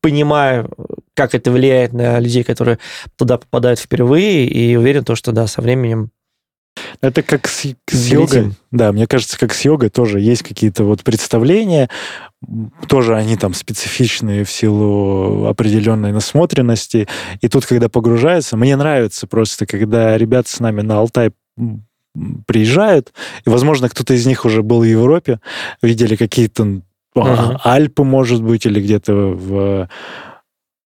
понимаю, 0.00 0.70
как 1.14 1.34
это 1.34 1.50
влияет 1.50 1.92
на 1.92 2.18
людей, 2.20 2.44
которые 2.44 2.78
туда 3.16 3.38
попадают 3.38 3.78
впервые, 3.78 4.46
и 4.46 4.76
уверен, 4.76 5.04
то, 5.04 5.14
что 5.14 5.32
да, 5.32 5.46
со 5.46 5.62
временем 5.62 6.10
Это 7.00 7.22
как 7.22 7.46
с, 7.46 7.66
с 7.88 8.06
йогой. 8.08 8.52
Да, 8.70 8.92
мне 8.92 9.06
кажется, 9.06 9.38
как 9.38 9.52
с 9.54 9.64
йогой 9.64 9.90
тоже 9.90 10.20
есть 10.20 10.42
какие-то 10.42 10.84
вот 10.84 11.02
представления. 11.02 11.88
Тоже 12.88 13.16
они 13.16 13.36
там 13.36 13.54
специфичные 13.54 14.44
в 14.44 14.50
силу 14.50 15.46
определенной 15.46 16.12
насмотренности. 16.12 17.08
И 17.40 17.48
тут, 17.48 17.66
когда 17.66 17.88
погружаются, 17.88 18.56
мне 18.56 18.76
нравится 18.76 19.26
просто, 19.26 19.66
когда 19.66 20.16
ребята 20.18 20.50
с 20.50 20.60
нами 20.60 20.82
на 20.82 20.98
Алтай 20.98 21.32
приезжают, 22.46 23.12
и, 23.44 23.50
возможно, 23.50 23.88
кто-то 23.88 24.14
из 24.14 24.24
них 24.24 24.44
уже 24.44 24.62
был 24.62 24.80
в 24.80 24.84
Европе, 24.84 25.40
видели 25.82 26.16
какие-то 26.16 26.82
Мгм. 27.16 27.58
Альпы, 27.62 28.02
может 28.02 28.42
быть, 28.42 28.66
или 28.66 28.80
где-то 28.80 29.14
в 29.14 29.88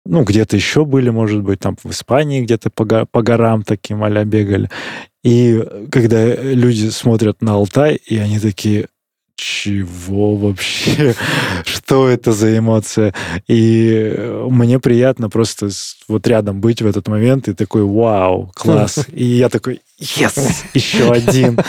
ну, 0.09 0.25
где-то 0.25 0.57
еще 0.57 0.87
были, 0.87 1.11
может 1.11 1.43
быть, 1.43 1.61
там 1.61 1.77
в 1.83 1.91
Испании 1.91 2.41
где-то 2.41 2.71
по, 2.71 2.85
го- 2.87 3.07
по 3.11 3.23
горам 3.23 3.63
таким 3.63 4.03
а 4.03 4.25
бегали. 4.25 4.71
И 5.25 5.65
когда 5.91 6.35
люди 6.35 6.89
смотрят 6.91 7.43
на 7.43 7.55
Алтай, 7.55 7.97
и 7.97 8.17
они 8.19 8.39
такие, 8.39 8.89
чего 9.39 10.35
вообще? 10.35 11.15
Что 11.65 12.09
это 12.09 12.33
за 12.33 12.59
эмоция? 12.59 13.15
И 13.47 13.89
э, 13.93 14.47
мне 14.51 14.81
приятно 14.81 15.31
просто 15.31 15.69
вот 16.09 16.27
рядом 16.27 16.61
быть 16.61 16.83
в 16.83 16.87
этот 16.87 17.07
момент 17.07 17.47
и 17.47 17.55
такой, 17.55 17.85
вау, 17.85 18.51
класс. 18.55 19.07
И 19.13 19.25
я 19.25 19.49
такой, 19.49 19.81
yes, 20.01 20.41
еще 20.75 21.13
один. 21.13 21.61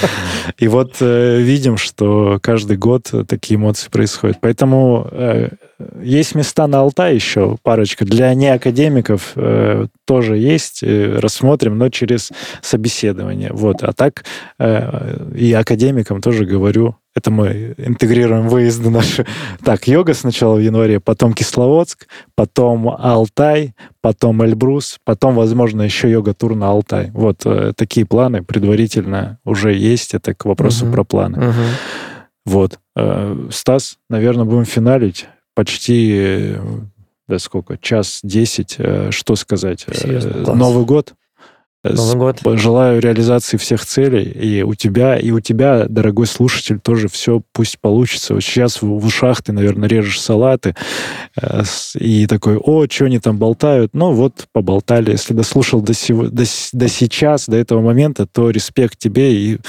И 0.57 0.67
вот 0.67 0.95
э, 0.99 1.41
видим, 1.41 1.78
что 1.78 2.39
каждый 2.41 2.76
год 2.76 3.13
такие 3.28 3.57
эмоции 3.57 3.89
происходят. 3.89 4.39
Поэтому 4.41 5.07
э, 5.11 5.49
есть 6.01 6.34
места 6.34 6.65
на 6.65 6.80
Алтай 6.80 7.14
еще, 7.14 7.57
парочка. 7.61 8.03
Для 8.03 8.34
неакадемиков 8.34 9.34
э, 9.35 9.85
тоже 10.06 10.38
есть. 10.38 10.81
э, 10.81 11.19
рассмотрим, 11.19 11.77
но 11.77 11.89
через 11.89 12.31
собеседование. 12.64 13.52
Вот. 13.53 13.84
А 13.84 13.94
так 13.94 14.23
э, 14.57 15.27
и 15.35 15.53
академикам 15.53 16.19
тоже 16.19 16.45
говорю, 16.45 16.95
это 17.15 17.31
мы 17.31 17.73
интегрируем 17.77 18.48
выезды 18.48 18.90
наши. 18.90 19.26
Так, 19.64 19.88
йога 19.88 20.14
сначала 20.14 20.56
в 20.56 20.60
январе, 20.60 20.99
потом 20.99 21.34
Кисловодск, 21.34 22.07
потом 22.36 22.90
Алтай, 22.90 23.73
потом 24.02 24.41
Эльбрус, 24.44 24.99
потом, 25.03 25.36
возможно, 25.36 25.81
еще 25.81 26.10
йога-тур 26.10 26.56
на 26.56 26.69
Алтай. 26.69 27.10
Вот 27.14 27.45
э, 27.45 27.73
такие 27.76 28.06
планы 28.06 28.44
предварительно 28.44 29.40
уже 29.44 29.73
есть. 29.73 30.14
Это 30.14 30.34
к 30.34 30.45
вопросу 30.45 30.86
Мгм. 30.86 30.94
про 30.94 31.03
планы. 31.03 31.38
Мгм. 31.40 31.64
Вот. 32.45 32.80
Э, 32.95 33.48
Стас, 33.52 33.98
наверное, 34.10 34.45
будем 34.45 34.65
финалить. 34.65 35.27
Почти, 35.56 36.11
э, 36.15 36.61
да 37.27 37.40
сколько, 37.40 37.77
час 37.77 38.19
десять. 38.23 38.76
Э, 38.77 39.10
Что 39.11 39.36
сказать? 39.36 39.84
Э, 39.88 39.94
Серьезно, 39.94 40.44
класс. 40.45 40.57
Новый 40.57 40.86
год. 40.86 41.14
Новый 41.84 42.15
год. 42.15 42.41
Желаю 42.60 42.99
реализации 42.99 43.56
всех 43.56 43.85
целей. 43.85 44.23
И 44.23 44.64
у 44.64 44.76
тебя, 44.76 45.18
и 45.18 45.31
у 45.31 45.39
тебя, 45.39 45.85
дорогой 45.88 46.27
слушатель, 46.27 46.80
тоже 46.80 47.07
все 47.07 47.41
пусть 47.53 47.80
получится. 47.80 48.34
Вот 48.34 48.43
сейчас 48.43 48.81
в, 48.81 48.88
в 48.88 49.06
ушах 49.06 49.41
ты, 49.41 49.53
наверное, 49.53 49.88
режешь 49.88 50.19
салаты 50.19 50.76
э, 51.41 51.64
и 51.95 52.27
такой, 52.27 52.57
о, 52.57 52.85
что 52.89 53.06
они 53.06 53.19
там 53.19 53.38
болтают? 53.38 53.93
Ну 53.93 54.11
вот, 54.11 54.47
поболтали. 54.51 55.11
Если 55.11 55.34
дослушал 55.34 55.81
до, 55.81 55.93
сего- 55.93 56.27
до, 56.27 56.43
до 56.73 56.88
сейчас, 56.89 57.45
до 57.45 57.56
этого 57.56 57.81
момента, 57.81 58.26
то 58.26 58.49
респект 58.49 58.99
тебе 58.99 59.34
и 59.34 59.60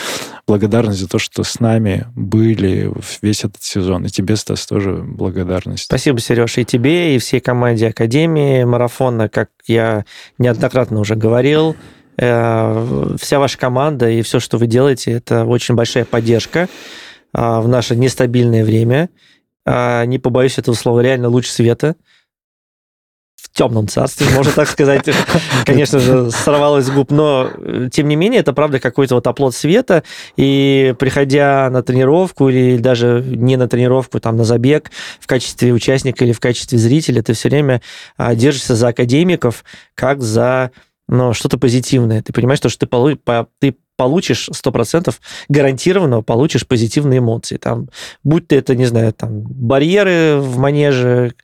благодарность 0.51 0.99
за 0.99 1.09
то, 1.09 1.21
что 1.21 1.45
с 1.45 1.61
нами 1.61 2.07
были 2.17 2.93
весь 3.23 3.45
этот 3.45 3.63
сезон. 3.63 4.05
И 4.07 4.09
тебе, 4.09 4.35
Стас, 4.35 4.67
тоже 4.67 4.95
благодарность. 4.95 5.85
Спасибо, 5.85 6.19
Сереж, 6.19 6.59
и 6.59 6.65
тебе, 6.65 7.15
и 7.15 7.19
всей 7.19 7.39
команде 7.39 7.87
Академии 7.87 8.65
марафона, 8.65 9.29
как 9.29 9.51
я 9.69 10.05
неоднократно 10.39 10.99
уже 10.99 11.15
говорил. 11.15 11.77
э, 12.17 13.17
Вся 13.21 13.39
ваша 13.39 13.59
команда 13.59 14.11
и 14.11 14.23
все, 14.23 14.41
что 14.41 14.59
вы 14.59 14.67
делаете, 14.67 15.13
это 15.13 15.45
очень 15.45 15.77
большая 15.77 16.05
поддержка 16.05 16.69
а, 17.33 17.61
в 17.61 17.69
наше 17.69 17.95
нестабильное 17.95 18.65
время. 18.65 19.09
А, 19.65 20.05
Не 20.05 20.19
побоюсь 20.19 20.59
этого 20.59 20.75
слова, 20.75 20.99
реально 20.99 21.29
луч 21.29 21.49
света 21.49 21.95
в 23.53 23.57
темном 23.57 23.89
царстве, 23.89 24.27
можно 24.35 24.53
так 24.53 24.69
сказать. 24.69 25.05
Конечно 25.65 25.99
же, 25.99 26.31
сорвалось 26.31 26.87
с 26.87 26.91
губ, 26.91 27.11
но 27.11 27.51
тем 27.91 28.09
не 28.09 28.17
менее, 28.17 28.41
это 28.41 28.53
правда 28.53 28.79
какой-то 28.79 29.17
вот 29.17 29.27
оплот 29.27 29.55
света, 29.55 30.03
и 30.37 30.95
приходя 30.99 31.69
на 31.71 31.83
тренировку 31.83 32.49
или 32.49 32.79
даже 32.79 33.25
не 33.27 33.57
на 33.57 33.69
тренировку, 33.69 34.21
там, 34.21 34.37
на 34.37 34.45
забег 34.45 34.91
в 35.19 35.27
качестве 35.27 35.73
участника 35.73 36.25
или 36.25 36.33
в 36.33 36.41
качестве 36.41 36.79
зрителя, 36.79 37.23
ты 37.23 37.33
все 37.33 37.49
время 37.49 37.83
а, 38.17 38.35
держишься 38.35 38.77
за 38.77 38.89
академиков, 38.89 39.65
как 39.95 40.23
за 40.23 40.71
ну, 41.09 41.35
что-то 41.35 41.59
позитивное. 41.59 42.23
Ты 42.23 42.33
понимаешь, 42.33 42.61
то, 42.61 42.69
что 42.69 42.87
ты, 42.87 43.47
ты 43.59 43.77
получишь 44.01 44.49
100% 44.49 45.15
гарантированно 45.51 46.23
получишь 46.23 46.67
позитивные 46.67 47.19
эмоции. 47.19 47.59
Там, 47.59 47.91
будь 48.25 48.49
то 48.49 48.57
это, 48.57 48.75
не 48.75 48.87
знаю, 48.87 49.13
там, 49.13 49.43
барьеры 49.43 50.39
в 50.41 50.57
манеже, 50.57 51.35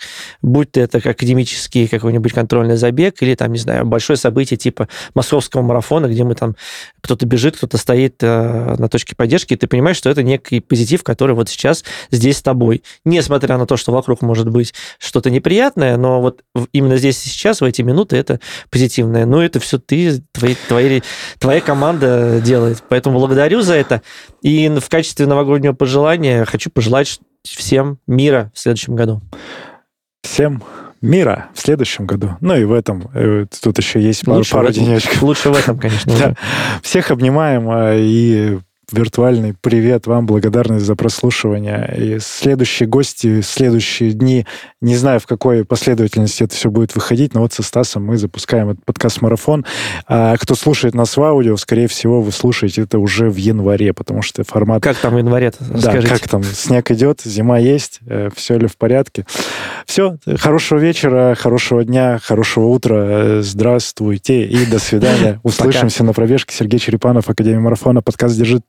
будь 0.40 0.72
то 0.72 0.80
это 0.80 0.96
академический 0.96 1.86
какой-нибудь 1.86 2.32
контрольный 2.32 2.78
забег 2.78 3.20
или, 3.20 3.34
там, 3.34 3.52
не 3.52 3.58
знаю, 3.58 3.84
большое 3.84 4.16
событие 4.16 4.56
типа 4.56 4.88
московского 5.14 5.60
марафона, 5.60 6.06
где 6.06 6.24
мы 6.24 6.34
там, 6.34 6.56
кто-то 7.02 7.26
бежит, 7.26 7.58
кто-то 7.58 7.76
стоит 7.76 8.22
э, 8.22 8.76
на 8.78 8.88
точке 8.88 9.14
поддержки, 9.14 9.52
и 9.52 9.56
ты 9.56 9.66
понимаешь, 9.66 9.98
что 9.98 10.08
это 10.08 10.22
некий 10.22 10.60
позитив, 10.60 11.02
который 11.02 11.36
вот 11.36 11.50
сейчас 11.50 11.84
здесь 12.10 12.38
с 12.38 12.42
тобой. 12.42 12.82
Несмотря 13.04 13.58
на 13.58 13.66
то, 13.66 13.76
что 13.76 13.92
вокруг 13.92 14.22
может 14.22 14.48
быть 14.48 14.72
что-то 14.98 15.28
неприятное, 15.28 15.98
но 15.98 16.22
вот 16.22 16.40
именно 16.72 16.96
здесь 16.96 17.22
и 17.26 17.28
сейчас, 17.28 17.60
в 17.60 17.64
эти 17.64 17.82
минуты, 17.82 18.16
это 18.16 18.40
позитивное. 18.70 19.26
Ну, 19.26 19.42
это 19.42 19.60
все 19.60 19.78
ты, 19.78 20.22
твои, 20.32 20.54
твои, 20.68 21.02
твоя 21.38 21.60
команда 21.60 22.40
делает. 22.46 22.82
Поэтому 22.88 23.18
благодарю 23.18 23.60
за 23.62 23.74
это. 23.74 24.02
И 24.42 24.68
в 24.68 24.88
качестве 24.88 25.26
новогоднего 25.26 25.72
пожелания 25.72 26.44
хочу 26.44 26.70
пожелать 26.70 27.20
всем 27.44 27.98
мира 28.06 28.50
в 28.54 28.58
следующем 28.58 28.94
году. 28.96 29.20
Всем 30.22 30.62
мира 31.00 31.48
в 31.54 31.60
следующем 31.60 32.06
году. 32.06 32.36
Ну 32.40 32.56
и 32.56 32.64
в 32.64 32.72
этом. 32.72 33.10
Э, 33.14 33.46
Тут 33.62 33.78
еще 33.78 34.00
есть 34.00 34.24
пару, 34.24 34.38
Лучше, 34.38 34.52
пару 34.52 34.68
в 34.68 34.72
денечков. 34.72 35.22
лучше 35.22 35.50
в 35.50 35.56
этом, 35.56 35.78
конечно. 35.78 36.12
Да. 36.18 36.34
Всех 36.82 37.10
обнимаем 37.10 37.68
а, 37.70 37.94
и 37.94 38.58
виртуальный 38.92 39.54
привет 39.60 40.06
вам, 40.06 40.26
благодарность 40.26 40.84
за 40.84 40.94
прослушивание. 40.94 41.92
И 41.96 42.18
следующие 42.20 42.88
гости, 42.88 43.40
следующие 43.40 44.12
дни, 44.12 44.46
не 44.80 44.96
знаю, 44.96 45.18
в 45.18 45.26
какой 45.26 45.64
последовательности 45.64 46.44
это 46.44 46.54
все 46.54 46.70
будет 46.70 46.94
выходить, 46.94 47.34
но 47.34 47.40
вот 47.40 47.52
со 47.52 47.62
Стасом 47.64 48.04
мы 48.04 48.16
запускаем 48.16 48.70
этот 48.70 48.84
подкаст-марафон. 48.84 49.64
А 50.06 50.36
кто 50.36 50.54
слушает 50.54 50.94
нас 50.94 51.16
в 51.16 51.22
аудио, 51.22 51.56
скорее 51.56 51.88
всего, 51.88 52.22
вы 52.22 52.30
слушаете 52.30 52.82
это 52.82 52.98
уже 53.00 53.28
в 53.28 53.36
январе, 53.36 53.92
потому 53.92 54.22
что 54.22 54.44
формат... 54.44 54.82
Как 54.82 54.96
там 54.96 55.14
в 55.14 55.18
январе 55.18 55.52
Да, 55.58 55.74
Расскажите. 55.74 56.08
как 56.08 56.28
там, 56.28 56.44
снег 56.44 56.90
идет, 56.92 57.22
зима 57.24 57.58
есть, 57.58 58.00
все 58.36 58.56
ли 58.56 58.68
в 58.68 58.76
порядке. 58.76 59.26
Все, 59.86 60.18
хорошего 60.38 60.78
вечера, 60.78 61.34
хорошего 61.36 61.84
дня, 61.84 62.18
хорошего 62.22 62.66
утра, 62.66 62.96
э, 62.96 63.40
здравствуйте 63.42 64.44
и 64.44 64.66
до 64.66 64.78
свидания. 64.78 65.40
Услышимся 65.44 66.04
на 66.04 66.12
пробежке. 66.12 66.54
Сергей 66.54 66.78
Черепанов, 66.78 67.30
Академия 67.30 67.60
марафона, 67.60 68.02
подкаст 68.02 68.36
«Держит 68.36 68.68